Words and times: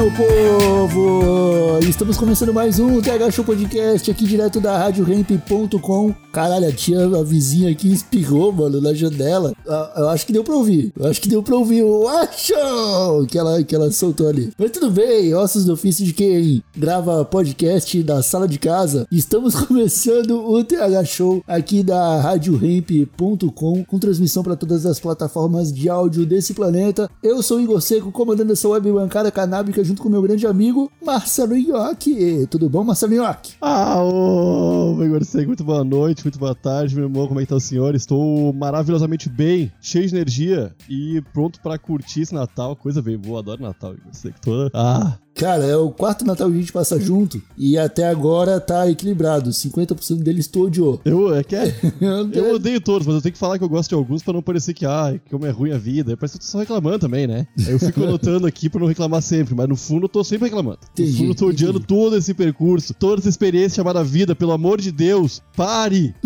Meu 0.00 0.10
povo! 0.12 1.78
Estamos 1.86 2.16
começando 2.16 2.54
mais 2.54 2.78
um 2.78 3.02
TH 3.02 3.30
Show 3.32 3.44
Podcast 3.44 4.10
aqui 4.10 4.24
direto 4.24 4.58
da 4.58 4.78
RadioRamp.com. 4.78 6.14
Caralho, 6.32 6.68
a 6.68 6.72
tia, 6.72 7.04
a 7.04 7.22
vizinha 7.22 7.70
aqui 7.70 7.92
espirrou, 7.92 8.50
mano, 8.52 8.80
na 8.80 8.94
janela. 8.94 9.52
Ah, 9.68 9.92
Eu 9.96 10.08
acho 10.08 10.24
que 10.24 10.32
deu 10.32 10.42
pra 10.42 10.54
ouvir. 10.54 10.90
Eu 10.98 11.06
acho 11.06 11.20
que 11.20 11.28
deu 11.28 11.42
pra 11.42 11.56
ouvir 11.56 11.82
o 11.82 12.08
achou 12.08 13.26
que 13.26 13.36
ela, 13.36 13.62
que 13.62 13.74
ela 13.74 13.90
soltou 13.90 14.28
ali. 14.28 14.50
Mas 14.58 14.70
tudo 14.70 14.90
bem, 14.90 15.34
ossos 15.34 15.66
do 15.66 15.74
ofício 15.74 16.04
de 16.04 16.14
quem 16.14 16.62
grava 16.74 17.22
podcast 17.24 18.02
da 18.02 18.22
sala 18.22 18.48
de 18.48 18.58
casa. 18.58 19.06
Estamos 19.12 19.54
começando 19.66 20.50
o 20.50 20.64
TH 20.64 21.04
Show 21.04 21.42
aqui 21.46 21.82
da 21.82 22.20
RadioRamp.com 22.20 23.84
com 23.84 23.98
transmissão 23.98 24.42
para 24.42 24.56
todas 24.56 24.86
as 24.86 24.98
plataformas 24.98 25.70
de 25.70 25.90
áudio 25.90 26.24
desse 26.24 26.54
planeta. 26.54 27.10
Eu 27.22 27.42
sou 27.42 27.58
o 27.58 27.60
Igor 27.60 27.80
Seco, 27.82 28.10
comandando 28.10 28.52
essa 28.52 28.68
web 28.68 28.90
bancada 28.92 29.30
canábica 29.30 29.89
junto 29.90 30.02
com 30.02 30.08
meu 30.08 30.22
grande 30.22 30.46
amigo 30.46 30.90
Marcelo 31.04 31.56
Nhoque. 31.56 32.46
Tudo 32.48 32.68
bom, 32.68 32.84
Marcelo 32.84 33.12
Nhoque? 33.12 33.54
Ah, 33.60 34.00
ô, 34.00 34.96
Igor 35.02 35.24
Seco, 35.24 35.48
muito 35.48 35.64
boa 35.64 35.82
noite, 35.82 36.24
muito 36.24 36.38
boa 36.38 36.54
tarde, 36.54 36.94
meu 36.94 37.04
irmão, 37.04 37.26
como 37.26 37.40
é 37.40 37.42
que 37.42 37.48
tá 37.48 37.56
o 37.56 37.60
senhor? 37.60 37.94
Estou 37.96 38.52
maravilhosamente 38.52 39.28
bem, 39.28 39.72
cheio 39.80 40.06
de 40.06 40.14
energia 40.14 40.72
e 40.88 41.20
pronto 41.32 41.60
pra 41.60 41.76
curtir 41.76 42.22
esse 42.22 42.32
Natal, 42.32 42.76
coisa 42.76 43.02
bem 43.02 43.18
boa, 43.18 43.40
adoro 43.40 43.62
Natal, 43.62 43.94
Igor 43.94 44.14
Seco. 44.14 44.40
Tô... 44.40 44.70
Ah, 44.72 45.18
Cara, 45.34 45.64
é 45.64 45.76
o 45.76 45.90
quarto 45.90 46.24
Natal 46.24 46.50
que 46.50 46.56
a 46.56 46.60
gente 46.60 46.72
passa 46.72 47.00
junto 47.00 47.40
e 47.56 47.78
até 47.78 48.06
agora 48.08 48.60
tá 48.60 48.90
equilibrado. 48.90 49.50
50% 49.50 50.16
deles 50.22 50.46
tu 50.46 50.64
odiou. 50.64 51.00
eu, 51.04 51.34
é 51.34 51.42
que 51.42 51.56
é, 51.56 51.74
eu 52.34 52.54
odeio 52.54 52.80
todos, 52.80 53.06
mas 53.06 53.16
eu 53.16 53.22
tenho 53.22 53.32
que 53.32 53.38
falar 53.38 53.58
que 53.58 53.64
eu 53.64 53.68
gosto 53.68 53.88
de 53.88 53.94
alguns 53.94 54.22
pra 54.22 54.32
não 54.34 54.42
parecer 54.42 54.74
que, 54.74 54.84
ah, 54.84 55.18
como 55.30 55.46
é 55.46 55.50
ruim 55.50 55.72
a 55.72 55.78
vida. 55.78 56.16
Parece 56.16 56.38
que 56.38 56.44
eu 56.44 56.46
tô 56.46 56.52
só 56.52 56.58
reclamando 56.58 56.98
também, 56.98 57.26
né? 57.26 57.46
Eu 57.66 57.78
fico 57.78 58.02
anotando 58.04 58.46
aqui 58.46 58.68
pra 58.68 58.80
não 58.80 58.86
reclamar 58.86 59.22
sempre, 59.22 59.54
mas 59.54 59.68
no 59.68 59.76
fundo 59.76 60.04
eu 60.04 60.08
tô 60.08 60.22
sempre 60.22 60.46
reclamando. 60.48 60.78
Entendi, 60.92 61.12
no 61.12 61.16
fundo 61.18 61.30
eu 61.30 61.34
tô 61.34 61.46
odiando 61.46 61.78
entendi. 61.78 61.86
todo 61.86 62.16
esse 62.16 62.34
percurso, 62.34 62.92
toda 62.92 63.20
essa 63.20 63.28
experiência 63.28 63.76
chamada 63.76 64.04
vida, 64.04 64.34
pelo 64.34 64.52
amor 64.52 64.80
de 64.80 64.92
Deus, 64.92 65.40
pare! 65.56 66.14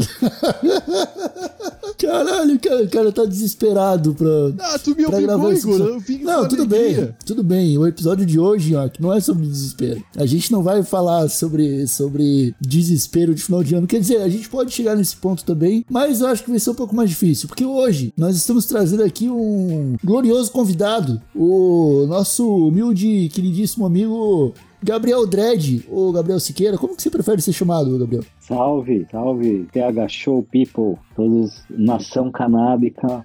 Caralho, 1.99 2.59
cara, 2.59 2.83
o 2.83 2.89
cara 2.89 3.13
tá 3.13 3.25
desesperado 3.25 4.15
pra. 4.15 4.29
Ah, 4.61 4.79
tu 4.79 4.91
me 4.95 5.07
pra 5.07 5.21
gravar 5.21 5.45
obrigou, 5.47 5.99
esse 5.99 6.19
Não, 6.23 6.47
tudo 6.49 6.63
alegria. 6.63 7.03
bem, 7.07 7.15
tudo 7.25 7.43
bem. 7.43 7.79
O 7.79 7.87
episódio 7.87 8.27
de 8.27 8.39
hoje, 8.39 8.75
ó, 8.75 8.89
não 9.03 9.13
é 9.13 9.21
sobre 9.21 9.47
desespero. 9.47 10.03
A 10.17 10.27
gente 10.27 10.51
não 10.53 10.63
vai 10.63 10.83
falar 10.83 11.29
sobre, 11.29 11.87
sobre 11.87 12.55
desespero 12.61 13.35
de 13.35 13.43
final 13.43 13.63
de 13.63 13.75
ano. 13.75 13.87
Quer 13.87 14.01
dizer, 14.01 14.21
a 14.23 14.29
gente 14.29 14.49
pode 14.49 14.73
chegar 14.73 14.97
nesse 14.97 15.17
ponto 15.17 15.45
também, 15.45 15.85
mas 15.91 16.21
eu 16.21 16.29
acho 16.29 16.45
que 16.45 16.51
vai 16.51 16.59
ser 16.59 16.71
um 16.71 16.75
pouco 16.75 16.95
mais 16.95 17.11
difícil, 17.11 17.49
porque 17.49 17.65
hoje 17.65 18.13
nós 18.17 18.37
estamos 18.37 18.67
trazendo 18.67 19.03
aqui 19.03 19.29
um 19.29 19.97
glorioso 20.03 20.51
convidado, 20.51 21.21
o 21.35 22.07
nosso 22.07 22.69
humilde 22.69 23.29
queridíssimo 23.33 23.87
amigo 23.87 24.53
Gabriel 24.85 25.27
Dredd, 25.27 25.87
ou 25.91 26.13
Gabriel 26.13 26.39
Siqueira. 26.39 26.77
Como 26.77 26.95
que 26.95 27.03
você 27.03 27.09
prefere 27.09 27.41
ser 27.41 27.55
chamado, 27.55 27.99
Gabriel? 27.99 28.23
Salve, 28.39 29.07
salve, 29.11 29.67
TH 29.73 30.09
Show 30.09 30.43
People, 30.43 31.01
todos, 31.17 31.65
nação 31.71 32.31
canábica. 32.31 33.25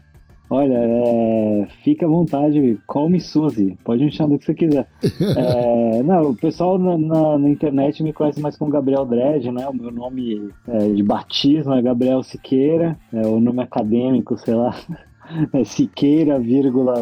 Olha, 0.49 0.73
é, 0.73 1.67
fica 1.83 2.05
à 2.05 2.09
vontade, 2.09 2.79
call 2.87 3.07
me 3.09 3.19
Suzy, 3.21 3.77
pode 3.83 4.03
me 4.03 4.11
chamar 4.11 4.33
do 4.33 4.39
que 4.39 4.45
você 4.45 4.53
quiser. 4.55 4.87
É, 5.37 6.03
não, 6.03 6.31
o 6.31 6.35
pessoal 6.35 6.77
na, 6.79 6.97
na- 6.97 7.37
na 7.37 7.49
internet 7.49 8.01
me 8.01 8.11
conhece 8.13 8.39
mais 8.41 8.57
como 8.57 8.71
Gabriel 8.71 9.05
Dredd, 9.05 9.51
né? 9.51 9.67
O 9.67 9.73
meu 9.73 9.91
nome 9.91 10.49
é, 10.67 10.89
de 10.89 11.03
batismo 11.03 11.73
é 11.73 11.81
Gabriel 11.81 12.23
Siqueira, 12.23 12.97
é, 13.13 13.21
o 13.27 13.39
nome 13.39 13.61
acadêmico, 13.61 14.37
sei 14.37 14.55
lá, 14.55 14.75
é 15.53 15.63
Siqueira, 15.63 16.39
vírgula, 16.39 16.93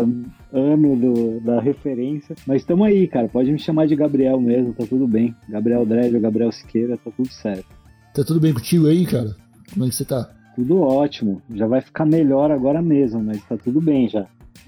ano 0.52 0.96
do- 0.96 1.40
da 1.42 1.62
referência. 1.62 2.36
Mas 2.46 2.62
estamos 2.62 2.86
aí, 2.88 3.08
cara, 3.08 3.28
pode 3.30 3.52
me 3.52 3.60
chamar 3.60 3.88
de 3.88 3.96
Gabriel 3.96 4.40
mesmo, 4.42 4.74
tá 4.74 4.86
tudo 4.88 5.08
bem. 5.08 5.34
Gabriel 5.48 5.86
Dredd 5.86 6.14
ou 6.16 6.22
Gabriel 6.22 6.52
Siqueira, 6.52 6.98
tá 6.98 7.10
tudo 7.16 7.30
certo. 7.30 7.66
Tá 8.14 8.24
tudo 8.26 8.40
bem 8.42 8.54
contigo 8.54 8.88
aí, 8.88 9.06
cara? 9.06 9.36
Como 9.74 9.86
é 9.86 9.90
que 9.90 9.96
você 9.96 10.04
tá? 10.06 10.30
Tudo 10.58 10.82
ótimo. 10.82 11.40
Já 11.54 11.68
vai 11.68 11.82
ficar 11.82 12.04
melhor 12.06 12.50
agora 12.52 12.82
mesmo, 12.82 13.24
mas 13.24 13.40
tá 13.48 13.56
tudo 13.56 13.80
bem 13.80 14.10
já. 14.10 14.26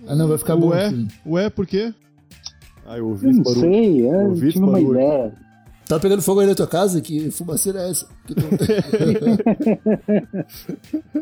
Ah, 0.07 0.16
não, 0.16 0.27
vai 0.27 0.38
ficar 0.38 0.55
bom. 0.55 0.69
Ué, 1.25 1.50
por 1.50 1.66
quê? 1.66 1.91
Ah, 2.85 2.97
eu 3.00 3.07
ouvi 3.09 3.25
Eu 3.27 3.33
não 3.33 3.41
barulho. 3.44 3.61
sei, 3.61 4.07
é, 4.07 4.25
eu 4.25 4.33
tive 4.35 4.59
uma 4.59 4.72
barulho. 4.73 4.94
ideia. 4.94 5.33
Tá 5.88 5.99
pegando 5.99 6.22
fogo 6.22 6.41
aí 6.41 6.47
na 6.47 6.53
tua 6.53 6.67
casa? 6.67 7.01
Que 7.01 7.31
fumaceira 7.31 7.79
é 7.81 7.89
essa? 7.89 8.05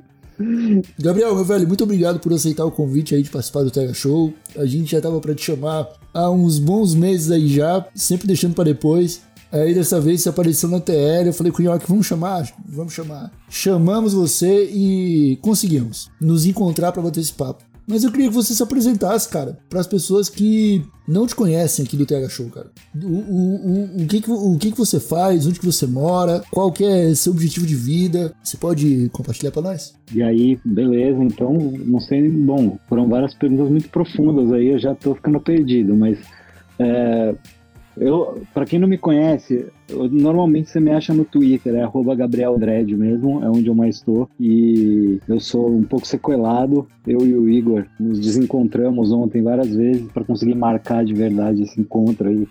Gabriel, 1.00 1.33
meu 1.33 1.44
velho, 1.45 1.67
muito 1.67 1.83
obrigado 1.83 2.19
por 2.19 2.31
aceitar 2.33 2.66
o 2.66 2.72
convite 2.72 3.16
aí 3.16 3.23
de 3.23 3.29
participar 3.29 3.63
do 3.63 3.72
Tega 3.72 3.94
Show. 3.94 4.33
A 4.56 4.66
gente 4.66 4.91
já 4.91 5.01
tava 5.01 5.19
pra 5.19 5.33
te 5.33 5.44
chamar 5.44 5.88
há 6.13 6.29
uns 6.29 6.59
bons 6.59 6.94
meses 6.94 7.31
aí 7.31 7.47
já, 7.47 7.85
sempre 7.95 8.27
deixando 8.27 8.53
pra 8.53 8.63
depois. 8.63 9.23
Aí 9.52 9.74
dessa 9.74 10.00
vez 10.00 10.22
você 10.22 10.30
apareceu 10.30 10.69
na 10.69 10.80
TL, 10.80 11.28
eu 11.28 11.34
falei 11.34 11.52
com 11.52 11.62
o 11.62 11.66
Nhoque, 11.66 11.88
vamos 11.88 12.06
chamar? 12.06 12.52
Vamos 12.68 12.94
chamar. 12.94 13.31
Chamamos 13.50 14.13
você 14.13 14.66
e 14.66 15.38
conseguimos 15.41 16.09
nos 16.19 16.46
encontrar 16.46 16.91
pra 16.91 17.02
bater 17.02 17.22
esse 17.22 17.34
papo. 17.34 17.63
Mas 17.90 18.03
eu 18.03 18.12
queria 18.12 18.28
que 18.28 18.34
você 18.34 18.53
se 18.53 18.62
apresentasse, 18.62 19.30
cara, 19.30 19.57
para 19.69 19.80
as 19.80 19.88
pessoas 19.88 20.28
que 20.28 20.84
não 21.07 21.25
te 21.25 21.34
conhecem 21.34 21.86
aqui 21.86 21.96
do 21.96 22.06
TH 22.06 22.28
Show, 22.28 22.50
cara. 22.50 22.68
O, 22.94 23.07
o, 23.07 23.56
o, 24.00 24.03
o, 24.03 24.07
que, 24.07 24.19
que, 24.19 24.30
o 24.30 24.57
que, 24.57 24.72
que 24.72 24.78
você 24.78 25.00
faz, 25.00 25.47
onde 25.47 25.57
que 25.57 25.66
você 25.66 25.88
mora, 25.88 26.44
qual 26.52 26.69
que 26.69 26.84
é 26.84 27.16
seu 27.16 27.31
objetivo 27.31 27.66
de 27.66 27.75
vida. 27.75 28.34
Você 28.44 28.57
pode 28.57 29.07
compartilhar 29.13 29.52
pra 29.52 29.62
nós? 29.62 29.96
E 30.13 30.22
aí, 30.22 30.59
beleza, 30.66 31.24
então, 31.24 31.53
não 31.53 32.02
sei, 32.02 32.30
bom, 32.30 32.78
foram 32.90 33.07
várias 33.07 33.34
perguntas 33.34 33.69
muito 33.69 33.88
profundas 33.88 34.52
aí, 34.52 34.68
eu 34.68 34.80
já 34.80 34.94
tô 34.94 35.16
ficando 35.16 35.40
perdido, 35.40 35.96
mas 35.96 36.19
é, 36.78 37.36
eu, 38.00 38.41
para 38.53 38.66
quem 38.66 38.80
não 38.80 38.88
me 38.88 38.97
conhece, 38.97 39.68
eu- 39.90 40.09
normalmente 40.09 40.69
você 40.69 40.80
me 40.80 40.91
acha 40.91 41.13
no 41.13 41.25
Twitter, 41.25 41.75
é 41.75 41.84
arroba 41.84 42.16
Gabriel 42.16 42.58
Dredd 42.58 42.96
mesmo, 42.96 43.44
é 43.44 43.50
onde 43.50 43.68
eu 43.68 43.75
mais 43.75 43.96
estou, 43.96 44.30
e 44.40 45.19
eu 45.28 45.40
sou 45.40 45.69
um 45.69 45.84
pouco 45.84 46.07
sequelado, 46.07 46.88
eu 47.06 47.25
e 47.25 47.34
o 47.34 47.50
Igor 47.50 47.86
nos 48.00 48.19
desencontramos 48.19 49.12
ontem 49.12 49.41
várias 49.41 49.75
vezes 49.75 50.12
para 50.12 50.24
conseguir 50.24 50.56
marcar 50.56 51.03
de 51.03 51.13
verdade 51.13 51.63
esse 51.63 51.80
encontro 51.80 52.30
aí. 52.30 52.47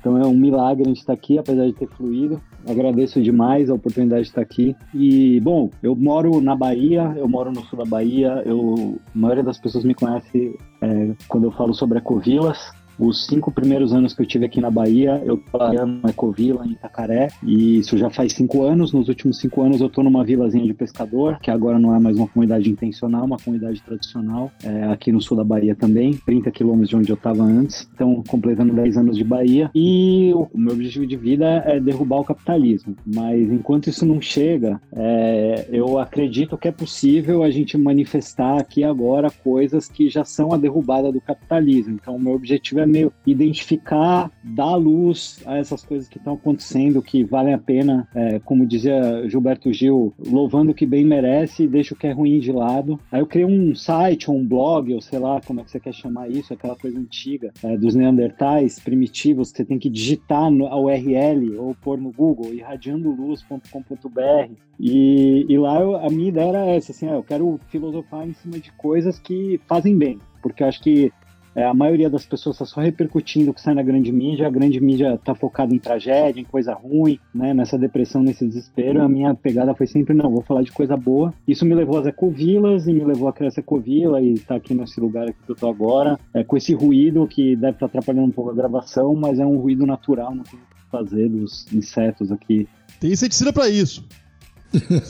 Então 0.00 0.18
é 0.18 0.26
um 0.26 0.34
milagre 0.34 0.82
a 0.82 0.88
gente 0.88 0.98
estar 0.98 1.12
aqui, 1.12 1.38
apesar 1.38 1.64
de 1.64 1.74
ter 1.74 1.86
fluído. 1.86 2.40
Agradeço 2.68 3.22
demais 3.22 3.70
a 3.70 3.74
oportunidade 3.74 4.22
de 4.22 4.28
estar 4.30 4.40
aqui. 4.40 4.74
E, 4.92 5.38
bom, 5.40 5.70
eu 5.80 5.94
moro 5.94 6.40
na 6.40 6.56
Bahia, 6.56 7.14
eu 7.16 7.28
moro 7.28 7.52
no 7.52 7.62
sul 7.62 7.78
da 7.78 7.84
Bahia. 7.84 8.42
Eu, 8.44 8.98
a 9.14 9.18
maioria 9.18 9.44
das 9.44 9.58
pessoas 9.58 9.84
me 9.84 9.94
conhece 9.94 10.58
é, 10.80 11.10
quando 11.28 11.44
eu 11.44 11.52
falo 11.52 11.72
sobre 11.72 11.98
ecovilas. 11.98 12.58
Os 12.98 13.26
cinco 13.26 13.50
primeiros 13.50 13.92
anos 13.92 14.14
que 14.14 14.22
eu 14.22 14.26
tive 14.26 14.46
aqui 14.46 14.60
na 14.60 14.70
Bahia, 14.70 15.22
eu 15.24 15.36
trabalhando 15.36 16.00
na 16.02 16.10
Ecovila, 16.10 16.66
em 16.66 16.72
Itacaré, 16.72 17.28
e 17.42 17.78
isso 17.78 17.96
já 17.96 18.10
faz 18.10 18.32
cinco 18.32 18.62
anos. 18.62 18.92
Nos 18.92 19.08
últimos 19.08 19.38
cinco 19.38 19.62
anos, 19.62 19.80
eu 19.80 19.86
estou 19.86 20.04
numa 20.04 20.24
vilazinha 20.24 20.66
de 20.66 20.74
pescador, 20.74 21.38
que 21.40 21.50
agora 21.50 21.78
não 21.78 21.94
é 21.94 21.98
mais 21.98 22.16
uma 22.16 22.28
comunidade 22.28 22.70
intencional, 22.70 23.24
uma 23.24 23.38
comunidade 23.38 23.80
tradicional, 23.82 24.50
é, 24.62 24.84
aqui 24.84 25.12
no 25.12 25.20
sul 25.20 25.36
da 25.36 25.44
Bahia 25.44 25.74
também, 25.74 26.14
30 26.26 26.50
quilômetros 26.50 26.90
de 26.90 26.96
onde 26.96 27.10
eu 27.10 27.16
estava 27.16 27.42
antes. 27.42 27.88
Então, 27.94 28.22
completando 28.28 28.72
10 28.72 28.96
anos 28.96 29.16
de 29.16 29.24
Bahia. 29.24 29.70
E 29.74 30.32
o 30.34 30.48
meu 30.54 30.72
objetivo 30.72 31.06
de 31.06 31.16
vida 31.16 31.46
é 31.66 31.80
derrubar 31.80 32.20
o 32.20 32.24
capitalismo. 32.24 32.96
Mas 33.06 33.50
enquanto 33.50 33.88
isso 33.88 34.04
não 34.04 34.20
chega, 34.20 34.80
é, 34.92 35.66
eu 35.70 35.98
acredito 35.98 36.56
que 36.56 36.68
é 36.68 36.72
possível 36.72 37.42
a 37.42 37.50
gente 37.50 37.76
manifestar 37.76 38.58
aqui 38.58 38.84
agora 38.84 39.30
coisas 39.30 39.88
que 39.88 40.08
já 40.08 40.24
são 40.24 40.52
a 40.52 40.56
derrubada 40.56 41.10
do 41.10 41.20
capitalismo. 41.20 41.94
Então, 42.00 42.16
o 42.16 42.20
meu 42.20 42.32
objetivo 42.32 42.80
é 42.80 42.86
meio 42.92 43.12
identificar, 43.26 44.30
dar 44.42 44.76
luz 44.76 45.42
a 45.46 45.56
essas 45.56 45.84
coisas 45.84 46.08
que 46.08 46.18
estão 46.18 46.34
acontecendo, 46.34 47.02
que 47.02 47.24
valem 47.24 47.54
a 47.54 47.58
pena, 47.58 48.08
é, 48.14 48.38
como 48.40 48.66
dizia 48.66 49.28
Gilberto 49.28 49.72
Gil, 49.72 50.12
louvando 50.24 50.72
o 50.72 50.74
que 50.74 50.86
bem 50.86 51.04
merece 51.04 51.64
e 51.64 51.68
deixa 51.68 51.94
o 51.94 51.96
que 51.96 52.06
é 52.06 52.12
ruim 52.12 52.38
de 52.38 52.52
lado. 52.52 53.00
Aí 53.10 53.20
eu 53.20 53.26
criei 53.26 53.46
um 53.46 53.74
site, 53.74 54.30
um 54.30 54.46
blog, 54.46 54.92
ou 54.92 55.00
sei 55.00 55.18
lá 55.18 55.40
como 55.40 55.60
é 55.60 55.64
que 55.64 55.70
você 55.70 55.80
quer 55.80 55.94
chamar 55.94 56.30
isso, 56.30 56.52
aquela 56.52 56.76
coisa 56.76 56.98
antiga 56.98 57.52
é, 57.62 57.76
dos 57.76 57.94
neandertais 57.94 58.78
primitivos, 58.78 59.50
que 59.50 59.58
você 59.58 59.64
tem 59.64 59.78
que 59.78 59.88
digitar 59.88 60.50
no, 60.50 60.66
a 60.66 60.78
URL 60.78 61.58
ou 61.58 61.74
pôr 61.74 61.98
no 61.98 62.12
Google, 62.12 62.52
irradiandoluz.com.br. 62.52 64.52
E, 64.78 65.46
e 65.48 65.58
lá 65.58 65.80
eu, 65.80 65.96
a 65.96 66.10
minha 66.10 66.28
ideia 66.28 66.48
era 66.48 66.66
essa, 66.66 66.92
assim, 66.92 67.08
ah, 67.08 67.14
eu 67.14 67.22
quero 67.22 67.58
filosofar 67.68 68.26
em 68.26 68.34
cima 68.34 68.58
de 68.58 68.72
coisas 68.72 69.18
que 69.18 69.60
fazem 69.66 69.96
bem, 69.96 70.18
porque 70.42 70.62
eu 70.62 70.66
acho 70.66 70.82
que 70.82 71.12
é, 71.54 71.64
a 71.64 71.74
maioria 71.74 72.08
das 72.08 72.24
pessoas 72.24 72.56
está 72.56 72.64
só 72.64 72.80
repercutindo 72.80 73.50
o 73.50 73.54
que 73.54 73.60
sai 73.60 73.74
na 73.74 73.82
grande 73.82 74.10
mídia, 74.10 74.46
a 74.46 74.50
grande 74.50 74.80
mídia 74.80 75.14
está 75.14 75.34
focada 75.34 75.74
em 75.74 75.78
tragédia, 75.78 76.40
em 76.40 76.44
coisa 76.44 76.72
ruim, 76.72 77.18
né, 77.34 77.52
nessa 77.52 77.78
depressão, 77.78 78.22
nesse 78.22 78.46
desespero. 78.46 79.02
A 79.02 79.08
minha 79.08 79.34
pegada 79.34 79.74
foi 79.74 79.86
sempre, 79.86 80.14
não, 80.14 80.30
vou 80.30 80.42
falar 80.42 80.62
de 80.62 80.72
coisa 80.72 80.96
boa. 80.96 81.32
Isso 81.46 81.66
me 81.66 81.74
levou 81.74 81.98
às 81.98 82.06
ecovilas 82.06 82.86
e 82.86 82.92
me 82.92 83.04
levou 83.04 83.28
a 83.28 83.32
criar 83.32 83.48
essa 83.48 83.60
ecovila 83.60 84.20
e 84.20 84.34
estar 84.34 84.48
tá 84.48 84.54
aqui 84.56 84.74
nesse 84.74 85.00
lugar 85.00 85.28
aqui 85.28 85.38
que 85.44 85.50
eu 85.50 85.54
estou 85.54 85.70
agora, 85.70 86.18
é, 86.34 86.42
com 86.42 86.56
esse 86.56 86.74
ruído 86.74 87.26
que 87.26 87.56
deve 87.56 87.76
estar 87.76 87.88
tá 87.88 87.98
atrapalhando 87.98 88.28
um 88.28 88.32
pouco 88.32 88.50
a 88.50 88.54
gravação, 88.54 89.14
mas 89.14 89.38
é 89.38 89.44
um 89.46 89.58
ruído 89.58 89.86
natural, 89.86 90.34
não 90.34 90.44
tem 90.44 90.58
o 90.58 90.62
que 90.62 90.90
fazer 90.90 91.28
dos 91.28 91.66
insetos 91.72 92.32
aqui. 92.32 92.68
Tem 93.00 93.12
inseticida 93.12 93.52
para 93.52 93.68
isso. 93.68 94.04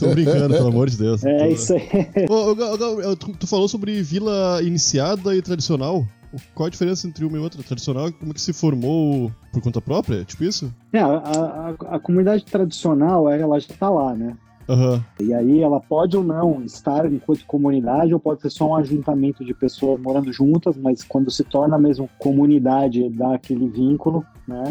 Tô 0.01 0.09
brincando, 0.09 0.55
pelo 0.55 0.69
amor 0.69 0.91
de 0.91 0.97
Deus. 0.97 1.25
É 1.25 1.39
Tô... 1.39 1.47
isso 1.47 1.73
aí. 1.75 1.83
Ô, 2.29 3.17
tu, 3.17 3.33
tu 3.39 3.47
falou 3.47 3.69
sobre 3.69 4.03
vila 4.03 4.61
iniciada 4.63 5.37
e 5.37 5.43
tradicional. 5.43 6.07
Qual 6.55 6.67
a 6.67 6.71
diferença 6.71 7.07
entre 7.07 7.25
uma 7.25 7.37
e 7.37 7.41
outra? 7.41 7.63
Tradicional, 7.63 8.13
como 8.13 8.31
é 8.31 8.35
que 8.35 8.41
se 8.41 8.53
formou 8.53 9.31
por 9.53 9.63
conta 9.63 9.81
própria? 9.81 10.25
Tipo 10.25 10.45
isso? 10.45 10.75
É, 10.93 11.01
a, 11.01 11.07
a, 11.07 11.97
a 11.97 11.99
comunidade 11.99 12.45
tradicional, 12.45 13.29
ela 13.31 13.59
já 13.59 13.75
tá 13.75 13.91
lá, 13.91 14.15
né? 14.15 14.37
Uhum. 14.69 15.03
E 15.21 15.35
aí 15.35 15.61
ela 15.61 15.81
pode 15.81 16.17
ou 16.17 16.23
não 16.23 16.63
estar 16.65 17.11
enquanto 17.13 17.45
comunidade, 17.47 18.15
ou 18.15 18.21
pode 18.21 18.41
ser 18.43 18.51
só 18.51 18.71
um 18.71 18.77
ajuntamento 18.77 19.45
de 19.45 19.53
pessoas 19.53 20.01
morando 20.01 20.33
juntas, 20.33 20.77
mas 20.77 21.03
quando 21.03 21.31
se 21.31 21.45
torna 21.45 21.79
mesmo 21.79 22.09
comunidade, 22.19 23.09
dá 23.11 23.35
aquele 23.35 23.69
vínculo, 23.69 24.25
né? 24.47 24.63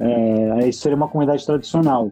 É, 0.00 0.04
é, 0.04 0.52
aí 0.52 0.72
seria 0.72 0.96
uma 0.96 1.08
comunidade 1.08 1.44
tradicional 1.44 2.10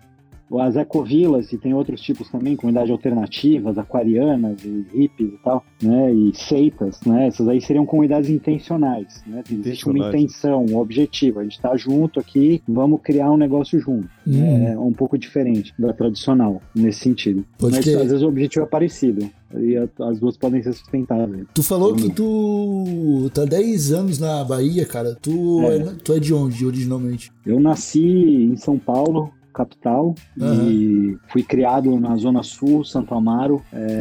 as 0.59 0.77
ecovilas, 0.77 1.53
e 1.53 1.59
tem 1.59 1.75
outros 1.75 2.01
tipos 2.01 2.31
também, 2.31 2.57
comunidades 2.57 2.91
alternativas, 2.91 3.79
aquarianas 3.79 4.63
e 4.65 4.87
hippies 4.93 5.33
e 5.33 5.39
tal, 5.43 5.65
né? 5.83 6.13
E 6.13 6.33
seitas, 6.35 7.01
né? 7.07 7.27
Essas 7.27 7.49
aí 7.49 7.61
seriam 7.61 7.87
comunidades 7.87 8.31
intencionais, 8.31 9.23
né? 9.27 9.43
Existe 9.51 9.89
uma 9.89 10.09
intenção, 10.09 10.65
um 10.69 10.77
objetivo. 10.77 11.41
A 11.41 11.43
gente 11.43 11.57
está 11.57 11.77
junto 11.77 12.21
aqui, 12.21 12.63
vamos 12.69 13.01
criar 13.03 13.31
um 13.31 13.37
negócio 13.37 13.79
junto. 13.81 14.09
Hum. 14.27 14.67
É 14.67 14.79
um 14.79 14.93
pouco 14.93 15.19
diferente 15.19 15.75
da 15.79 15.93
tradicional, 15.93 16.61
nesse 16.75 17.01
sentido. 17.01 17.45
Pode 17.59 17.77
Mas 17.77 17.85
ter... 17.85 17.97
às 17.97 18.09
vezes 18.09 18.23
o 18.23 18.29
objetivo 18.29 18.65
é 18.65 18.69
parecido. 18.69 19.29
E 19.57 19.77
as 19.77 20.19
duas 20.19 20.37
podem 20.37 20.63
ser 20.63 20.73
sustentáveis. 20.73 21.47
Tu 21.55 21.63
falou 21.63 21.95
que 21.95 22.11
tu 22.11 23.31
tá 23.33 23.45
10 23.45 23.93
anos 23.93 24.19
na 24.19 24.43
Bahia, 24.43 24.85
cara. 24.85 25.17
Tu 25.21 25.61
é. 25.63 25.77
é. 25.77 25.81
tu 26.03 26.13
é 26.13 26.19
de 26.19 26.35
onde, 26.35 26.67
originalmente? 26.67 27.31
Eu 27.47 27.61
nasci 27.61 28.03
em 28.03 28.57
São 28.57 28.79
Paulo, 28.79 29.31
capital 29.55 30.15
uhum. 30.39 30.71
e 30.71 31.19
fui 31.29 31.43
criado 31.43 31.99
na 31.99 32.17
zona 32.17 32.43
sul, 32.43 32.85
Santo 32.85 33.15
Amaro, 33.15 33.63
é, 33.73 33.99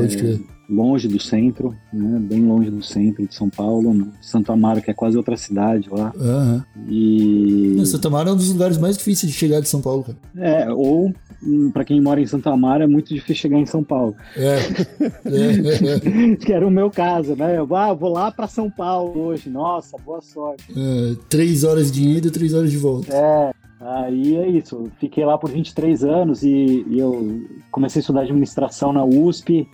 longe 0.70 1.08
do 1.08 1.20
centro, 1.20 1.76
né, 1.94 2.20
bem 2.20 2.44
longe 2.46 2.70
do 2.70 2.82
centro 2.82 3.26
de 3.26 3.34
São 3.34 3.50
Paulo, 3.50 3.94
né, 3.94 4.08
Santo 4.22 4.52
Amaro 4.52 4.82
que 4.82 4.90
é 4.90 4.94
quase 4.94 5.16
outra 5.18 5.38
cidade 5.38 5.90
lá. 5.92 6.12
Uhum. 6.16 6.62
E 6.90 7.86
Santo 7.86 8.08
Amaro 8.08 8.30
é 8.30 8.34
um 8.34 8.38
dos 8.38 8.52
lugares 8.52 8.78
mais 8.78 8.98
difíceis 8.98 9.32
de 9.32 9.38
chegar 9.38 9.62
de 9.62 9.70
São 9.70 9.82
Paulo, 9.82 10.04
cara. 10.04 10.18
É, 10.38 10.72
ou 10.72 11.14
hum, 11.44 11.72
para 11.72 11.86
quem 11.86 12.02
mora 12.02 12.20
em 12.20 12.26
Santo 12.26 12.50
Amaro 12.50 12.84
é 12.84 12.88
muito 12.88 13.14
difícil 13.14 13.36
chegar 13.36 13.60
em 13.60 13.66
São 13.66 13.84
Paulo. 13.84 14.16
É. 14.36 14.58
é. 16.34 16.36
que 16.38 16.52
era 16.52 16.68
o 16.68 16.72
meu 16.72 16.90
caso, 16.90 17.36
né? 17.36 17.58
Eu 17.58 17.76
ah, 17.76 17.94
vou 17.94 18.12
lá 18.12 18.32
para 18.32 18.48
São 18.48 18.70
Paulo 18.70 19.28
hoje. 19.28 19.50
Nossa, 19.50 19.98
boa 20.04 20.22
sorte. 20.22 20.66
É, 20.76 21.16
três 21.30 21.64
horas 21.64 21.92
de 21.92 22.04
ida, 22.04 22.32
três 22.32 22.54
horas 22.54 22.72
de 22.72 22.78
volta. 22.78 23.14
É. 23.14 23.63
Aí 23.80 24.38
é 24.38 24.48
isso, 24.48 24.90
fiquei 24.98 25.26
lá 25.26 25.38
por 25.38 25.50
23 25.50 26.04
anos 26.04 26.44
e, 26.44 26.86
e 26.88 27.00
eu 27.00 27.42
comecei 27.72 28.00
a 28.00 28.02
estudar 28.02 28.22
administração 28.22 28.94
na 28.94 29.04
USP, 29.04 29.68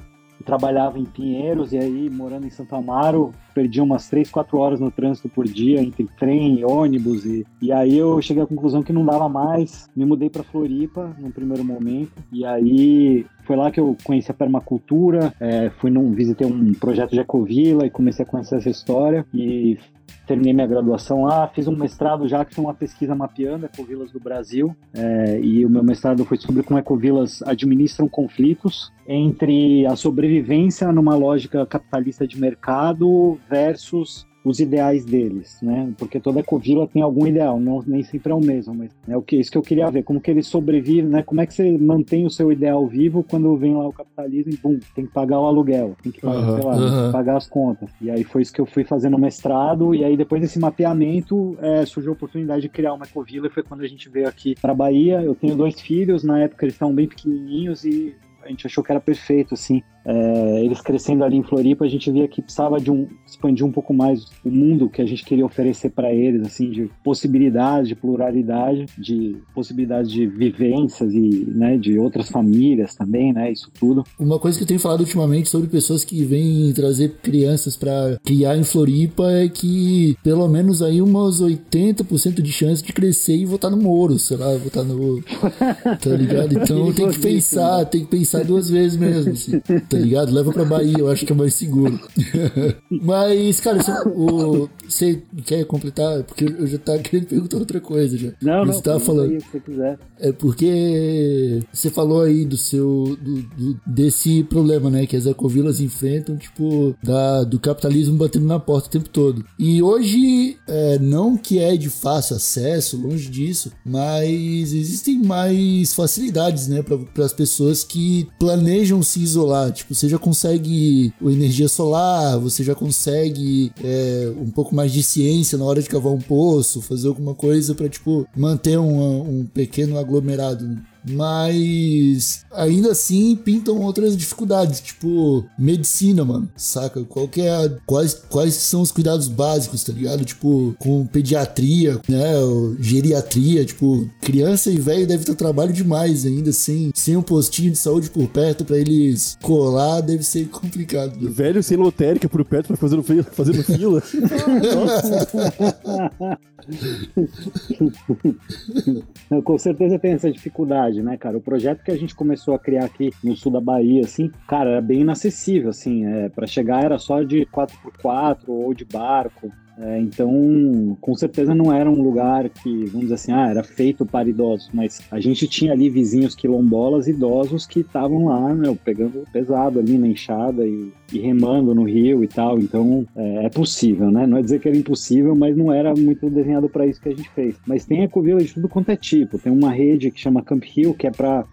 trabalhava 0.45 0.97
em 0.97 1.05
Pinheiros 1.05 1.73
e 1.73 1.77
aí 1.77 2.09
morando 2.09 2.47
em 2.47 2.49
Santo 2.49 2.75
Amaro, 2.75 3.33
perdi 3.53 3.81
umas 3.81 4.09
3, 4.09 4.29
4 4.29 4.57
horas 4.57 4.79
no 4.79 4.89
trânsito 4.89 5.29
por 5.29 5.45
dia 5.45 5.81
entre 5.81 6.07
trem 6.17 6.63
ônibus 6.63 7.25
e, 7.25 7.45
e 7.61 7.71
aí 7.71 7.97
eu 7.97 8.21
cheguei 8.21 8.43
à 8.43 8.47
conclusão 8.47 8.81
que 8.81 8.93
não 8.93 9.05
dava 9.05 9.27
mais, 9.27 9.87
me 9.95 10.05
mudei 10.05 10.29
para 10.29 10.43
Floripa 10.43 11.15
num 11.19 11.31
primeiro 11.31 11.63
momento 11.63 12.13
e 12.31 12.45
aí 12.45 13.25
foi 13.43 13.55
lá 13.55 13.71
que 13.71 13.79
eu 13.79 13.95
conheci 14.03 14.31
a 14.31 14.33
permacultura, 14.33 15.33
é, 15.39 15.69
fui 15.69 15.91
num, 15.91 16.11
visitei 16.13 16.47
um 16.47 16.73
projeto 16.73 17.11
de 17.11 17.19
ecovila 17.19 17.85
e 17.85 17.89
comecei 17.89 18.23
a 18.25 18.27
conhecer 18.27 18.55
essa 18.55 18.69
história 18.69 19.25
e 19.33 19.77
terminei 20.25 20.53
minha 20.53 20.67
graduação 20.67 21.23
lá, 21.23 21.47
fiz 21.47 21.67
um 21.67 21.75
mestrado 21.75 22.27
já 22.27 22.45
que 22.45 22.53
foi 22.53 22.63
uma 22.63 22.73
pesquisa 22.73 23.15
mapeando 23.15 23.65
ecovilas 23.65 24.11
do 24.11 24.19
Brasil 24.19 24.75
é, 24.93 25.39
e 25.41 25.65
o 25.65 25.69
meu 25.69 25.83
mestrado 25.83 26.23
foi 26.25 26.37
sobre 26.37 26.63
como 26.63 26.79
ecovilas 26.79 27.41
administram 27.43 28.07
conflitos 28.07 28.91
entre 29.07 29.85
a 29.85 29.95
sobrevivência 29.95 30.91
numa 30.91 31.15
lógica 31.15 31.65
capitalista 31.65 32.27
de 32.27 32.39
mercado 32.39 33.39
versus 33.49 34.28
os 34.43 34.59
ideais 34.59 35.03
deles, 35.03 35.57
né? 35.61 35.91
Porque 35.97 36.19
toda 36.19 36.39
ecovila 36.39 36.87
tem 36.87 37.01
algum 37.01 37.27
ideal, 37.27 37.59
não 37.59 37.83
nem 37.85 38.03
sempre 38.03 38.31
é 38.31 38.35
o 38.35 38.39
mesmo, 38.39 38.73
mas 38.73 38.91
é 39.07 39.17
o 39.17 39.21
que 39.21 39.37
isso 39.37 39.51
que 39.51 39.57
eu 39.57 39.61
queria 39.61 39.89
ver, 39.91 40.03
como 40.03 40.21
que 40.21 40.31
eles 40.31 40.47
sobrevivem, 40.47 41.09
né? 41.09 41.23
Como 41.23 41.41
é 41.41 41.45
que 41.45 41.53
você 41.53 41.77
mantém 41.77 42.25
o 42.25 42.29
seu 42.29 42.51
ideal 42.51 42.87
vivo 42.87 43.23
quando 43.23 43.55
vem 43.57 43.75
lá 43.75 43.87
o 43.87 43.93
capitalismo 43.93 44.53
e 44.53 44.57
bum, 44.57 44.79
tem 44.95 45.05
que 45.05 45.11
pagar 45.11 45.39
o 45.39 45.45
aluguel, 45.45 45.95
tem 46.01 46.11
que 46.11 46.21
pagar, 46.21 46.49
uhum, 46.49 46.55
sei 46.55 46.65
lá, 46.65 46.75
uhum. 46.75 47.11
pagar 47.11 47.37
as 47.37 47.47
contas. 47.47 47.89
E 48.01 48.09
aí 48.09 48.23
foi 48.23 48.41
isso 48.41 48.53
que 48.53 48.61
eu 48.61 48.65
fui 48.65 48.83
fazendo 48.83 49.17
o 49.17 49.19
mestrado 49.19 49.93
e 49.93 50.03
aí 50.03 50.15
depois 50.15 50.41
desse 50.41 50.59
mapeamento 50.59 51.57
é, 51.61 51.85
surgiu 51.85 52.11
a 52.11 52.15
oportunidade 52.15 52.61
de 52.61 52.69
criar 52.69 52.93
uma 52.93 53.05
ecovila 53.05 53.47
e 53.47 53.49
foi 53.49 53.63
quando 53.63 53.81
a 53.81 53.87
gente 53.87 54.09
veio 54.09 54.27
aqui 54.27 54.55
para 54.59 54.73
Bahia. 54.73 55.21
Eu 55.21 55.35
tenho 55.35 55.55
dois 55.55 55.79
filhos, 55.81 56.23
na 56.23 56.39
época 56.39 56.65
eles 56.65 56.75
estavam 56.75 56.95
bem 56.95 57.07
pequenininhos 57.07 57.83
e 57.83 58.15
a 58.43 58.47
gente 58.47 58.65
achou 58.65 58.83
que 58.83 58.91
era 58.91 59.01
perfeito, 59.01 59.53
assim. 59.53 59.83
É, 60.09 60.65
eles 60.65 60.81
crescendo 60.81 61.23
ali 61.23 61.37
em 61.37 61.43
Floripa, 61.43 61.85
a 61.85 61.87
gente 61.87 62.11
via 62.11 62.27
que 62.27 62.41
precisava 62.41 62.79
de 62.79 62.89
um 62.89 63.07
expandir 63.27 63.65
um 63.65 63.71
pouco 63.71 63.93
mais 63.93 64.25
o 64.43 64.49
mundo 64.49 64.89
que 64.89 65.01
a 65.01 65.05
gente 65.05 65.23
queria 65.23 65.45
oferecer 65.45 65.91
para 65.91 66.11
eles, 66.11 66.41
assim, 66.47 66.71
de 66.71 66.89
possibilidades, 67.03 67.89
de 67.89 67.95
pluralidade, 67.95 68.87
de 68.97 69.37
possibilidades 69.53 70.11
de 70.11 70.25
vivências 70.25 71.13
e, 71.13 71.45
né, 71.47 71.77
de 71.77 71.99
outras 71.99 72.29
famílias 72.29 72.95
também, 72.95 73.31
né, 73.31 73.51
isso 73.51 73.69
tudo. 73.79 74.03
Uma 74.19 74.39
coisa 74.39 74.57
que 74.57 74.63
eu 74.63 74.67
tenho 74.67 74.79
falado 74.79 75.01
ultimamente 75.01 75.47
sobre 75.47 75.69
pessoas 75.69 76.03
que 76.03 76.23
vêm 76.23 76.73
trazer 76.73 77.17
crianças 77.21 77.77
para 77.77 78.17
criar 78.25 78.57
em 78.57 78.63
Floripa 78.63 79.29
é 79.31 79.47
que 79.47 80.15
pelo 80.23 80.47
menos 80.47 80.81
aí 80.81 81.01
umas 81.01 81.39
80% 81.39 82.41
de 82.41 82.51
chance 82.51 82.83
de 82.83 82.93
crescer 82.93 83.35
e 83.35 83.45
votar 83.45 83.69
no 83.69 83.77
Moro, 83.77 84.17
sei 84.17 84.37
lá, 84.37 84.57
votar 84.57 84.83
no 84.83 85.21
tá 85.21 86.09
ligado? 86.09 86.49
Então 86.69 86.91
tem 86.93 87.09
que 87.09 87.19
pensar, 87.19 87.85
tem 87.85 88.01
que 88.01 88.07
pensar 88.07 88.43
duas 88.43 88.69
vezes 88.69 88.97
mesmo, 88.97 89.31
assim 89.31 89.59
tá 89.59 89.97
ligado? 90.01 90.33
Leva 90.33 90.51
pra 90.51 90.65
Bahia, 90.65 90.99
eu 90.99 91.09
acho 91.09 91.25
que 91.25 91.31
é 91.31 91.35
mais 91.35 91.53
seguro. 91.53 91.99
Mas, 92.89 93.59
cara, 93.59 93.81
você, 93.81 93.91
o, 94.09 94.69
você 94.87 95.21
quer 95.45 95.65
completar? 95.65 96.23
Porque 96.23 96.45
eu 96.45 96.67
já 96.67 96.77
tava 96.77 96.99
querendo 96.99 97.27
perguntar 97.27 97.57
outra 97.57 97.79
coisa 97.79 98.17
já. 98.17 98.31
Não, 98.41 98.65
não, 98.65 98.73
você 98.73 98.81
tava 98.81 98.99
falando. 98.99 99.31
Aí, 99.31 99.41
se 99.41 99.59
quiser. 99.59 99.99
É 100.19 100.31
porque 100.31 101.61
você 101.71 101.89
falou 101.89 102.21
aí 102.21 102.45
do 102.45 102.57
seu. 102.57 103.17
Do, 103.21 103.41
do, 103.41 103.79
desse 103.85 104.43
problema, 104.43 104.89
né? 104.89 105.05
Que 105.05 105.15
as 105.15 105.25
ecovilas 105.25 105.79
enfrentam, 105.79 106.37
tipo, 106.37 106.95
da, 107.01 107.43
do 107.43 107.59
capitalismo 107.59 108.17
batendo 108.17 108.45
na 108.45 108.59
porta 108.59 108.87
o 108.87 108.91
tempo 108.91 109.09
todo. 109.09 109.45
E 109.57 109.81
hoje, 109.81 110.57
é, 110.67 110.99
não 110.99 111.37
que 111.37 111.59
é 111.59 111.75
de 111.77 111.89
fácil 111.89 112.35
acesso, 112.35 112.97
longe 112.97 113.29
disso, 113.29 113.71
mas 113.85 114.73
existem 114.73 115.19
mais 115.19 115.93
facilidades, 115.93 116.67
né? 116.67 116.83
Para 116.83 117.25
as 117.25 117.33
pessoas 117.33 117.83
que 117.83 118.27
planejam 118.39 119.01
se 119.01 119.21
isolar. 119.21 119.71
Tipo, 119.71 119.88
você 119.89 120.07
já 120.07 120.17
consegue 120.17 121.13
energia 121.21 121.67
solar, 121.67 122.37
você 122.39 122.63
já 122.63 122.75
consegue 122.75 123.71
é, 123.83 124.31
um 124.39 124.49
pouco 124.49 124.75
mais 124.75 124.91
de 124.91 125.01
ciência 125.01 125.57
na 125.57 125.65
hora 125.65 125.81
de 125.81 125.89
cavar 125.89 126.13
um 126.13 126.19
poço, 126.19 126.81
fazer 126.81 127.07
alguma 127.07 127.33
coisa 127.33 127.73
para 127.73 127.89
tipo, 127.89 128.27
manter 128.35 128.77
um, 128.77 129.39
um 129.39 129.45
pequeno 129.45 129.97
aglomerado. 129.97 130.77
Mas 131.07 132.45
ainda 132.51 132.91
assim 132.91 133.35
pintam 133.35 133.79
outras 133.81 134.17
dificuldades, 134.17 134.81
tipo 134.81 135.45
medicina, 135.57 136.25
mano. 136.25 136.49
Saca? 136.55 137.03
Qual 137.03 137.27
que 137.27 137.41
é 137.41 137.49
a- 137.51 137.69
quais, 137.85 138.13
quais 138.29 138.53
são 138.55 138.81
os 138.81 138.91
cuidados 138.91 139.27
básicos, 139.27 139.83
tá 139.83 139.93
ligado? 139.93 140.25
Tipo, 140.25 140.75
com 140.79 141.05
pediatria, 141.05 141.99
né? 142.07 142.33
Geriatria, 142.79 143.63
tipo, 143.65 144.09
criança 144.21 144.69
e 144.69 144.77
velho 144.77 145.07
deve 145.07 145.23
ter 145.25 145.35
trabalho 145.35 145.73
demais 145.73 146.25
ainda, 146.25 146.51
sem, 146.51 146.91
sem 146.93 147.15
um 147.15 147.21
postinho 147.21 147.71
de 147.71 147.77
saúde 147.77 148.09
por 148.09 148.27
perto 148.27 148.65
pra 148.65 148.77
eles 148.77 149.37
colar, 149.41 150.01
deve 150.01 150.23
ser 150.23 150.47
complicado. 150.49 151.15
né? 151.19 151.29
Velho 151.31 151.63
sem 151.63 151.77
lotérica 151.77 152.27
por 152.27 152.43
perto 152.43 152.67
pra 152.67 152.77
fazer 152.77 153.01
fila. 153.03 153.23
Fazendo 153.23 153.63
fila. 153.63 154.03
Com 159.43 159.57
certeza 159.57 159.97
tem 159.99 160.11
essa 160.13 160.31
dificuldade, 160.31 160.88
né, 160.97 161.17
cara? 161.17 161.37
O 161.37 161.41
projeto 161.41 161.83
que 161.83 161.91
a 161.91 161.97
gente 161.97 162.15
começou 162.15 162.53
a 162.53 162.59
criar 162.59 162.85
aqui 162.85 163.11
no 163.23 163.35
sul 163.35 163.51
da 163.51 163.61
Bahia, 163.61 164.01
assim, 164.01 164.31
cara, 164.47 164.71
era 164.71 164.81
bem 164.81 165.01
inacessível, 165.01 165.69
assim, 165.69 166.05
é, 166.05 166.29
para 166.29 166.47
chegar 166.47 166.83
era 166.83 166.97
só 166.97 167.21
de 167.23 167.45
4x4 167.45 168.47
ou 168.47 168.73
de 168.73 168.85
barco. 168.85 169.51
É, 169.81 169.97
então, 169.99 170.97
com 170.99 171.15
certeza 171.15 171.55
não 171.55 171.71
era 171.71 171.89
um 171.89 172.01
lugar 172.01 172.49
que, 172.49 172.85
vamos 172.87 173.01
dizer 173.01 173.13
assim, 173.13 173.31
ah, 173.31 173.49
era 173.49 173.63
feito 173.63 174.05
para 174.05 174.27
idosos, 174.27 174.69
mas 174.73 175.01
a 175.09 175.19
gente 175.21 175.47
tinha 175.47 175.71
ali 175.71 175.89
vizinhos 175.89 176.35
quilombolas 176.35 177.07
idosos 177.07 177.65
que 177.65 177.79
estavam 177.79 178.25
lá, 178.25 178.53
meu, 178.53 178.75
pegando 178.75 179.23
pesado 179.31 179.79
ali 179.79 179.97
na 179.97 180.07
enxada 180.07 180.67
e, 180.67 180.91
e 181.13 181.19
remando 181.19 181.73
no 181.73 181.83
rio 181.83 182.23
e 182.23 182.27
tal. 182.27 182.59
Então, 182.59 183.05
é, 183.15 183.45
é 183.45 183.49
possível, 183.49 184.11
né? 184.11 184.27
Não 184.27 184.37
é 184.37 184.41
dizer 184.41 184.59
que 184.59 184.67
era 184.67 184.77
impossível, 184.77 185.33
mas 185.33 185.55
não 185.55 185.71
era 185.71 185.93
muito 185.95 186.29
desenhado 186.29 186.67
para 186.67 186.85
isso 186.85 187.01
que 187.01 187.09
a 187.09 187.15
gente 187.15 187.29
fez. 187.29 187.55
Mas 187.65 187.85
tem 187.85 188.03
ecovila 188.03 188.41
de 188.41 188.53
tudo 188.53 188.67
quanto 188.67 188.89
é 188.89 188.97
tipo. 188.97 189.39
Tem 189.39 189.51
uma 189.51 189.71
rede 189.71 190.11
que 190.11 190.19
chama 190.19 190.41
Camp 190.41 190.63
Hill, 190.75 190.93
que 190.93 191.07
é 191.07 191.11
para, 191.11 191.45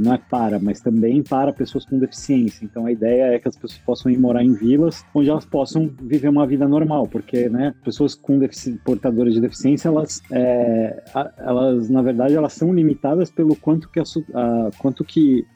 não 0.00 0.14
é 0.14 0.18
para, 0.18 0.58
mas 0.58 0.80
também 0.80 1.22
para 1.22 1.52
pessoas 1.52 1.84
com 1.84 1.98
deficiência. 1.98 2.64
Então, 2.64 2.86
a 2.86 2.92
ideia 2.92 3.34
é 3.34 3.38
que 3.38 3.46
as 3.46 3.56
pessoas 3.56 3.80
possam 3.84 4.10
ir 4.10 4.18
morar 4.18 4.42
em 4.42 4.52
vilas 4.52 5.04
onde 5.14 5.30
elas 5.30 5.44
possam 5.44 5.90
viver 6.02 6.28
uma 6.28 6.46
vida 6.46 6.66
normal, 6.66 7.06
porque, 7.06 7.48
né, 7.48 7.67
pessoas 7.84 8.14
com 8.14 8.38
portadoras 8.84 9.34
de 9.34 9.40
deficiência, 9.40 9.88
elas, 9.88 10.20
é, 10.30 11.02
elas, 11.38 11.88
na 11.88 12.02
verdade, 12.02 12.34
elas 12.34 12.52
são 12.52 12.72
limitadas 12.72 13.30
pelo 13.30 13.54
quanto 13.56 13.88
que, 13.88 14.00
a, 14.00 14.02
a- 14.34 14.70
quanto 14.78 15.04
que 15.04 15.46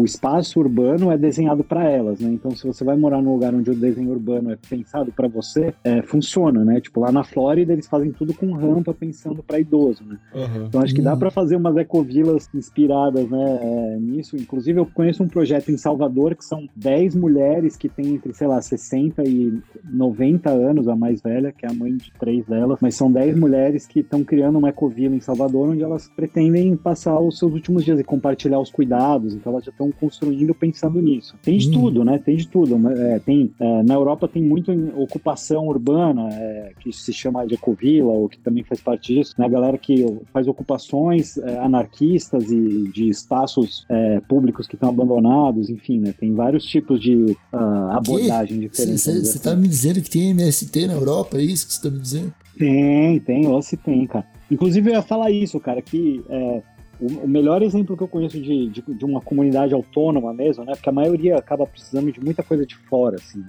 o 0.00 0.04
espaço 0.04 0.58
urbano 0.58 1.10
é 1.10 1.18
desenhado 1.18 1.62
para 1.62 1.86
elas, 1.88 2.20
né? 2.20 2.30
Então, 2.32 2.50
se 2.52 2.66
você 2.66 2.82
vai 2.82 2.96
morar 2.96 3.20
num 3.20 3.34
lugar 3.34 3.54
onde 3.54 3.70
o 3.70 3.74
desenho 3.74 4.10
urbano 4.10 4.50
é 4.50 4.56
pensado 4.56 5.12
para 5.12 5.28
você, 5.28 5.74
é, 5.84 6.00
funciona, 6.00 6.64
né? 6.64 6.80
Tipo, 6.80 7.00
lá 7.00 7.12
na 7.12 7.22
Flórida, 7.22 7.74
eles 7.74 7.86
fazem 7.86 8.10
tudo 8.10 8.32
com 8.32 8.50
rampa 8.52 8.94
pensando 8.94 9.42
para 9.42 9.60
idoso, 9.60 10.02
né? 10.04 10.18
Aham. 10.34 10.64
Então 10.68 10.80
acho 10.80 10.94
que 10.94 11.02
dá 11.02 11.14
para 11.14 11.30
fazer 11.30 11.56
umas 11.56 11.76
ecovilas 11.76 12.48
inspiradas 12.54 13.28
né, 13.28 13.58
é, 13.60 13.98
nisso. 14.00 14.36
Inclusive, 14.36 14.80
eu 14.80 14.86
conheço 14.86 15.22
um 15.22 15.28
projeto 15.28 15.70
em 15.70 15.76
Salvador 15.76 16.34
que 16.34 16.44
são 16.46 16.66
10 16.74 17.14
mulheres 17.14 17.76
que 17.76 17.88
têm 17.88 18.14
entre, 18.14 18.32
sei 18.32 18.46
lá, 18.46 18.60
60 18.60 19.22
e 19.24 19.60
90 19.84 20.48
anos, 20.48 20.88
a 20.88 20.96
mais 20.96 21.20
velha, 21.20 21.52
que 21.52 21.66
é 21.66 21.68
a 21.68 21.74
mãe 21.74 21.94
de 21.94 22.10
três 22.18 22.46
delas, 22.46 22.78
mas 22.80 22.94
são 22.94 23.12
10 23.12 23.38
mulheres 23.38 23.86
que 23.86 24.00
estão 24.00 24.24
criando 24.24 24.58
uma 24.58 24.70
ecovila 24.70 25.14
em 25.14 25.20
Salvador, 25.20 25.68
onde 25.68 25.82
elas 25.82 26.10
pretendem 26.16 26.74
passar 26.74 27.20
os 27.20 27.38
seus 27.38 27.52
últimos 27.52 27.84
dias 27.84 28.00
e 28.00 28.04
compartilhar 28.04 28.58
os 28.58 28.70
cuidados. 28.70 29.34
Então 29.34 29.52
elas 29.52 29.64
já 29.64 29.70
estão 29.70 29.89
construindo 29.92 30.54
pensando 30.54 31.00
nisso. 31.00 31.34
Tem 31.42 31.58
de 31.58 31.68
Hum. 31.68 31.72
tudo, 31.72 32.04
né? 32.04 32.18
Tem 32.18 32.36
de 32.36 32.46
tudo. 32.48 32.76
é, 32.90 33.18
tem, 33.18 33.50
é, 33.58 33.82
na 33.82 33.94
Europa 33.94 34.28
tem 34.28 34.42
muito 34.42 34.70
ocupação 34.96 35.66
urbana, 35.66 36.28
é, 36.32 36.72
que 36.80 36.92
se 36.92 37.12
chama 37.12 37.46
de 37.46 37.54
ecovila, 37.54 38.12
ou 38.12 38.28
que 38.28 38.38
também 38.38 38.64
faz 38.64 38.80
parte 38.80 39.14
disso, 39.14 39.34
né? 39.38 39.46
A 39.46 39.48
galera 39.48 39.78
que 39.78 40.04
faz 40.32 40.46
ocupações 40.48 41.36
é, 41.38 41.58
anarquistas 41.58 42.50
e 42.50 42.88
de 42.92 43.08
espaços 43.08 43.84
é, 43.88 44.20
públicos 44.20 44.66
que 44.66 44.74
estão 44.74 44.88
abandonados, 44.90 45.70
enfim, 45.70 45.98
né? 46.00 46.14
Tem 46.18 46.34
vários 46.34 46.64
tipos 46.64 47.00
de 47.00 47.36
ah, 47.52 47.96
abordagem 47.96 48.60
diferente. 48.60 48.98
Você 48.98 49.38
tá 49.38 49.52
assim. 49.52 49.60
me 49.60 49.68
dizendo 49.68 50.00
que 50.00 50.10
tem 50.10 50.30
MST 50.30 50.86
na 50.86 50.94
Europa, 50.94 51.38
é 51.38 51.42
isso 51.42 51.66
que 51.66 51.72
você 51.72 51.82
tá 51.82 51.90
me 51.90 52.00
dizendo? 52.00 52.32
Tem, 52.58 53.18
tem, 53.20 53.46
ó, 53.46 53.60
se 53.60 53.76
tem, 53.76 54.06
cara. 54.06 54.26
Inclusive, 54.50 54.90
eu 54.90 54.94
ia 54.94 55.02
falar 55.02 55.30
isso, 55.30 55.58
cara, 55.60 55.80
que 55.80 56.22
é, 56.28 56.62
o, 57.00 57.28
melhor 57.28 57.62
exemplo 57.62 57.96
que 57.96 58.02
eu 58.02 58.08
conheço 58.08 58.40
de, 58.40 58.68
de, 58.68 58.82
de 58.82 59.04
uma 59.04 59.20
comunidade 59.20 59.72
autônoma 59.72 60.32
mesmo, 60.34 60.64
né? 60.64 60.72
Porque 60.72 60.88
a 60.88 60.92
maioria 60.92 61.36
acaba 61.36 61.66
precisando 61.66 62.12
de 62.12 62.20
muita 62.20 62.42
coisa 62.42 62.66
de 62.66 62.76
fora, 62.76 63.16
assim. 63.16 63.44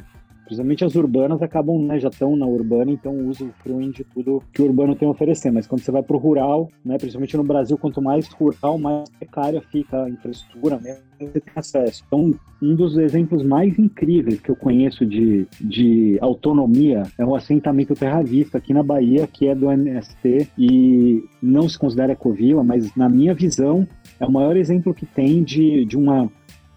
Principalmente 0.51 0.83
as 0.83 0.95
urbanas 0.95 1.41
acabam, 1.41 1.81
né, 1.81 1.97
já 1.97 2.09
estão 2.09 2.35
na 2.35 2.45
urbana, 2.45 2.91
então 2.91 3.15
usufruem 3.25 3.89
de 3.89 4.03
tudo 4.03 4.43
que 4.51 4.61
o 4.61 4.65
urbano 4.65 4.93
tem 4.93 5.07
a 5.07 5.11
oferecer. 5.11 5.49
Mas 5.49 5.65
quando 5.65 5.79
você 5.79 5.91
vai 5.91 6.03
para 6.03 6.13
o 6.13 6.19
rural, 6.19 6.69
né, 6.83 6.97
principalmente 6.97 7.37
no 7.37 7.43
Brasil, 7.45 7.77
quanto 7.77 8.01
mais 8.01 8.27
rural, 8.27 8.77
mais 8.77 9.09
precária 9.11 9.61
fica 9.71 10.03
a 10.03 10.09
infraestrutura 10.09 10.77
mesmo, 10.77 11.03
você 11.17 11.39
tem 11.39 11.53
acesso. 11.55 12.03
Então, 12.05 12.33
um 12.61 12.75
dos 12.75 12.97
exemplos 12.97 13.43
mais 13.43 13.79
incríveis 13.79 14.41
que 14.41 14.51
eu 14.51 14.55
conheço 14.57 15.05
de, 15.05 15.47
de 15.61 16.17
autonomia 16.19 17.03
é 17.17 17.23
o 17.23 17.33
assentamento 17.33 17.95
Terra 17.95 18.21
Vista 18.21 18.57
aqui 18.57 18.73
na 18.73 18.83
Bahia, 18.83 19.25
que 19.27 19.47
é 19.47 19.55
do 19.55 19.71
MST 19.71 20.49
e 20.57 21.23
não 21.41 21.69
se 21.69 21.79
considera 21.79 22.11
ecovila, 22.11 22.61
mas 22.61 22.93
na 22.93 23.07
minha 23.07 23.33
visão 23.33 23.87
é 24.19 24.25
o 24.25 24.31
maior 24.31 24.57
exemplo 24.57 24.93
que 24.93 25.05
tem 25.05 25.43
de, 25.43 25.85
de 25.85 25.97
uma 25.97 26.29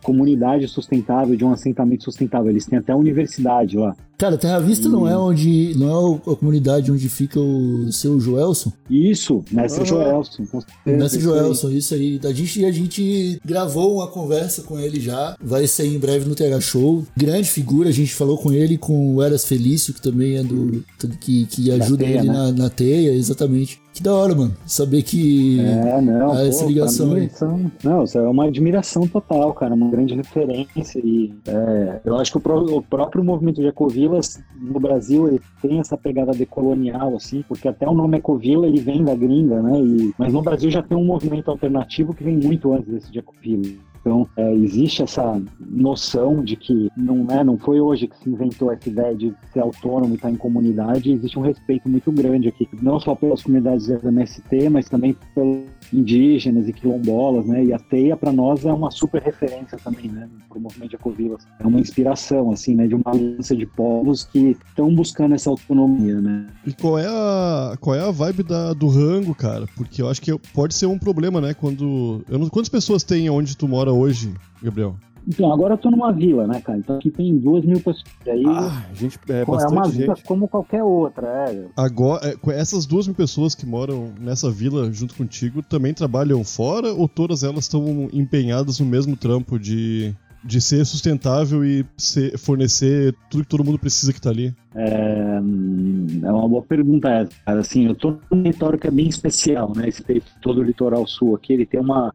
comunidade 0.05 0.69
sustentável, 0.69 1.35
de 1.35 1.45
um 1.45 1.51
assentamento 1.51 2.05
sustentável. 2.05 2.51
Eles 2.51 2.67
têm 2.67 2.79
até 2.79 2.93
a 2.93 2.97
universidade 2.97 3.77
lá. 3.77 3.97
Cara, 4.17 4.39
Terra 4.39 4.61
Vista 4.61 4.89
não 4.89 5.09
é 5.09 5.19
onde. 5.19 5.75
não 5.77 6.15
é 6.15 6.33
a 6.33 6.37
comunidade 6.37 6.93
onde 6.93 7.09
fica 7.09 7.41
o 7.41 7.91
seu 7.91 8.21
Joelson? 8.21 8.73
Isso, 8.89 9.43
Mestre 9.51 9.81
Aham. 9.81 9.87
Joelson. 9.87 10.43
Mestre. 10.87 11.21
Joelson, 11.21 11.71
isso 11.71 11.95
aí. 11.95 12.21
A 12.23 12.33
gente, 12.33 12.65
a 12.65 12.71
gente 12.71 13.41
gravou 13.45 13.97
uma 13.97 14.07
conversa 14.07 14.63
com 14.63 14.79
ele 14.79 15.01
já. 15.01 15.37
Vai 15.43 15.67
sair 15.67 15.95
em 15.95 15.99
breve 15.99 16.29
no 16.29 16.35
TH 16.35 16.61
Show. 16.61 17.05
Grande 17.17 17.51
figura, 17.51 17.89
a 17.89 17.93
gente 17.93 18.15
falou 18.15 18.39
com 18.39 18.53
ele, 18.53 18.79
com 18.79 19.17
o 19.17 19.23
Eras 19.23 19.45
Felício, 19.45 19.93
que 19.93 20.01
também 20.01 20.37
é 20.37 20.45
do. 20.45 20.85
que, 21.21 21.47
que 21.47 21.71
ajuda 21.73 22.05
teia, 22.05 22.19
ele 22.19 22.29
né? 22.29 22.33
na, 22.33 22.53
na 22.53 22.71
teia, 22.71 23.13
exatamente. 23.13 23.81
Que 23.95 24.03
da 24.03 24.13
hora, 24.13 24.35
mano. 24.35 24.53
Saber 24.67 25.03
que. 25.03 25.61
É, 25.61 26.01
não, 26.01 26.33
Ah, 26.33 26.43
essa 26.45 26.65
pô, 26.65 26.69
ligação 26.69 27.07
mim 27.07 27.21
aí. 27.21 27.31
são- 27.31 27.71
não, 27.85 28.03
isso 28.03 28.19
é 28.19 28.29
uma 28.29 28.47
admiração 28.47 29.07
total, 29.07 29.55
cara, 29.55 29.73
uma 29.73 29.89
grande 29.89 30.15
referência 30.17 30.99
e 30.99 31.33
é, 31.47 32.01
eu 32.05 32.17
acho 32.17 32.33
que 32.33 32.39
o, 32.39 32.41
pró- 32.41 32.61
o 32.65 32.83
próprio 32.83 33.23
movimento 33.23 33.61
de 33.61 33.69
ecovilas 33.69 34.43
no 34.61 34.81
Brasil 34.81 35.29
ele 35.29 35.41
tem 35.63 35.79
essa 35.79 35.97
pegada 35.97 36.33
decolonial, 36.33 37.15
assim, 37.15 37.45
porque 37.47 37.69
até 37.69 37.89
o 37.89 37.95
nome 37.95 38.19
ecovila 38.19 38.67
ele 38.67 38.81
vem 38.81 39.05
da 39.05 39.15
gringa, 39.15 39.63
né, 39.63 39.81
e, 39.81 40.13
mas 40.19 40.33
no 40.33 40.43
Brasil 40.43 40.73
já 40.73 40.83
tem 40.83 40.99
um 40.99 41.05
movimento 41.05 41.49
alternativo 41.49 42.13
que 42.13 42.25
vem 42.25 42.37
muito 42.37 42.73
antes 42.73 42.89
desse 42.93 43.13
de 43.13 43.21
ecovila. 43.21 43.63
Então, 44.05 44.29
é, 44.37 44.55
existe 44.57 45.03
essa 45.03 45.43
noção 45.59 46.45
de 46.45 46.57
que 46.57 46.91
não, 46.95 47.27
é, 47.31 47.43
não 47.43 47.57
foi 47.57 47.81
hoje 47.81 48.07
que 48.07 48.19
se 48.19 48.29
inventou 48.29 48.71
essa 48.71 48.87
ideia 48.87 49.15
de 49.15 49.35
ser 49.51 49.61
autônomo 49.61 50.13
e 50.13 50.17
estar 50.17 50.31
em 50.31 50.37
comunidade. 50.37 51.11
Existe 51.11 51.39
um 51.39 51.43
respeito 51.43 51.89
muito 51.89 52.13
grande 52.13 52.49
aqui, 52.49 52.69
não 52.83 53.01
só 53.01 53.15
pelas 53.15 53.43
comunidades 53.43 53.87
do 53.87 54.09
MST, 54.09 54.69
mas 54.69 54.91
também 54.91 55.17
pelos 55.35 55.65
indígenas 55.93 56.69
e 56.69 56.73
quilombolas, 56.73 57.47
né? 57.47 57.65
E 57.65 57.73
a 57.73 57.79
teia, 57.79 58.17
para 58.17 58.33
nós, 58.33 58.65
é 58.65 58.73
uma 58.73 58.91
super 58.91 59.23
referência 59.23 59.79
também, 59.79 60.09
né? 60.09 60.29
Para 60.49 60.59
o 60.59 60.61
movimento 60.61 60.91
de 60.91 60.97
ecovilas. 60.97 61.47
É 61.59 61.67
uma 61.67 61.81
inspiração, 61.81 62.51
assim, 62.51 62.75
né? 62.75 62.87
De 62.87 62.95
uma 62.95 63.05
aliança 63.07 63.57
de 63.57 63.67
povos 63.67 64.25
que 64.25 64.57
estão 64.69 64.95
buscando 64.95 65.35
essa 65.35 65.51
autonomia, 65.51 66.21
né? 66.21 66.47
E 66.67 66.73
qual 66.73 66.99
é 66.99 67.07
a 67.07 67.77
qual 67.81 67.97
é 67.97 68.01
a 68.01 68.11
vibe 68.11 68.43
da, 68.43 68.73
do 68.73 68.89
rango, 68.89 69.35
cara? 69.35 69.67
Porque 69.77 70.03
eu 70.03 70.09
acho 70.09 70.21
que 70.21 70.37
pode 70.53 70.75
ser 70.75 70.87
um 70.87 70.99
problema, 70.99 71.41
né? 71.41 71.55
Quando. 71.55 72.25
Eu 72.29 72.39
não, 72.39 72.49
quantas 72.49 72.69
pessoas 72.69 73.03
tem 73.03 73.29
onde 73.31 73.57
tu 73.57 73.69
mora 73.69 73.93
hoje, 73.93 74.33
Gabriel? 74.63 74.97
Então, 75.27 75.53
agora 75.53 75.75
eu 75.75 75.79
tô 75.79 75.91
numa 75.91 76.13
vila, 76.13 76.47
né, 76.47 76.61
cara? 76.61 76.79
Então 76.79 76.97
aqui 76.97 77.11
tem 77.11 77.37
duas 77.39 77.65
mil 77.65 77.79
pessoas. 77.81 78.05
Aí 78.27 78.45
Ah, 78.47 78.85
gente, 78.95 79.19
é 79.29 79.41
é 79.41 79.45
uma 79.45 79.89
vila 79.89 80.15
gente. 80.15 80.25
como 80.25 80.47
qualquer 80.49 80.83
outra, 80.83 81.27
é. 81.51 81.65
Agora, 81.77 82.21
é, 82.29 82.51
essas 82.61 82.85
duas 82.87 83.07
mil 83.07 83.17
pessoas 83.17 83.55
que 83.55 83.65
moram 83.67 84.13
nessa 84.21 84.51
vila 84.51 84.93
junto 84.93 85.15
contigo 85.15 85.63
também 85.63 85.95
trabalham 85.95 86.45
fora 86.45 86.93
ou 86.93 87.09
todas 87.09 87.43
elas 87.43 87.65
estão 87.65 88.09
empenhadas 88.13 88.79
no 88.81 88.87
mesmo 88.87 89.17
trampo 89.17 89.59
de, 89.59 90.15
de 90.45 90.61
ser 90.61 90.85
sustentável 90.85 91.65
e 91.65 91.87
ser- 91.97 92.37
fornecer 92.39 93.15
tudo 93.31 93.45
que 93.45 93.49
todo 93.49 93.65
mundo 93.65 93.79
precisa 93.79 94.13
que 94.13 94.21
tá 94.21 94.31
ali? 94.31 94.55
É, 94.75 95.41
hum, 95.41 96.07
é 96.23 96.31
uma 96.31 96.49
boa 96.49 96.63
pergunta 96.63 97.09
essa, 97.09 97.33
cara. 97.47 97.61
Assim, 97.61 97.87
eu 97.87 97.95
tô 97.95 98.17
num 98.31 98.43
território 98.43 98.79
que 98.79 98.87
é 98.89 98.91
bem 98.91 99.09
especial, 99.09 99.73
né? 99.75 99.89
Esse 99.89 100.05
todo 100.43 100.61
o 100.61 100.63
litoral 100.63 101.07
sul 101.07 101.35
aqui, 101.35 101.53
ele 101.55 101.65
tem 101.65 101.81
uma, 101.81 102.13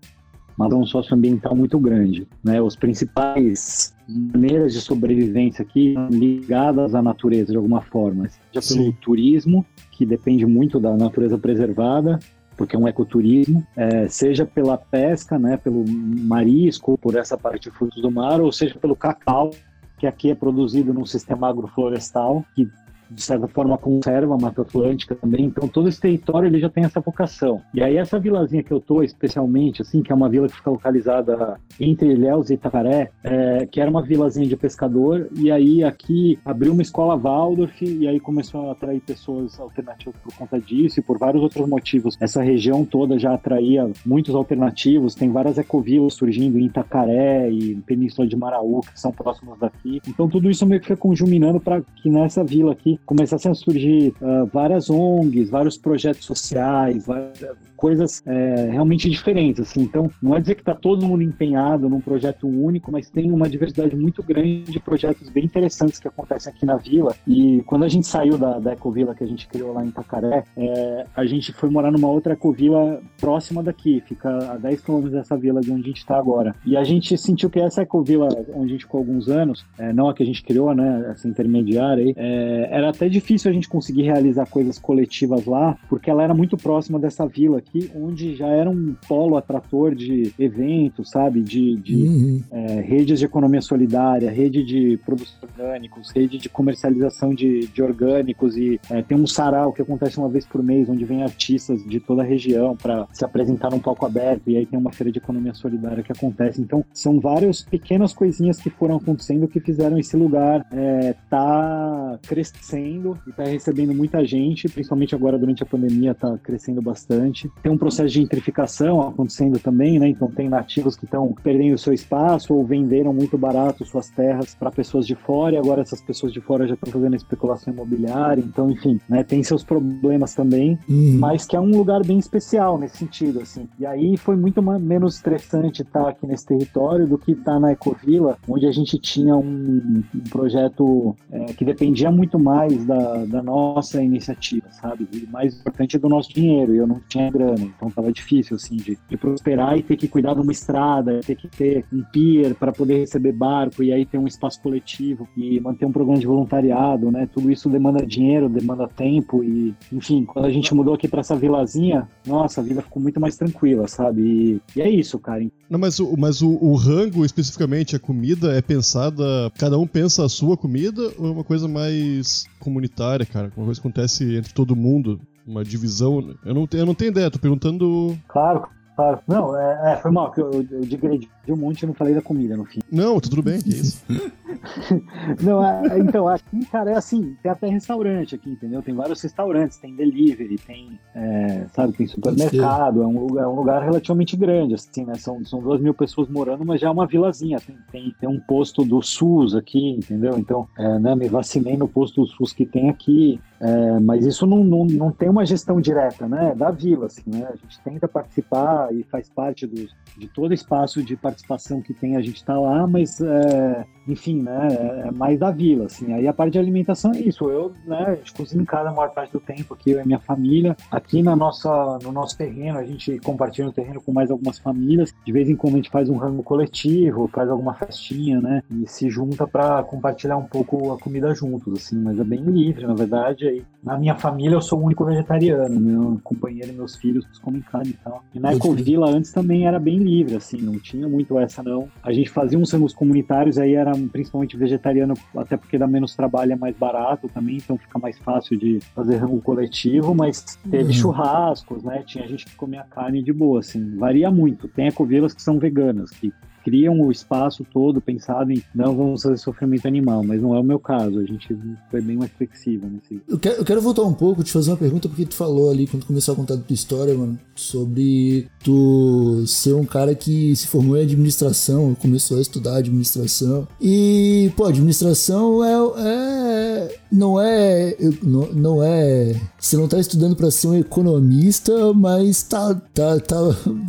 uma 0.59 0.67
visão 0.67 0.85
socioambiental 0.85 1.55
muito 1.55 1.79
grande, 1.79 2.27
né? 2.43 2.61
Os 2.61 2.75
principais 2.75 3.95
maneiras 4.07 4.73
de 4.73 4.81
sobrevivência 4.81 5.63
aqui 5.63 5.95
ligadas 6.09 6.93
à 6.93 7.01
natureza 7.01 7.51
de 7.51 7.57
alguma 7.57 7.81
forma, 7.81 8.27
seja 8.27 8.61
Sim. 8.61 8.77
pelo 8.77 8.93
turismo, 8.93 9.65
que 9.91 10.05
depende 10.05 10.45
muito 10.45 10.79
da 10.79 10.97
natureza 10.97 11.37
preservada, 11.37 12.19
porque 12.57 12.75
é 12.75 12.79
um 12.79 12.87
ecoturismo, 12.87 13.65
é, 13.77 14.09
seja 14.09 14.45
pela 14.45 14.77
pesca, 14.77 15.39
né, 15.39 15.55
pelo 15.55 15.85
marisco, 15.87 16.97
por 16.97 17.15
essa 17.15 17.37
parte 17.37 17.69
de 17.69 17.71
frutos 17.71 18.01
do 18.01 18.11
mar, 18.11 18.41
ou 18.41 18.51
seja 18.51 18.77
pelo 18.77 18.97
cacau, 18.97 19.51
que 19.97 20.05
aqui 20.05 20.29
é 20.29 20.35
produzido 20.35 20.93
num 20.93 21.05
sistema 21.05 21.49
agroflorestal, 21.49 22.43
que 22.55 22.67
de 23.09 23.21
certa 23.21 23.47
forma 23.47 23.77
conserva 23.77 24.35
a 24.35 24.37
Mata 24.37 24.61
Atlântica 24.61 25.15
também, 25.15 25.45
então 25.45 25.67
todo 25.67 25.89
esse 25.89 25.99
território 25.99 26.47
ele 26.47 26.59
já 26.59 26.69
tem 26.69 26.83
essa 26.83 26.99
vocação. 26.99 27.61
E 27.73 27.81
aí 27.81 27.97
essa 27.97 28.19
vilazinha 28.19 28.63
que 28.63 28.71
eu 28.71 28.79
tô, 28.79 29.03
especialmente, 29.03 29.81
assim, 29.81 30.01
que 30.01 30.11
é 30.11 30.15
uma 30.15 30.29
vila 30.29 30.47
que 30.47 30.55
fica 30.55 30.69
localizada 30.69 31.59
entre 31.79 32.11
Ilhéus 32.11 32.49
e 32.49 32.53
Itacaré, 32.53 33.11
é, 33.23 33.65
que 33.65 33.79
era 33.79 33.89
uma 33.89 34.01
vilazinha 34.01 34.47
de 34.47 34.55
pescador, 34.55 35.29
e 35.35 35.51
aí 35.51 35.83
aqui 35.83 36.39
abriu 36.45 36.73
uma 36.73 36.81
escola 36.81 37.15
Waldorf, 37.15 37.81
e 37.81 38.07
aí 38.07 38.19
começou 38.19 38.69
a 38.69 38.71
atrair 38.73 38.99
pessoas 39.01 39.59
alternativas 39.59 40.15
por 40.21 40.33
conta 40.35 40.59
disso 40.59 40.99
e 40.99 41.03
por 41.03 41.17
vários 41.17 41.41
outros 41.41 41.67
motivos. 41.67 42.17
Essa 42.19 42.41
região 42.41 42.85
toda 42.85 43.17
já 43.17 43.33
atraía 43.33 43.89
muitos 44.05 44.35
alternativos, 44.35 45.15
tem 45.15 45.31
várias 45.31 45.57
ecovilas 45.57 46.13
surgindo 46.13 46.59
em 46.59 46.65
Itacaré 46.65 47.49
e 47.49 47.75
Península 47.85 48.27
de 48.27 48.35
Maraú, 48.35 48.81
que 48.81 48.99
são 48.99 49.11
próximos 49.11 49.57
daqui. 49.59 50.01
Então 50.07 50.27
tudo 50.27 50.49
isso 50.49 50.65
meio 50.65 50.81
que 50.81 50.87
foi 50.87 50.97
conjuminando 50.97 51.59
para 51.59 51.81
que 51.81 52.09
nessa 52.09 52.43
vila 52.43 52.71
aqui 52.71 52.98
começassem 53.05 53.51
a 53.51 53.55
surgir 53.55 54.13
uh, 54.21 54.45
várias 54.51 54.89
ONGs, 54.89 55.49
vários 55.49 55.77
projetos 55.77 56.25
sociais, 56.25 57.05
várias, 57.05 57.39
coisas 57.79 58.21
é, 58.25 58.69
realmente 58.69 59.09
diferentes. 59.09 59.61
Assim. 59.61 59.81
Então, 59.81 60.11
não 60.21 60.35
é 60.35 60.41
dizer 60.41 60.55
que 60.55 60.61
está 60.61 60.75
todo 60.75 61.05
mundo 61.05 61.23
empenhado 61.23 61.89
num 61.89 62.01
projeto 62.01 62.45
único, 62.45 62.91
mas 62.91 63.09
tem 63.09 63.31
uma 63.31 63.47
diversidade 63.47 63.95
muito 63.95 64.21
grande 64.21 64.63
de 64.63 64.79
projetos 64.81 65.29
bem 65.29 65.45
interessantes 65.45 65.97
que 65.97 66.07
acontecem 66.07 66.51
aqui 66.51 66.65
na 66.65 66.75
vila. 66.75 67.15
E 67.25 67.63
quando 67.65 67.85
a 67.85 67.87
gente 67.87 68.05
saiu 68.05 68.37
da, 68.37 68.59
da 68.59 68.73
Ecovila 68.73 69.15
que 69.15 69.23
a 69.23 69.27
gente 69.27 69.47
criou 69.47 69.73
lá 69.73 69.83
em 69.83 69.87
Itacaré, 69.87 70.43
é, 70.57 71.05
a 71.15 71.25
gente 71.25 71.53
foi 71.53 71.69
morar 71.69 71.89
numa 71.89 72.09
outra 72.09 72.33
Ecovila 72.33 73.01
próxima 73.17 73.63
daqui, 73.63 74.03
fica 74.05 74.29
a 74.51 74.57
10 74.57 74.81
quilômetros 74.81 75.13
dessa 75.13 75.37
vila 75.37 75.61
de 75.61 75.71
onde 75.71 75.83
a 75.83 75.87
gente 75.87 75.99
está 75.99 76.17
agora. 76.17 76.53
E 76.65 76.75
a 76.75 76.83
gente 76.83 77.17
sentiu 77.17 77.49
que 77.49 77.61
essa 77.61 77.83
Ecovila, 77.83 78.27
onde 78.53 78.71
a 78.71 78.73
gente 78.73 78.83
ficou 78.83 78.99
alguns 78.99 79.29
anos, 79.29 79.65
é, 79.77 79.93
não 79.93 80.09
a 80.09 80.13
que 80.13 80.21
a 80.21 80.25
gente 80.25 80.43
criou, 80.43 80.75
né, 80.75 81.11
essa 81.11 81.29
intermediária 81.29 82.03
aí, 82.03 82.13
é, 82.17 82.67
era 82.89 82.95
até 82.95 83.07
difícil 83.07 83.49
a 83.49 83.53
gente 83.53 83.69
conseguir 83.69 84.03
realizar 84.03 84.45
coisas 84.47 84.77
coletivas 84.77 85.45
lá, 85.45 85.77
porque 85.87 86.09
ela 86.09 86.23
era 86.23 86.33
muito 86.33 86.57
próxima 86.57 86.99
dessa 86.99 87.25
vila 87.25 87.59
aqui, 87.59 87.89
onde 87.95 88.35
já 88.35 88.47
era 88.47 88.69
um 88.69 88.95
polo 89.07 89.37
atrator 89.37 89.95
de 89.95 90.33
eventos, 90.37 91.11
sabe? 91.11 91.41
De, 91.41 91.75
de 91.77 91.95
uhum. 91.95 92.43
é, 92.51 92.81
redes 92.81 93.19
de 93.19 93.25
economia 93.25 93.61
solidária, 93.61 94.29
rede 94.31 94.63
de 94.63 94.97
produtos 95.05 95.37
orgânicos, 95.41 96.11
rede 96.11 96.37
de 96.37 96.49
comercialização 96.49 97.33
de, 97.33 97.67
de 97.67 97.81
orgânicos 97.81 98.57
e 98.57 98.79
é, 98.89 99.01
tem 99.01 99.17
um 99.17 99.27
sarau 99.27 99.71
que 99.71 99.81
acontece 99.81 100.17
uma 100.17 100.29
vez 100.29 100.45
por 100.45 100.63
mês, 100.63 100.89
onde 100.89 101.05
vem 101.05 101.23
artistas 101.23 101.83
de 101.85 101.99
toda 101.99 102.23
a 102.23 102.25
região 102.25 102.75
para 102.75 103.07
se 103.13 103.23
apresentar 103.23 103.69
num 103.69 103.79
palco 103.79 104.05
aberto 104.05 104.49
e 104.49 104.57
aí 104.57 104.65
tem 104.65 104.79
uma 104.79 104.91
feira 104.91 105.11
de 105.11 105.19
economia 105.19 105.53
solidária 105.53 106.03
que 106.03 106.11
acontece. 106.11 106.61
Então, 106.61 106.83
são 106.93 107.19
várias 107.19 107.63
pequenas 107.63 108.13
coisinhas 108.13 108.59
que 108.59 108.69
foram 108.69 108.97
acontecendo 108.97 109.47
que 109.47 109.59
fizeram 109.59 109.97
esse 109.97 110.15
lugar 110.17 110.65
é, 110.71 111.15
tá 111.29 112.19
crescendo 112.27 112.78
e 113.27 113.31
tá 113.31 113.43
recebendo 113.43 113.93
muita 113.93 114.25
gente, 114.25 114.69
principalmente 114.69 115.15
agora 115.15 115.37
durante 115.37 115.63
a 115.63 115.65
pandemia 115.65 116.13
tá 116.13 116.37
crescendo 116.37 116.81
bastante 116.81 117.49
tem 117.61 117.71
um 117.71 117.77
processo 117.77 118.09
de 118.09 118.15
gentrificação 118.15 119.01
acontecendo 119.01 119.59
também, 119.59 119.99
né? 119.99 120.07
Então 120.07 120.29
tem 120.29 120.49
nativos 120.49 120.95
que 120.95 121.05
estão 121.05 121.33
perdendo 121.43 121.75
o 121.75 121.77
seu 121.77 121.93
espaço 121.93 122.53
ou 122.53 122.65
venderam 122.65 123.13
muito 123.13 123.37
barato 123.37 123.85
suas 123.85 124.09
terras 124.09 124.55
para 124.55 124.71
pessoas 124.71 125.05
de 125.05 125.15
fora 125.15 125.55
e 125.55 125.57
agora 125.57 125.81
essas 125.81 126.01
pessoas 126.01 126.33
de 126.33 126.41
fora 126.41 126.67
já 126.67 126.73
estão 126.73 126.91
fazendo 126.91 127.15
especulação 127.15 127.73
imobiliária. 127.73 128.41
Então, 128.41 128.69
enfim, 128.69 128.99
né? 129.07 129.23
Tem 129.23 129.43
seus 129.43 129.63
problemas 129.63 130.33
também, 130.33 130.79
uhum. 130.89 131.17
mas 131.19 131.45
que 131.45 131.55
é 131.55 131.59
um 131.59 131.71
lugar 131.71 132.03
bem 132.05 132.17
especial 132.17 132.77
nesse 132.77 132.97
sentido, 132.97 133.41
assim. 133.41 133.67
E 133.79 133.85
aí 133.85 134.17
foi 134.17 134.35
muito 134.35 134.61
menos 134.61 135.15
estressante 135.15 135.81
estar 135.81 136.09
aqui 136.09 136.25
nesse 136.25 136.45
território 136.45 137.07
do 137.07 137.17
que 137.17 137.33
estar 137.33 137.59
na 137.59 137.71
Ecovila, 137.71 138.37
onde 138.47 138.65
a 138.65 138.71
gente 138.71 138.97
tinha 138.97 139.35
um, 139.35 140.03
um 140.15 140.29
projeto 140.29 141.15
é, 141.31 141.53
que 141.53 141.65
dependia 141.65 142.11
muito 142.11 142.39
mais 142.39 142.68
da, 142.77 143.25
da 143.25 143.43
nossa 143.43 144.01
iniciativa, 144.01 144.67
sabe? 144.71 145.07
E 145.11 145.27
mais 145.27 145.59
importante 145.59 145.97
do 145.97 146.09
nosso 146.09 146.33
dinheiro. 146.33 146.73
E 146.73 146.77
eu 146.77 146.87
não 146.87 147.01
tinha 147.07 147.29
grana, 147.29 147.59
então 147.59 147.89
tava 147.89 148.11
difícil, 148.11 148.55
assim, 148.55 148.77
de, 148.77 148.97
de 149.09 149.17
prosperar 149.17 149.77
e 149.77 149.83
ter 149.83 149.95
que 149.95 150.07
cuidar 150.07 150.33
de 150.33 150.41
uma 150.41 150.51
estrada, 150.51 151.19
ter 151.21 151.35
que 151.35 151.47
ter 151.47 151.85
um 151.91 152.03
pier 152.03 152.53
para 152.55 152.71
poder 152.71 152.99
receber 152.99 153.31
barco 153.31 153.83
e 153.83 153.91
aí 153.91 154.05
ter 154.05 154.17
um 154.17 154.27
espaço 154.27 154.61
coletivo 154.61 155.27
e 155.35 155.59
manter 155.59 155.85
um 155.85 155.91
programa 155.91 156.19
de 156.19 156.27
voluntariado, 156.27 157.11
né? 157.11 157.27
Tudo 157.33 157.51
isso 157.51 157.69
demanda 157.69 158.05
dinheiro, 158.05 158.49
demanda 158.49 158.87
tempo 158.87 159.43
e, 159.43 159.73
enfim, 159.91 160.25
quando 160.25 160.45
a 160.45 160.51
gente 160.51 160.73
mudou 160.73 160.93
aqui 160.93 161.07
para 161.07 161.21
essa 161.21 161.35
vilazinha, 161.35 162.07
nossa, 162.25 162.61
a 162.61 162.63
vida 162.63 162.81
ficou 162.81 163.01
muito 163.01 163.19
mais 163.19 163.35
tranquila, 163.35 163.87
sabe? 163.87 164.21
E, 164.21 164.61
e 164.75 164.81
é 164.81 164.89
isso, 164.89 165.17
cara. 165.19 165.39
Não, 165.69 165.77
mas, 165.77 165.99
o, 165.99 166.15
mas 166.17 166.41
o, 166.41 166.49
o 166.49 166.75
rango, 166.75 167.23
especificamente, 167.23 167.95
a 167.95 167.99
comida 167.99 168.53
é 168.53 168.61
pensada, 168.61 169.23
cada 169.57 169.77
um 169.77 169.85
pensa 169.85 170.25
a 170.25 170.29
sua 170.29 170.57
comida 170.57 171.11
ou 171.17 171.27
é 171.27 171.31
uma 171.31 171.43
coisa 171.43 171.67
mais 171.67 172.45
comunitária, 172.59 173.25
cara? 173.25 173.51
Uma 173.55 173.65
coisa 173.65 173.81
que 173.81 173.87
acontece 173.87 174.35
entre 174.35 174.53
todo 174.53 174.75
mundo? 174.75 175.19
uma 175.49 175.63
divisão. 175.63 176.35
Eu 176.45 176.53
não, 176.53 176.67
eu 176.71 176.85
não 176.85 176.93
tenho 176.93 177.09
ideia, 177.09 177.31
tô 177.31 177.39
perguntando. 177.39 178.17
Claro, 178.27 178.67
claro. 178.99 179.19
Não, 179.25 179.57
é, 179.57 179.93
é 179.93 179.95
foi 179.97 180.11
mal, 180.11 180.31
que 180.31 180.41
eu, 180.41 180.51
eu, 180.51 180.81
digredi 180.81 181.29
um 181.47 181.55
monte 181.55 181.83
e 181.83 181.87
não 181.87 181.93
falei 181.93 182.13
da 182.13 182.21
comida 182.21 182.57
no 182.57 182.65
fim. 182.65 182.79
Não, 182.91 183.19
tudo 183.19 183.41
bem, 183.41 183.59
que 183.61 183.69
isso. 183.69 184.03
não, 185.41 185.65
é, 185.65 185.99
então, 185.99 186.27
aqui, 186.27 186.65
cara, 186.65 186.91
é 186.91 186.95
assim, 186.95 187.35
tem 187.41 187.51
até 187.51 187.67
restaurante 187.67 188.35
aqui, 188.35 188.51
entendeu? 188.51 188.81
Tem 188.81 188.93
vários 188.93 189.21
restaurantes, 189.21 189.77
tem 189.77 189.95
delivery, 189.95 190.57
tem, 190.57 190.99
é, 191.15 191.65
sabe, 191.73 191.93
tem 191.93 192.07
supermercado, 192.07 193.01
é 193.01 193.07
um, 193.07 193.19
lugar, 193.19 193.43
é 193.43 193.47
um 193.47 193.55
lugar 193.55 193.81
relativamente 193.83 194.35
grande, 194.35 194.75
assim, 194.75 195.05
né? 195.05 195.15
São, 195.15 195.43
são 195.45 195.61
duas 195.61 195.79
mil 195.79 195.93
pessoas 195.93 196.27
morando, 196.27 196.65
mas 196.65 196.81
já 196.81 196.87
é 196.87 196.91
uma 196.91 197.07
vilazinha, 197.07 197.59
tem, 197.59 197.77
tem, 197.91 198.15
tem 198.19 198.29
um 198.29 198.39
posto 198.39 198.83
do 198.83 199.01
SUS 199.01 199.55
aqui, 199.55 199.91
entendeu? 199.91 200.37
Então, 200.37 200.67
é, 200.77 200.99
né, 200.99 201.15
me 201.15 201.27
vacinei 201.29 201.77
no 201.77 201.87
posto 201.87 202.21
do 202.21 202.27
SUS 202.27 202.53
que 202.53 202.65
tem 202.65 202.89
aqui, 202.89 203.39
é, 203.59 203.99
mas 203.99 204.25
isso 204.25 204.45
não, 204.45 204.63
não, 204.63 204.85
não 204.85 205.11
tem 205.11 205.29
uma 205.29 205.45
gestão 205.45 205.81
direta, 205.81 206.27
né? 206.27 206.53
Da 206.55 206.71
vila, 206.71 207.07
assim, 207.07 207.23
né? 207.25 207.47
A 207.51 207.55
gente 207.55 207.79
tenta 207.83 208.07
participar 208.07 208.88
e 208.91 209.03
faz 209.03 209.29
parte 209.29 209.67
de 209.67 210.27
todo 210.27 210.53
espaço 210.53 211.03
de 211.03 211.15
participação 211.15 211.81
que 211.81 211.93
tem, 211.93 212.15
a 212.15 212.21
gente 212.21 212.37
está 212.37 212.59
lá, 212.59 212.85
mas 212.87 213.19
é, 213.21 213.85
enfim, 214.07 214.41
né, 214.41 214.67
é 215.05 215.11
mais 215.11 215.39
da 215.39 215.51
vila, 215.51 215.85
assim. 215.85 216.13
Aí 216.13 216.27
a 216.27 216.33
parte 216.33 216.53
de 216.53 216.59
alimentação 216.59 217.11
é 217.13 217.19
isso. 217.19 217.49
Eu, 217.49 217.73
né, 217.85 218.05
a 218.07 218.15
gente 218.15 218.33
cozinha 218.33 218.61
em 218.61 218.65
casa 218.65 218.89
a 218.89 218.93
maior 218.93 219.09
parte 219.09 219.31
do 219.31 219.39
tempo 219.39 219.73
aqui, 219.73 219.91
eu 219.91 220.01
e 220.01 220.05
minha 220.05 220.19
família. 220.19 220.75
Aqui 220.91 221.21
na 221.21 221.35
nossa, 221.35 221.99
no 222.03 222.11
nosso 222.11 222.37
terreno, 222.37 222.79
a 222.79 222.85
gente 222.85 223.19
compartilha 223.19 223.67
o 223.67 223.73
terreno 223.73 224.01
com 224.01 224.11
mais 224.11 224.31
algumas 224.31 224.57
famílias. 224.57 225.13
De 225.25 225.31
vez 225.31 225.49
em 225.49 225.55
quando 225.55 225.73
a 225.73 225.77
gente 225.77 225.89
faz 225.89 226.09
um 226.09 226.17
rango 226.17 226.43
coletivo, 226.43 227.27
faz 227.27 227.49
alguma 227.49 227.73
festinha, 227.73 228.41
né, 228.41 228.63
e 228.71 228.87
se 228.87 229.09
junta 229.09 229.47
para 229.47 229.83
compartilhar 229.83 230.37
um 230.37 230.45
pouco 230.45 230.93
a 230.93 230.99
comida 230.99 231.33
juntos, 231.33 231.73
assim. 231.73 231.99
Mas 231.99 232.19
é 232.19 232.23
bem 232.23 232.41
livre, 232.41 232.87
na 232.87 232.93
verdade. 232.93 233.47
Aí, 233.47 233.63
na 233.83 233.97
minha 233.97 234.15
família, 234.15 234.55
eu 234.55 234.61
sou 234.61 234.79
o 234.79 234.85
único 234.85 235.05
vegetariano. 235.05 235.79
Meu 235.79 236.19
companheiro 236.23 236.69
e 236.69 236.73
meus 236.73 236.95
filhos 236.95 237.25
comem 237.39 237.61
carne 237.61 237.91
e 237.91 238.03
tal. 238.03 238.23
E 238.33 238.39
na 238.39 238.53
Ecovila 238.79 239.09
antes 239.09 239.31
também 239.31 239.67
era 239.67 239.77
bem 239.77 239.97
livre, 239.97 240.35
assim, 240.35 240.57
não 240.57 240.79
tinha 240.79 241.07
muito 241.07 241.37
essa, 241.37 241.61
não. 241.61 241.89
A 242.01 242.11
gente 242.13 242.29
fazia 242.29 242.57
uns 242.57 242.71
rangos 242.71 242.93
comunitários, 242.93 243.57
aí 243.57 243.75
era 243.75 243.91
principalmente 244.11 244.55
vegetariano, 244.55 245.13
até 245.35 245.57
porque 245.57 245.77
dá 245.77 245.85
menos 245.85 246.15
trabalho, 246.15 246.53
é 246.53 246.55
mais 246.55 246.75
barato 246.75 247.27
também, 247.27 247.57
então 247.57 247.77
fica 247.77 247.99
mais 247.99 248.17
fácil 248.19 248.57
de 248.57 248.79
fazer 248.95 249.17
rango 249.17 249.41
coletivo, 249.41 250.15
mas 250.15 250.57
teve 250.69 250.85
uhum. 250.85 250.93
churrascos, 250.93 251.83
né? 251.83 252.03
Tinha 252.05 252.27
gente 252.27 252.45
que 252.45 252.55
comia 252.55 252.83
carne 252.89 253.21
de 253.21 253.33
boa, 253.33 253.59
assim, 253.59 253.97
varia 253.97 254.31
muito. 254.31 254.67
Tem 254.67 254.87
ecovilas 254.87 255.33
que 255.33 255.41
são 255.41 255.59
veganas, 255.59 256.11
que 256.11 256.33
criam 256.63 256.99
o 256.99 257.11
espaço 257.11 257.65
todo 257.71 258.01
pensado 258.01 258.51
em 258.51 258.61
não 258.73 258.95
vamos 258.95 259.23
fazer 259.23 259.37
sofrimento 259.37 259.87
animal, 259.87 260.23
mas 260.23 260.41
não 260.41 260.55
é 260.55 260.59
o 260.59 260.63
meu 260.63 260.79
caso. 260.79 261.19
A 261.19 261.25
gente 261.25 261.55
foi 261.89 262.01
bem 262.01 262.17
mais 262.17 262.31
flexível 262.31 262.89
nesse. 262.89 263.21
Eu 263.27 263.39
quero, 263.39 263.55
eu 263.57 263.65
quero 263.65 263.81
voltar 263.81 264.03
um 264.03 264.13
pouco, 264.13 264.43
te 264.43 264.51
fazer 264.51 264.71
uma 264.71 264.77
pergunta, 264.77 265.07
porque 265.07 265.25
tu 265.25 265.35
falou 265.35 265.69
ali 265.69 265.87
quando 265.87 266.05
começou 266.05 266.33
a 266.33 266.37
contar 266.37 266.55
a 266.55 266.57
tua 266.57 266.73
história, 266.73 267.13
mano, 267.15 267.39
sobre 267.55 268.47
tu 268.63 269.43
ser 269.45 269.73
um 269.73 269.85
cara 269.85 270.13
que 270.15 270.55
se 270.55 270.67
formou 270.67 270.97
em 270.97 271.03
administração, 271.03 271.95
começou 271.95 272.37
a 272.37 272.41
estudar 272.41 272.77
administração. 272.77 273.67
E, 273.81 274.51
pô, 274.55 274.65
administração 274.65 275.63
é. 275.63 275.99
é 276.07 276.98
não 277.11 277.39
é. 277.39 277.95
Não, 278.23 278.53
não 278.53 278.83
é. 278.83 279.35
Você 279.59 279.77
não 279.77 279.87
tá 279.87 279.99
estudando 279.99 280.35
para 280.35 280.51
ser 280.51 280.67
um 280.67 280.77
economista, 280.77 281.93
mas 281.93 282.43
tá, 282.43 282.75
tá, 282.93 283.19
tá 283.19 283.37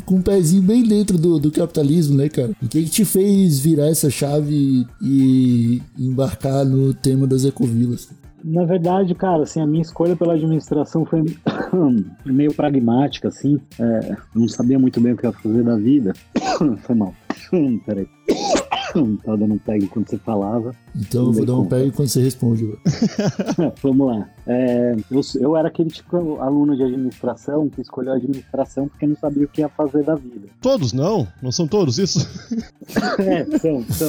com 0.05 0.17
um 0.17 0.23
pezinho 0.23 0.63
bem 0.63 0.83
dentro 0.83 1.19
do, 1.19 1.39
do 1.39 1.51
capitalismo, 1.51 2.17
né, 2.17 2.29
cara? 2.29 2.51
O 2.63 2.69
que, 2.69 2.83
que 2.83 2.91
te 2.91 3.05
fez 3.05 3.61
virar 3.61 3.89
essa 3.89 4.11
chave 4.11 4.87
e 5.03 5.83
embarcar 5.99 6.65
no 6.65 6.95
tema 6.95 7.27
das 7.27 7.45
ecovilas? 7.45 8.09
Na 8.43 8.65
verdade, 8.65 9.15
cara, 9.15 9.43
assim, 9.43 9.61
a 9.61 9.67
minha 9.67 9.83
escolha 9.83 10.17
pela 10.17 10.35
administração 10.35 11.05
foi 11.05 11.23
meio 12.25 12.55
pragmática, 12.55 13.29
assim. 13.29 13.61
É, 13.79 14.17
não 14.35 14.49
sabia 14.49 14.79
muito 14.79 15.01
bem 15.01 15.13
o 15.13 15.17
que 15.17 15.27
ia 15.27 15.33
fazer 15.33 15.63
da 15.63 15.77
vida. 15.77 16.15
foi 16.83 16.95
mal. 16.95 17.15
Peraí. 17.85 18.09
Tava 18.93 19.37
dando 19.37 19.55
um 19.55 19.59
peg 19.59 19.87
quando 19.89 20.09
você 20.09 20.19
falava. 20.19 20.75
Então 20.97 21.27
eu 21.27 21.33
vou 21.33 21.47
dar 21.47 21.57
um 21.57 21.67
pé 21.67 21.91
quando 21.91 22.09
você 22.09 22.23
responde. 22.23 22.77
Vamos 23.83 24.07
lá. 24.07 24.29
É, 24.47 24.97
eu, 25.11 25.21
eu 25.41 25.57
era 25.57 25.69
aquele 25.69 25.91
tipo 25.91 26.41
aluno 26.41 26.77
de 26.77 26.83
administração 26.83 27.69
que 27.69 27.81
escolheu 27.81 28.13
a 28.13 28.17
administração 28.17 28.89
porque 28.89 29.07
não 29.07 29.17
sabia 29.17 29.45
o 29.45 29.49
que 29.49 29.61
ia 29.61 29.69
fazer 29.69 30.03
da 30.03 30.15
vida. 30.15 30.49
Todos 30.61 30.93
não? 30.93 31.27
Não 31.41 31.53
são 31.53 31.67
todos 31.67 31.99
isso? 31.99 32.21
É, 33.21 33.45
são, 33.59 33.83
são. 33.85 34.09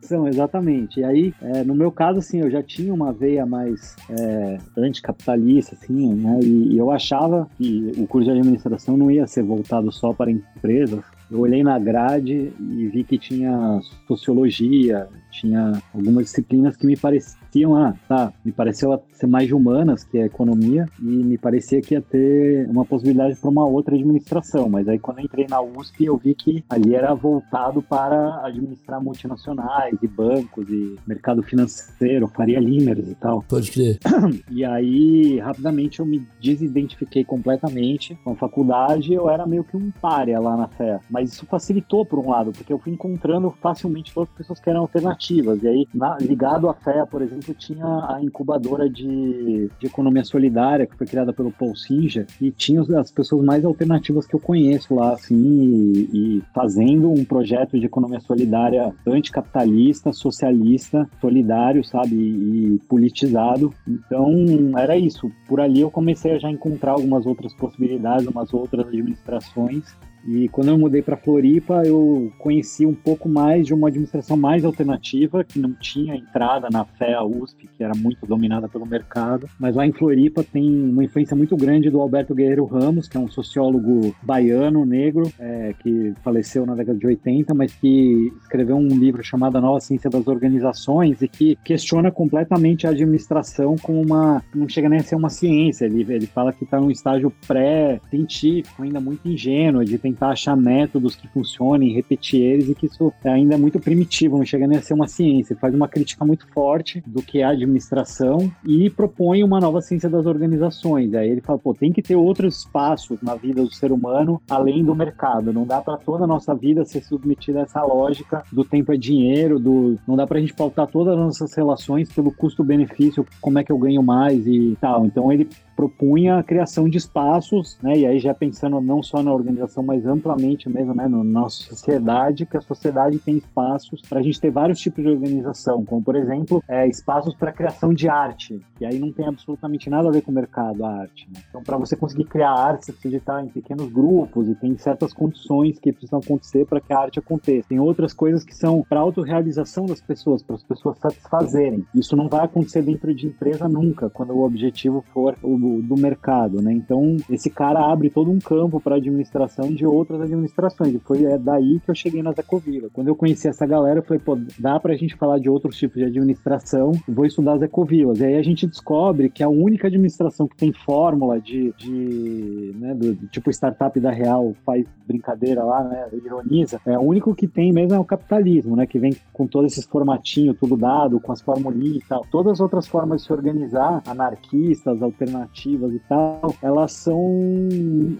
São, 0.00 0.28
exatamente. 0.28 1.00
E 1.00 1.04
aí, 1.04 1.34
é, 1.42 1.64
no 1.64 1.74
meu 1.74 1.90
caso, 1.90 2.20
assim, 2.20 2.38
eu 2.38 2.48
já 2.48 2.62
tinha 2.62 2.94
uma 2.94 3.12
veia 3.12 3.44
mais 3.44 3.96
é, 4.10 4.58
anticapitalista, 4.76 5.74
assim, 5.74 6.14
né? 6.14 6.38
E, 6.42 6.74
e 6.74 6.78
eu 6.78 6.90
achava 6.90 7.48
que 7.56 7.92
o 7.96 8.06
curso 8.06 8.30
de 8.30 8.38
administração 8.38 8.96
não 8.96 9.10
ia 9.10 9.26
ser 9.26 9.42
voltado 9.42 9.90
só 9.90 10.12
para 10.12 10.30
empresas. 10.30 11.02
Eu 11.30 11.40
olhei 11.40 11.62
na 11.62 11.78
grade 11.78 12.52
e 12.58 12.88
vi 12.88 13.04
que 13.04 13.18
tinha 13.18 13.80
sociologia, 14.06 15.08
tinha 15.30 15.82
algumas 15.94 16.24
disciplinas 16.24 16.76
que 16.76 16.86
me 16.86 16.96
pareciam, 16.96 17.38
ah, 17.74 17.94
tá, 18.08 18.32
me 18.44 18.52
pareceu 18.52 19.00
ser 19.12 19.26
mais 19.26 19.46
de 19.46 19.54
humanas, 19.54 20.04
que 20.04 20.18
é 20.18 20.24
economia, 20.26 20.86
e 21.00 21.04
me 21.04 21.36
parecia 21.38 21.80
que 21.80 21.94
ia 21.94 22.00
ter 22.02 22.68
uma 22.68 22.84
possibilidade 22.84 23.36
para 23.36 23.50
uma 23.50 23.66
outra 23.66 23.94
administração. 23.94 24.68
Mas 24.68 24.88
aí 24.88 24.98
quando 24.98 25.18
eu 25.18 25.24
entrei 25.24 25.46
na 25.48 25.60
USP, 25.60 26.04
eu 26.04 26.16
vi 26.16 26.34
que 26.34 26.64
ali 26.68 26.94
era 26.94 27.14
voltado 27.14 27.82
para 27.82 28.44
administrar 28.46 29.02
multinacionais 29.02 29.96
e 30.02 30.06
bancos 30.06 30.68
e 30.68 30.96
mercado 31.06 31.42
financeiro, 31.42 32.28
Faria 32.28 32.60
Limers 32.60 33.08
e 33.08 33.14
tal. 33.14 33.42
Pode 33.48 33.70
crer. 33.70 33.98
E 34.50 34.64
aí, 34.64 35.38
rapidamente, 35.38 36.00
eu 36.00 36.06
me 36.06 36.26
desidentifiquei 36.40 37.24
completamente 37.24 38.18
com 38.24 38.32
a 38.32 38.36
faculdade. 38.36 39.12
Eu 39.12 39.28
era 39.30 39.46
meio 39.46 39.62
que 39.64 39.76
um 39.76 39.90
párea 40.00 40.40
lá 40.40 40.56
na 40.56 40.66
fé. 40.68 40.98
Mas 41.10 41.32
isso 41.32 41.46
facilitou, 41.46 42.04
por 42.04 42.18
um 42.18 42.30
lado, 42.30 42.52
porque 42.52 42.72
eu 42.72 42.78
fui 42.78 42.92
encontrando 42.92 43.50
facilmente 43.60 44.12
todas 44.12 44.28
as 44.30 44.36
pessoas 44.36 44.60
que 44.60 44.68
eram 44.70 44.80
alternativas. 44.80 45.62
E 45.62 45.68
aí, 45.68 45.88
na- 45.94 46.16
ligado 46.18 46.68
à 46.68 46.74
fé, 46.74 47.04
por 47.06 47.22
exemplo, 47.22 47.37
tinha 47.54 47.84
a 47.84 48.18
incubadora 48.22 48.88
de, 48.88 49.70
de 49.78 49.86
economia 49.86 50.24
solidária, 50.24 50.86
que 50.86 50.96
foi 50.96 51.06
criada 51.06 51.32
pelo 51.32 51.50
Paul 51.50 51.74
Singer, 51.74 52.26
e 52.40 52.50
tinha 52.50 52.82
as 52.98 53.10
pessoas 53.10 53.44
mais 53.44 53.64
alternativas 53.64 54.26
que 54.26 54.34
eu 54.34 54.40
conheço 54.40 54.94
lá, 54.94 55.12
assim, 55.12 55.36
e, 55.36 56.38
e 56.38 56.42
fazendo 56.54 57.10
um 57.10 57.24
projeto 57.24 57.78
de 57.78 57.86
economia 57.86 58.20
solidária 58.20 58.94
anticapitalista, 59.06 60.12
socialista, 60.12 61.08
solidário, 61.20 61.84
sabe, 61.84 62.14
e, 62.14 62.74
e 62.74 62.78
politizado. 62.88 63.72
Então, 63.86 64.78
era 64.78 64.96
isso. 64.96 65.30
Por 65.46 65.60
ali 65.60 65.80
eu 65.80 65.90
comecei 65.90 66.32
a 66.32 66.38
já 66.38 66.50
encontrar 66.50 66.92
algumas 66.92 67.26
outras 67.26 67.52
possibilidades, 67.54 68.26
umas 68.26 68.52
outras 68.52 68.86
administrações. 68.86 69.96
E 70.26 70.48
quando 70.48 70.68
eu 70.68 70.78
mudei 70.78 71.02
para 71.02 71.16
Floripa, 71.16 71.82
eu 71.84 72.32
conheci 72.38 72.84
um 72.84 72.94
pouco 72.94 73.28
mais 73.28 73.66
de 73.66 73.74
uma 73.74 73.88
administração 73.88 74.36
mais 74.36 74.64
alternativa, 74.64 75.44
que 75.44 75.58
não 75.58 75.72
tinha 75.74 76.14
entrada 76.14 76.68
na 76.70 76.84
FEA 76.84 77.22
USP, 77.22 77.68
que 77.76 77.82
era 77.82 77.94
muito 77.94 78.26
dominada 78.26 78.68
pelo 78.68 78.86
mercado. 78.86 79.48
Mas 79.58 79.74
lá 79.74 79.86
em 79.86 79.92
Floripa 79.92 80.44
tem 80.44 80.68
uma 80.90 81.04
influência 81.04 81.36
muito 81.36 81.56
grande 81.56 81.90
do 81.90 82.00
Alberto 82.00 82.34
Guerreiro 82.34 82.64
Ramos, 82.64 83.08
que 83.08 83.16
é 83.16 83.20
um 83.20 83.28
sociólogo 83.28 84.14
baiano, 84.22 84.84
negro, 84.84 85.30
é, 85.38 85.74
que 85.80 86.12
faleceu 86.22 86.66
na 86.66 86.74
década 86.74 86.98
de 86.98 87.06
80, 87.06 87.54
mas 87.54 87.72
que 87.72 88.32
escreveu 88.42 88.76
um 88.76 88.88
livro 88.88 89.22
chamado 89.22 89.56
A 89.56 89.60
Nova 89.60 89.80
Ciência 89.80 90.10
das 90.10 90.26
Organizações 90.26 91.22
e 91.22 91.28
que 91.28 91.56
questiona 91.64 92.10
completamente 92.10 92.86
a 92.86 92.90
administração 92.90 93.76
como 93.76 94.00
uma. 94.00 94.42
não 94.54 94.68
chega 94.68 94.88
nem 94.88 95.00
a 95.00 95.02
ser 95.02 95.16
uma 95.16 95.30
ciência. 95.30 95.86
Ele, 95.86 96.02
ele 96.12 96.26
fala 96.26 96.52
que 96.52 96.64
está 96.64 96.80
num 96.80 96.90
estágio 96.90 97.32
pré-científico, 97.46 98.82
ainda 98.82 99.00
muito 99.00 99.28
ingênuo, 99.28 99.84
de 99.84 99.98
tentar 100.08 100.30
achar 100.30 100.56
métodos 100.56 101.14
que 101.14 101.28
funcionem, 101.28 101.92
repetir 101.92 102.40
eles, 102.40 102.68
e 102.68 102.74
que 102.74 102.86
isso 102.86 103.12
ainda 103.24 103.54
é 103.54 103.58
muito 103.58 103.78
primitivo, 103.78 104.38
não 104.38 104.44
chega 104.44 104.66
nem 104.66 104.78
a 104.78 104.82
ser 104.82 104.94
uma 104.94 105.06
ciência. 105.06 105.52
Ele 105.52 105.60
faz 105.60 105.74
uma 105.74 105.88
crítica 105.88 106.24
muito 106.24 106.46
forte 106.48 107.02
do 107.06 107.22
que 107.22 107.40
é 107.40 107.44
a 107.44 107.50
administração 107.50 108.50
e 108.64 108.88
propõe 108.88 109.44
uma 109.44 109.60
nova 109.60 109.80
ciência 109.80 110.08
das 110.08 110.26
organizações. 110.26 111.12
Aí 111.14 111.28
ele 111.28 111.40
fala, 111.40 111.58
pô, 111.58 111.74
tem 111.74 111.92
que 111.92 112.02
ter 112.02 112.16
outros 112.16 112.58
espaços 112.58 113.20
na 113.22 113.34
vida 113.34 113.62
do 113.62 113.72
ser 113.72 113.92
humano 113.92 114.40
além 114.48 114.84
do 114.84 114.94
mercado. 114.94 115.52
Não 115.52 115.66
dá 115.66 115.80
para 115.80 115.96
toda 115.98 116.24
a 116.24 116.26
nossa 116.26 116.54
vida 116.54 116.84
ser 116.84 117.02
submetida 117.02 117.60
a 117.60 117.62
essa 117.62 117.82
lógica 117.82 118.42
do 118.50 118.64
tempo 118.64 118.92
é 118.92 118.96
dinheiro, 118.96 119.58
do 119.58 119.98
não 120.06 120.16
dá 120.16 120.26
pra 120.26 120.40
gente 120.40 120.54
pautar 120.54 120.86
todas 120.86 121.14
as 121.14 121.20
nossas 121.20 121.54
relações 121.54 122.10
pelo 122.12 122.32
custo-benefício, 122.32 123.26
como 123.40 123.58
é 123.58 123.64
que 123.64 123.72
eu 123.72 123.78
ganho 123.78 124.02
mais 124.02 124.46
e 124.46 124.76
tal. 124.80 125.04
Então 125.04 125.30
ele 125.30 125.48
propunha 125.76 126.38
a 126.38 126.42
criação 126.42 126.88
de 126.88 126.98
espaços, 126.98 127.78
né? 127.80 127.96
E 127.98 128.06
aí 128.06 128.18
já 128.18 128.34
pensando 128.34 128.80
não 128.80 129.00
só 129.00 129.22
na 129.22 129.32
organização, 129.32 129.82
mas 129.82 129.97
amplamente 130.06 130.68
mesmo, 130.68 130.94
né? 130.94 131.08
Na 131.08 131.22
nossa 131.24 131.62
sociedade, 131.64 132.46
que 132.46 132.56
a 132.56 132.60
sociedade 132.60 133.18
tem 133.18 133.36
espaços 133.36 134.02
para 134.02 134.20
a 134.20 134.22
gente 134.22 134.40
ter 134.40 134.50
vários 134.50 134.78
tipos 134.78 135.04
de 135.04 135.10
organização, 135.10 135.84
como 135.84 136.02
por 136.02 136.16
exemplo, 136.16 136.62
é, 136.68 136.86
espaços 136.86 137.34
para 137.34 137.52
criação 137.52 137.92
de 137.92 138.08
arte, 138.08 138.60
que 138.76 138.84
aí 138.84 138.98
não 138.98 139.12
tem 139.12 139.26
absolutamente 139.26 139.90
nada 139.90 140.08
a 140.08 140.12
ver 140.12 140.22
com 140.22 140.30
o 140.30 140.34
mercado, 140.34 140.84
a 140.84 141.00
arte. 141.00 141.28
Né? 141.32 141.40
Então, 141.48 141.62
para 141.62 141.76
você 141.76 141.96
conseguir 141.96 142.24
criar 142.24 142.52
arte, 142.52 142.86
você 142.86 142.92
precisa 142.92 143.16
estar 143.16 143.42
em 143.42 143.48
pequenos 143.48 143.90
grupos 143.90 144.48
e 144.48 144.54
tem 144.54 144.76
certas 144.76 145.12
condições 145.12 145.78
que 145.78 145.92
precisam 145.92 146.20
acontecer 146.20 146.66
para 146.66 146.80
que 146.80 146.92
a 146.92 146.98
arte 146.98 147.18
aconteça. 147.18 147.68
Tem 147.68 147.80
outras 147.80 148.12
coisas 148.12 148.44
que 148.44 148.54
são 148.54 148.84
para 148.88 149.00
autorrealização 149.00 149.86
das 149.86 150.00
pessoas, 150.00 150.42
para 150.42 150.56
as 150.56 150.62
pessoas 150.62 150.98
satisfazerem. 150.98 151.86
Isso 151.94 152.16
não 152.16 152.28
vai 152.28 152.44
acontecer 152.44 152.82
dentro 152.82 153.14
de 153.14 153.26
empresa 153.26 153.68
nunca, 153.68 154.10
quando 154.10 154.32
o 154.32 154.44
objetivo 154.44 155.04
for 155.12 155.36
o 155.42 155.58
do 155.82 155.96
mercado, 155.96 156.62
né? 156.62 156.72
Então, 156.72 157.16
esse 157.30 157.50
cara 157.50 157.80
abre 157.80 158.10
todo 158.10 158.30
um 158.30 158.38
campo 158.38 158.80
para 158.80 158.96
administração 158.96 159.68
de 159.70 159.86
outras 159.92 160.20
administrações. 160.20 160.94
E 160.94 160.98
foi 160.98 161.24
é 161.24 161.38
daí 161.38 161.80
que 161.80 161.90
eu 161.90 161.94
cheguei 161.94 162.22
na 162.22 162.30
Ecovila. 162.30 162.88
Quando 162.92 163.08
eu 163.08 163.16
conheci 163.16 163.48
essa 163.48 163.66
galera, 163.66 163.98
eu 163.98 164.02
falei, 164.02 164.20
pô, 164.20 164.38
dá 164.58 164.78
pra 164.78 164.96
gente 164.96 165.16
falar 165.16 165.38
de 165.38 165.48
outros 165.48 165.76
tipos 165.76 165.96
de 165.96 166.04
administração, 166.04 166.92
vou 167.06 167.26
estudar 167.26 167.54
as 167.54 167.62
ecovilas. 167.62 168.20
E 168.20 168.24
aí 168.24 168.36
a 168.36 168.42
gente 168.42 168.66
descobre 168.66 169.28
que 169.28 169.42
a 169.42 169.48
única 169.48 169.88
administração 169.88 170.46
que 170.46 170.56
tem 170.56 170.72
fórmula 170.72 171.40
de, 171.40 171.72
de 171.76 172.74
né, 172.78 172.94
do 172.94 173.14
tipo 173.28 173.50
startup 173.50 173.98
da 174.00 174.10
Real 174.10 174.54
faz 174.64 174.86
brincadeira 175.06 175.64
lá, 175.64 175.82
né, 175.84 176.08
ironiza, 176.12 176.80
é 176.86 176.98
o 176.98 177.02
único 177.02 177.34
que 177.34 177.46
tem 177.46 177.72
mesmo 177.72 177.94
é 177.94 177.98
o 177.98 178.04
capitalismo, 178.04 178.76
né, 178.76 178.86
que 178.86 178.98
vem 178.98 179.16
com 179.32 179.46
todos 179.46 179.72
esses 179.72 179.84
formatinhos, 179.84 180.56
tudo 180.58 180.76
dado, 180.76 181.20
com 181.20 181.32
as 181.32 181.40
formulinhas 181.40 182.04
e 182.04 182.08
tal. 182.08 182.24
Todas 182.30 182.54
as 182.54 182.60
outras 182.60 182.86
formas 182.86 183.20
de 183.20 183.26
se 183.26 183.32
organizar, 183.32 184.02
anarquistas, 184.06 185.02
alternativas 185.02 185.92
e 185.92 185.98
tal, 186.00 186.54
elas 186.62 186.92
são 186.92 187.18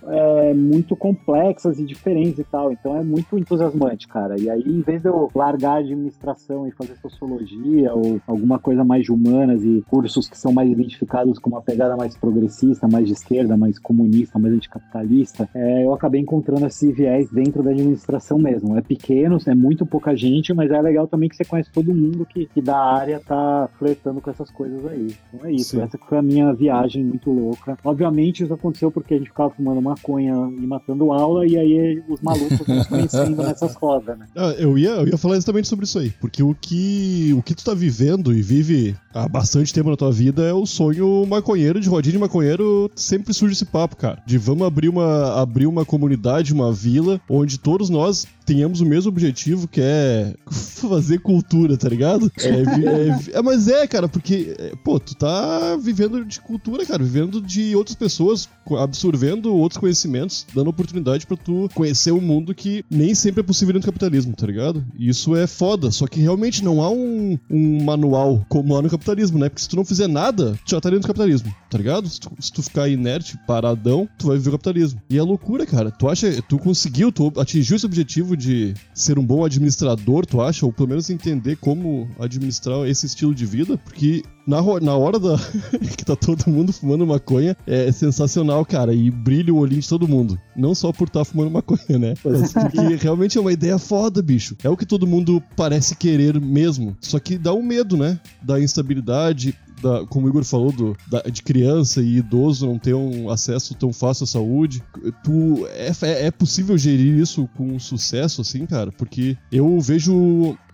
é, 0.07 0.38
muito 0.55 0.97
complexas 0.97 1.79
e 1.79 1.85
diferentes 1.85 2.39
e 2.39 2.45
tal. 2.45 2.73
Então 2.73 2.97
é 2.97 3.03
muito 3.03 3.39
entusiasmante, 3.39 4.07
cara. 4.09 4.39
E 4.39 4.49
aí, 4.49 4.63
em 4.67 4.81
vez 4.81 5.03
de 5.03 5.09
eu 5.09 5.31
largar 5.35 5.73
a 5.73 5.79
administração 5.79 6.67
e 6.67 6.73
fazer 6.73 6.97
sociologia 6.97 7.95
ou 7.95 8.21
alguma 8.27 8.59
coisa 8.59 8.85
mais 8.85 9.05
de 9.05 9.13
humanas 9.13 9.65
e 9.65 9.83
cursos 9.89 10.29
que 10.29 10.39
são 10.39 10.53
mais 10.53 10.71
identificados 10.71 11.39
com 11.39 11.51
uma 11.51 11.63
pegada 11.63 11.97
mais 11.97 12.17
progressista, 12.17 12.89
mais 12.89 13.07
de 13.07 13.13
esquerda, 13.13 13.57
mais 13.57 13.79
comunista, 13.79 14.39
mais 14.39 14.55
anticapitalista, 14.55 15.49
é, 15.55 15.85
eu 15.85 15.95
acabei 15.95 16.21
encontrando 16.21 16.67
esse 16.67 16.93
viés 16.93 17.31
dentro 17.31 17.63
da 17.63 17.71
administração 17.71 18.39
mesmo. 18.39 18.77
É 18.77 18.83
pequeno, 18.83 19.39
é 19.47 19.55
muito 19.55 19.87
pouca 19.87 20.15
gente, 20.17 20.53
mas 20.53 20.71
é 20.71 20.81
legal 20.81 21.07
também 21.07 21.29
que 21.29 21.37
você 21.37 21.45
conhece 21.45 21.71
todo 21.73 21.95
mundo 21.95 22.27
que, 22.27 22.47
que 22.47 22.61
da 22.61 22.79
área 22.79 23.21
tá 23.21 23.69
flertando 23.79 24.21
com 24.21 24.31
essas 24.31 24.51
coisas 24.51 24.85
aí. 24.87 25.15
Então 25.33 25.49
é 25.49 25.53
isso. 25.53 25.77
Sim. 25.77 25.83
Essa 25.83 25.99
foi 25.99 26.19
a 26.19 26.23
minha 26.23 26.53
viagem 26.53 27.05
muito 27.05 27.31
louca. 27.31 27.77
Obviamente 27.85 28.43
isso 28.43 28.55
aconteceu 28.55 28.91
porque 28.91 29.15
a 29.15 29.19
gente 29.19 29.29
ficava 29.29 29.51
fumando 29.51 29.81
maconha 29.81 30.38
e 30.59 30.67
matando 30.67 31.13
aula, 31.13 31.47
e 31.47 31.57
aí 31.57 32.03
os 32.09 32.21
malucos 32.21 32.67
nos 32.67 32.87
conhecendo 32.87 33.43
nessas 33.43 33.75
rodas, 33.75 34.19
né? 34.19 34.27
Ah, 34.37 34.55
eu, 34.59 34.77
ia, 34.79 34.91
eu 34.91 35.09
ia 35.09 35.19
falar 35.19 35.37
exatamente 35.37 35.69
sobre 35.69 35.85
isso 35.85 35.99
aí. 35.99 36.13
Porque 36.21 36.43
o 36.43 36.55
que, 36.55 37.35
o 37.37 37.43
que 37.43 37.55
tu 37.55 37.65
tá 37.65 37.75
vivendo 37.75 38.35
e 38.35 38.43
vive 38.43 38.97
há 39.15 39.29
bastante 39.29 39.73
tempo 39.73 39.91
na 39.91 39.97
tua 39.97 40.13
vida 40.13 40.43
é 40.43 40.53
o 40.53 40.67
sonho 40.67 41.27
maconheiro, 41.27 41.81
de 41.81 41.89
rodinha 41.89 42.13
de 42.13 42.19
maconheiro, 42.19 42.91
sempre 42.95 43.35
surge 43.35 43.55
esse 43.55 43.65
papo, 43.65 43.97
cara. 43.97 44.23
De 44.27 44.39
vamos 44.39 44.67
abrir 44.67 44.89
uma, 44.89 45.41
abrir 45.41 45.67
uma 45.67 45.85
comunidade, 45.85 46.53
uma 46.53 46.73
vila, 46.73 47.21
onde 47.29 47.59
todos 47.59 47.91
nós 47.91 48.27
tenhamos 48.45 48.81
o 48.81 48.87
mesmo 48.87 49.11
objetivo, 49.11 49.69
que 49.69 49.81
é 49.83 50.35
fazer 50.51 51.19
cultura, 51.21 51.77
tá 51.77 51.89
ligado? 51.89 52.31
É, 52.39 53.35
é 53.35 53.39
é, 53.39 53.43
mas 53.43 53.69
é, 53.69 53.87
cara, 53.87 54.09
porque, 54.09 54.55
é, 54.59 54.73
pô, 54.83 54.99
tu 54.99 55.15
tá 55.15 55.77
vivendo 55.77 56.25
de 56.25 56.41
cultura, 56.41 56.85
cara, 56.85 57.03
vivendo 57.03 57.41
de 57.41 57.75
outras 57.77 57.97
pessoas, 57.97 58.49
absorvendo 58.79 59.55
outros 59.55 59.79
conhecimentos, 59.79 60.28
dando 60.55 60.71
oportunidade 60.71 61.27
pra 61.27 61.37
tu 61.37 61.69
conhecer 61.75 62.13
um 62.13 62.21
mundo 62.21 62.55
que 62.55 62.85
nem 62.91 63.15
sempre 63.15 63.41
é 63.41 63.43
possível 63.43 63.73
dentro 63.73 63.89
do 63.89 63.93
capitalismo, 63.93 64.35
tá 64.35 64.47
ligado? 64.47 64.85
E 64.99 65.09
isso 65.09 65.37
é 65.37 65.47
foda, 65.47 65.91
só 65.91 66.07
que 66.07 66.21
realmente 66.21 66.65
não 66.65 66.83
há 66.83 66.91
um, 66.91 67.39
um 67.51 67.85
manual 67.85 68.45
como 68.49 68.77
há 68.77 68.83
no 68.83 68.91
capitalismo, 68.91 69.39
né? 69.39 69.49
Porque 69.49 69.63
se 69.63 69.69
tu 69.69 69.77
não 69.77 69.85
fizer 69.85 70.09
nada, 70.09 70.59
tu 70.65 70.71
já 70.71 70.81
tá 70.81 70.89
dentro 70.91 71.03
do 71.03 71.07
capitalismo, 71.07 71.55
tá 71.71 71.79
ligado? 71.79 72.09
Se 72.09 72.21
tu, 72.21 72.31
se 72.39 72.53
tu 72.53 72.63
ficar 72.63 72.89
inerte, 72.89 73.39
paradão, 73.47 74.09
tu 74.19 74.29
vai 74.29 74.37
viver 74.37 74.51
o 74.51 74.53
capitalismo. 74.53 75.01
E 75.09 75.19
é 75.19 75.23
loucura, 75.23 75.67
cara. 75.67 75.91
Tu 75.91 76.09
acha, 76.09 76.43
tu 76.43 76.59
conseguiu, 76.59 77.11
tu 77.13 77.33
atingiu 77.37 77.77
esse 77.77 77.87
objetivo 77.87 78.37
de 78.37 78.75
ser 78.95 79.19
um 79.19 79.25
bom 79.25 79.45
administrador, 79.45 80.27
tu 80.27 80.41
acha? 80.41 80.65
Ou 80.65 80.73
pelo 80.73 80.89
menos 80.89 81.11
entender 81.11 81.57
como 81.57 82.09
administrar 82.19 82.87
esse 82.89 83.07
estilo 83.07 83.35
de 83.35 83.47
vida? 83.47 83.77
Porque 83.79 84.23
na, 84.49 84.63
na 84.81 84.97
hora 84.97 85.19
da 85.19 85.37
que 85.95 86.05
tá 86.07 86.17
todo 86.17 86.51
mundo 86.51 86.73
fumando 86.73 87.07
maconha, 87.07 87.55
é 87.67 87.93
sensacional, 87.93 88.65
cara. 88.65 88.95
E 88.95 89.11
brilha 89.11 89.53
o 89.53 89.59
olhinho 89.59 89.83
de 89.83 89.89
todo 89.89 90.09
mundo. 90.09 90.41
Não 90.57 90.75
só 90.75 90.91
por 90.91 91.07
estar 91.07 91.23
fumando 91.27 91.51
maconha, 91.51 91.99
né? 91.99 92.15
Mas 92.25 92.55
porque 92.57 92.97
realmente 92.99 93.37
é 93.37 93.41
uma 93.41 93.53
ideia 93.53 93.79
foda, 93.79 94.23
bicho. 94.23 94.57
É 94.65 94.71
o 94.71 94.77
que 94.77 94.87
todo 94.87 95.07
mundo 95.07 95.43
parece 95.55 95.95
querer 95.95 96.41
mesmo. 96.41 96.97
Só 96.99 97.19
que 97.19 97.37
dá 97.37 97.53
um 97.53 97.63
medo, 97.63 97.99
né? 97.99 98.19
Da 98.41 98.59
instabilidade. 98.59 99.55
Da, 99.83 100.05
como 100.07 100.27
o 100.27 100.29
Igor 100.29 100.45
falou, 100.45 100.73
do, 100.73 100.97
da- 101.11 101.23
de 101.23 101.43
criança 101.43 102.01
e 102.03 102.17
idoso 102.19 102.67
não 102.67 102.79
ter 102.79 102.95
um 102.95 103.31
acesso 103.31 103.75
tão 103.75 103.93
fácil 103.93 104.25
à 104.25 104.27
saúde. 104.27 104.83
Tu, 105.23 105.67
é, 105.69 105.91
é- 106.03 106.27
é 106.27 106.31
possível 106.31 106.77
gerir 106.77 107.17
isso 107.19 107.49
com 107.57 107.79
sucesso, 107.79 108.41
assim, 108.41 108.67
cara? 108.67 108.91
Porque 108.93 109.37
eu 109.53 109.79
vejo 109.81 110.15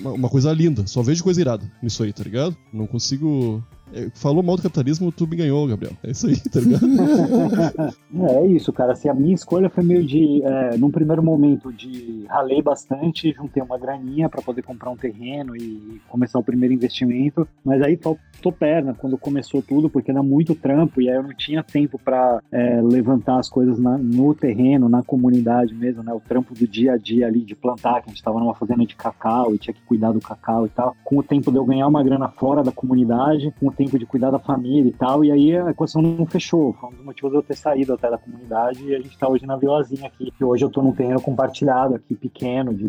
uma, 0.01 0.11
uma 0.13 0.29
coisa 0.29 0.53
linda, 0.53 0.87
só 0.87 1.03
vejo 1.03 1.23
coisa 1.23 1.41
irada 1.41 1.65
nisso 1.83 2.03
aí, 2.03 2.13
tá 2.13 2.23
ligado? 2.23 2.57
Não 2.73 2.87
consigo. 2.87 3.63
é, 3.93 4.09
falou 4.15 4.43
mal 4.43 4.57
do 4.57 4.63
capitalismo, 4.63 5.13
tu 5.13 5.27
me 5.27 5.37
ganhou, 5.37 5.67
Gabriel. 5.69 5.93
É 6.03 6.11
isso 6.11 6.27
aí, 6.27 6.37
tá 6.41 6.61
ligado? 6.61 6.87
É, 8.17 8.47
isso, 8.47 8.73
cara. 8.73 8.93
Assim, 8.93 9.09
a 9.09 9.15
minha 9.15 9.35
escolha 9.35 9.69
foi 9.69 9.83
meio 9.83 10.05
de, 10.05 10.41
é, 10.45 10.77
num 10.77 10.91
primeiro 10.91 11.23
momento, 11.23 11.73
de 11.73 12.25
ralei 12.29 12.63
bastante, 12.63 13.33
juntei 13.37 13.63
uma 13.63 13.77
graninha 13.77 14.29
para 14.29 14.41
poder 14.41 14.63
comprar 14.63 14.91
um 14.91 14.97
terreno 14.97 15.57
e 15.57 16.01
começar 16.09 16.39
o 16.39 16.43
primeiro 16.45 16.73
investimento. 16.75 17.47
Mas 17.65 17.83
aí 17.83 17.97
faltou 18.35 18.53
perna 18.53 18.95
quando 18.95 19.17
começou 19.17 19.63
tudo, 19.63 19.89
porque 19.89 20.11
era 20.11 20.23
muito 20.23 20.55
trampo 20.55 21.01
e 21.01 21.09
aí 21.09 21.17
eu 21.17 21.23
não 21.23 21.35
tinha 21.35 21.63
tempo 21.63 21.99
para 21.99 22.41
levantar 22.83 23.39
as 23.39 23.49
coisas 23.49 23.79
na- 23.79 23.99
no 23.99 24.35
terreno, 24.35 24.89
na 24.89 25.03
comunidade 25.03 25.75
mesmo, 25.75 26.03
né? 26.03 26.13
O 26.13 26.21
trampo 26.21 26.55
do 26.55 26.67
dia 26.67 26.93
a 26.95 26.97
dia 26.97 27.27
ali 27.27 27.41
de 27.41 27.55
plantar, 27.55 28.01
que 28.01 28.07
a 28.07 28.09
gente 28.09 28.17
estava 28.17 28.39
numa 28.39 28.55
fazenda 28.55 28.85
de 28.85 28.95
cacau 28.95 29.55
e 29.55 29.59
tinha 29.59 29.75
que 29.75 29.83
cuidar 29.83 30.13
do 30.13 30.21
cacau 30.21 30.67
e 30.67 30.69
tal. 30.69 30.97
Com 31.05 31.19
o 31.19 31.23
tempo 31.23 31.51
de 31.51 31.57
eu 31.59 31.65
ganhar 31.65 31.87
uma 31.87 32.03
grana 32.03 32.29
fora 32.29 32.63
da 32.63 32.73
comunidade, 32.73 33.53
com 33.59 33.69
o 33.69 33.73
tempo 33.73 33.99
de 33.99 34.07
cuidar 34.07 34.31
da 34.31 34.39
família 34.39 34.89
e 34.89 34.93
tal, 34.93 35.25
e 35.25 35.31
aí 35.31 35.57
a 35.57 35.71
equação 35.71 36.03
não 36.03 36.27
fechou. 36.27 36.73
Foi 36.75 36.91
um 36.91 36.93
dos 36.93 37.05
motivos 37.05 37.31
de 37.31 37.37
eu 37.39 37.43
ter 37.43 37.57
saído 37.57 37.93
até 37.95 38.11
da 38.11 38.19
comunidade 38.19 38.85
e 38.85 38.95
a 38.95 39.01
gente 39.01 39.19
tá 39.19 39.29
hoje 39.29 39.47
na 39.47 39.57
vilazinha 39.57 40.07
aqui. 40.07 40.33
E 40.39 40.45
hoje 40.45 40.65
eu 40.65 40.71
tô 40.71 40.83
num 40.83 40.93
terreno 40.93 41.21
compartilhado 41.21 41.95
aqui, 41.95 42.15
pequeno, 42.15 42.75
de, 42.75 42.85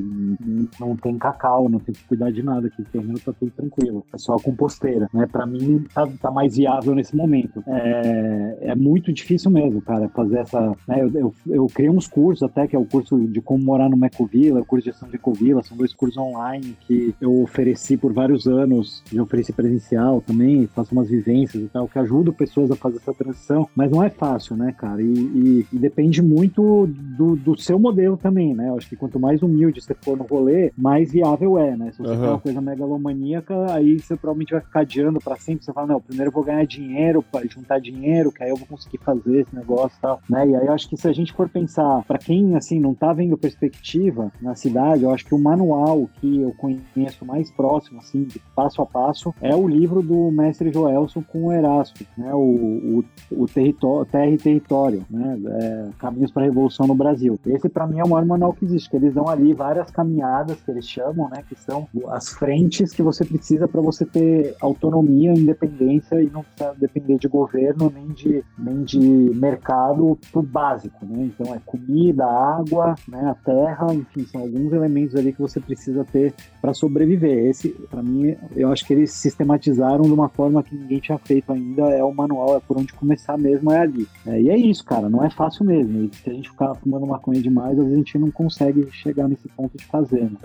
não 0.80 0.96
tem 0.96 1.18
cacau, 1.18 1.70
não 1.70 1.80
tem 1.80 1.94
que 1.94 2.04
cuidar 2.06 2.32
de 2.32 2.42
nada 2.44 2.68
aqui. 2.68 2.82
O 2.82 2.86
terreno 2.86 3.20
tá 3.20 3.34
tudo 3.34 3.52
tranquilo. 3.52 4.06
É 4.14 4.18
só 4.18 4.36
a 4.36 4.40
composteira, 4.42 5.10
né? 5.14 5.28
Mim 5.46 5.84
tá, 5.94 6.08
tá 6.22 6.32
mais 6.32 6.56
viável 6.58 6.96
nesse 6.96 7.16
momento. 7.16 7.64
É, 7.68 8.58
é 8.62 8.76
muito 8.76 9.12
difícil 9.14 9.50
mesmo, 9.52 9.82
cara, 9.82 10.08
fazer 10.10 10.40
essa. 10.40 10.76
né, 10.88 11.02
eu, 11.02 11.12
eu, 11.14 11.36
eu 11.48 11.68
criei 11.68 11.90
uns 11.90 12.08
cursos 12.08 12.44
até, 12.44 12.68
que 12.68 12.76
é 12.76 12.80
o 12.80 12.86
curso 12.86 13.18
de 13.28 13.42
como 13.42 13.64
morar 13.64 13.90
no 13.90 14.04
Ecovila, 14.06 14.62
o 14.62 14.66
curso 14.66 14.86
de 14.86 14.92
gestão 14.92 15.10
de 15.10 15.16
Ecovila, 15.16 15.64
são 15.64 15.78
dois 15.78 15.94
cursos 15.94 16.18
online 16.18 16.76
que 16.88 17.14
eu 17.20 17.42
ofereci 17.42 17.98
por 17.98 18.14
vários 18.14 18.48
anos, 18.48 19.04
já 19.12 19.22
ofereci 19.22 19.52
presencial 19.54 20.22
também, 20.22 20.68
faço 20.68 20.94
umas 20.94 21.10
vivências 21.10 21.64
e 21.64 21.68
tal, 21.68 21.88
que 21.88 21.98
ajudam 22.00 22.34
pessoas 22.34 22.72
a 22.72 22.76
fazer 22.76 22.98
essa 22.98 23.14
transição, 23.14 23.68
mas 23.76 23.90
não 23.92 24.04
é 24.04 24.10
fácil, 24.10 24.56
né, 24.56 24.74
cara? 24.78 25.02
E, 25.02 25.06
e- 25.06 25.66
e 25.74 25.78
depende 25.78 26.22
muito 26.22 26.88
do, 27.18 27.36
do 27.36 27.58
seu 27.58 27.80
modelo 27.80 28.18
também, 28.18 28.54
né? 28.54 28.70
Eu 28.70 28.78
acho 28.78 28.88
que 28.90 28.96
quanto 28.96 29.20
mais 29.20 29.42
humilde 29.42 29.82
você 29.82 29.94
for 29.96 30.18
no 30.18 30.24
rolê, 30.24 30.72
mais 30.78 31.12
viável 31.12 31.58
é, 31.58 31.76
né? 31.76 31.92
Se 31.92 32.00
você 32.00 32.14
quer 32.22 32.30
uma 32.30 32.40
coisa 32.40 32.62
megalomaníaca, 32.62 33.72
aí 33.74 34.00
você 34.00 34.16
provavelmente 34.16 34.52
vai 34.52 34.62
ficar 34.62 34.80
adiando 34.82 35.20
pra 35.26 35.36
sempre. 35.38 35.66
Você 35.66 35.74
fala, 35.74 35.88
não, 35.88 36.00
primeiro 36.00 36.30
eu 36.30 36.34
vou 36.34 36.44
ganhar 36.44 36.66
dinheiro, 36.66 37.24
para 37.24 37.46
juntar 37.48 37.80
dinheiro, 37.80 38.32
que 38.32 38.44
aí 38.44 38.52
eu 38.52 38.56
vou 38.56 38.68
conseguir 38.68 39.00
fazer 39.00 39.42
esse 39.42 39.56
negócio 39.56 39.98
e 39.98 40.02
tal, 40.02 40.22
né? 40.30 40.48
E 40.48 40.56
aí 40.56 40.68
eu 40.68 40.74
acho 40.74 40.88
que 40.88 40.96
se 40.96 41.08
a 41.08 41.14
gente 41.14 41.34
for 41.34 41.50
pensar, 41.50 42.04
pra 42.04 42.20
quem, 42.20 42.56
assim, 42.56 42.80
não 42.80 42.94
tá 42.94 43.12
vendo 43.12 43.38
perspectiva 43.38 44.32
na 44.40 44.56
cidade, 44.56 45.04
eu 45.04 45.12
acho 45.12 45.26
que 45.26 45.34
o 45.34 45.40
manual 45.40 46.08
que 46.22 46.42
eu 46.42 46.54
conheço 46.54 47.26
mais 47.26 47.52
próximo, 47.52 48.00
assim, 48.00 48.28
passo 48.56 48.82
a 48.82 48.86
passo, 48.86 49.34
é 49.42 49.56
o 49.56 49.68
livro 49.68 50.02
do 50.02 50.30
mestre 50.32 50.72
Joelson 50.72 51.24
com 51.24 51.48
o 51.48 51.52
Erasto, 51.52 52.06
né? 52.18 52.34
O, 52.34 53.02
o, 53.32 53.44
o 53.44 53.48
território, 53.48 54.06
Terra 54.06 54.30
e 54.30 54.38
Território, 54.38 55.06
né? 55.10 55.40
É, 55.48 55.90
Caminhos 55.98 56.32
para 56.32 56.44
a 56.44 56.46
Revolução 56.46 56.86
no 56.86 56.94
Brasil. 56.94 57.40
Esse, 57.46 57.68
pra 57.68 57.88
mim, 57.88 58.00
é 58.00 58.04
o 58.04 58.10
maior 58.10 58.26
manual 58.26 58.54
que 58.54 58.66
existe, 58.66 58.90
que 58.90 58.96
eles 58.96 59.14
dão 59.14 59.28
ali 59.28 59.54
várias 59.54 59.90
caminhadas 59.90 60.62
que 60.62 60.70
eles 60.70 60.88
chamam, 60.88 61.30
né? 61.30 61.44
Que 61.48 61.56
são 61.56 61.88
as 62.10 62.30
frentes 62.30 62.92
que 62.92 63.02
você 63.02 63.26
precisa 63.26 63.68
para 63.68 63.82
você 63.82 64.06
ter 64.06 64.56
autonomia, 64.62 65.15
independência 65.24 66.22
e 66.22 66.30
não 66.30 66.44
precisar 66.44 66.74
depender 66.74 67.18
de 67.18 67.28
governo 67.28 67.92
nem 67.94 68.08
de, 68.08 68.44
nem 68.58 68.84
de 68.84 69.00
mercado 69.00 70.18
pro 70.32 70.42
básico, 70.42 71.06
né? 71.06 71.26
Então 71.26 71.54
é 71.54 71.60
comida, 71.66 72.26
água, 72.26 72.96
né? 73.08 73.30
A 73.30 73.36
terra, 73.36 73.94
enfim, 73.94 74.26
são 74.26 74.42
alguns 74.42 74.72
elementos 74.74 75.16
ali 75.16 75.34
que 75.34 75.42
você 75.42 75.60
precisa 75.60 76.04
ter 76.06 76.34
para 76.62 76.74
sobreviver. 76.74 77.48
Esse, 77.48 77.70
para 77.90 78.02
mim, 78.02 78.36
eu 78.56 78.72
acho 78.72 78.86
que 78.86 78.94
eles 78.94 79.12
sistematizaram 79.12 80.04
de 80.04 80.12
uma 80.12 80.30
forma 80.30 80.64
que 80.64 80.76
ninguém 80.76 81.00
tinha 81.00 81.18
feito 81.18 81.52
ainda. 81.52 81.84
É 81.90 82.04
o 82.04 82.14
manual, 82.14 82.58
é 82.58 82.60
por 82.60 82.78
onde 82.78 82.94
começar 82.94 83.38
mesmo, 83.38 83.72
é 83.72 83.80
ali. 83.80 84.08
É, 84.26 84.42
e 84.42 84.50
é 84.50 84.58
isso, 84.58 84.84
cara, 84.84 85.10
não 85.10 85.24
é 85.24 85.30
fácil 85.30 85.66
mesmo. 85.66 86.04
E 86.04 86.16
se 86.16 86.30
a 86.30 86.34
gente 86.34 86.50
ficar 86.50 86.74
fumando 86.76 87.06
maconha 87.06 87.42
demais, 87.42 87.78
às 87.78 87.86
vezes 87.86 87.94
a 87.94 87.98
gente 87.98 88.18
não 88.18 88.32
consegue 88.32 88.88
chegar 88.92 89.28
nesse 89.28 89.48
ponto 89.50 89.78
de 89.78 89.86
fazer. 89.86 90.24
Né? 90.24 90.38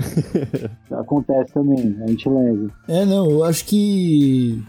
Acontece 0.91 1.53
também, 1.53 1.97
a 2.03 2.07
gente 2.07 2.29
leva. 2.29 2.71
É, 2.89 3.05
não, 3.05 3.31
eu 3.31 3.45
acho 3.45 3.65
que 3.65 4.60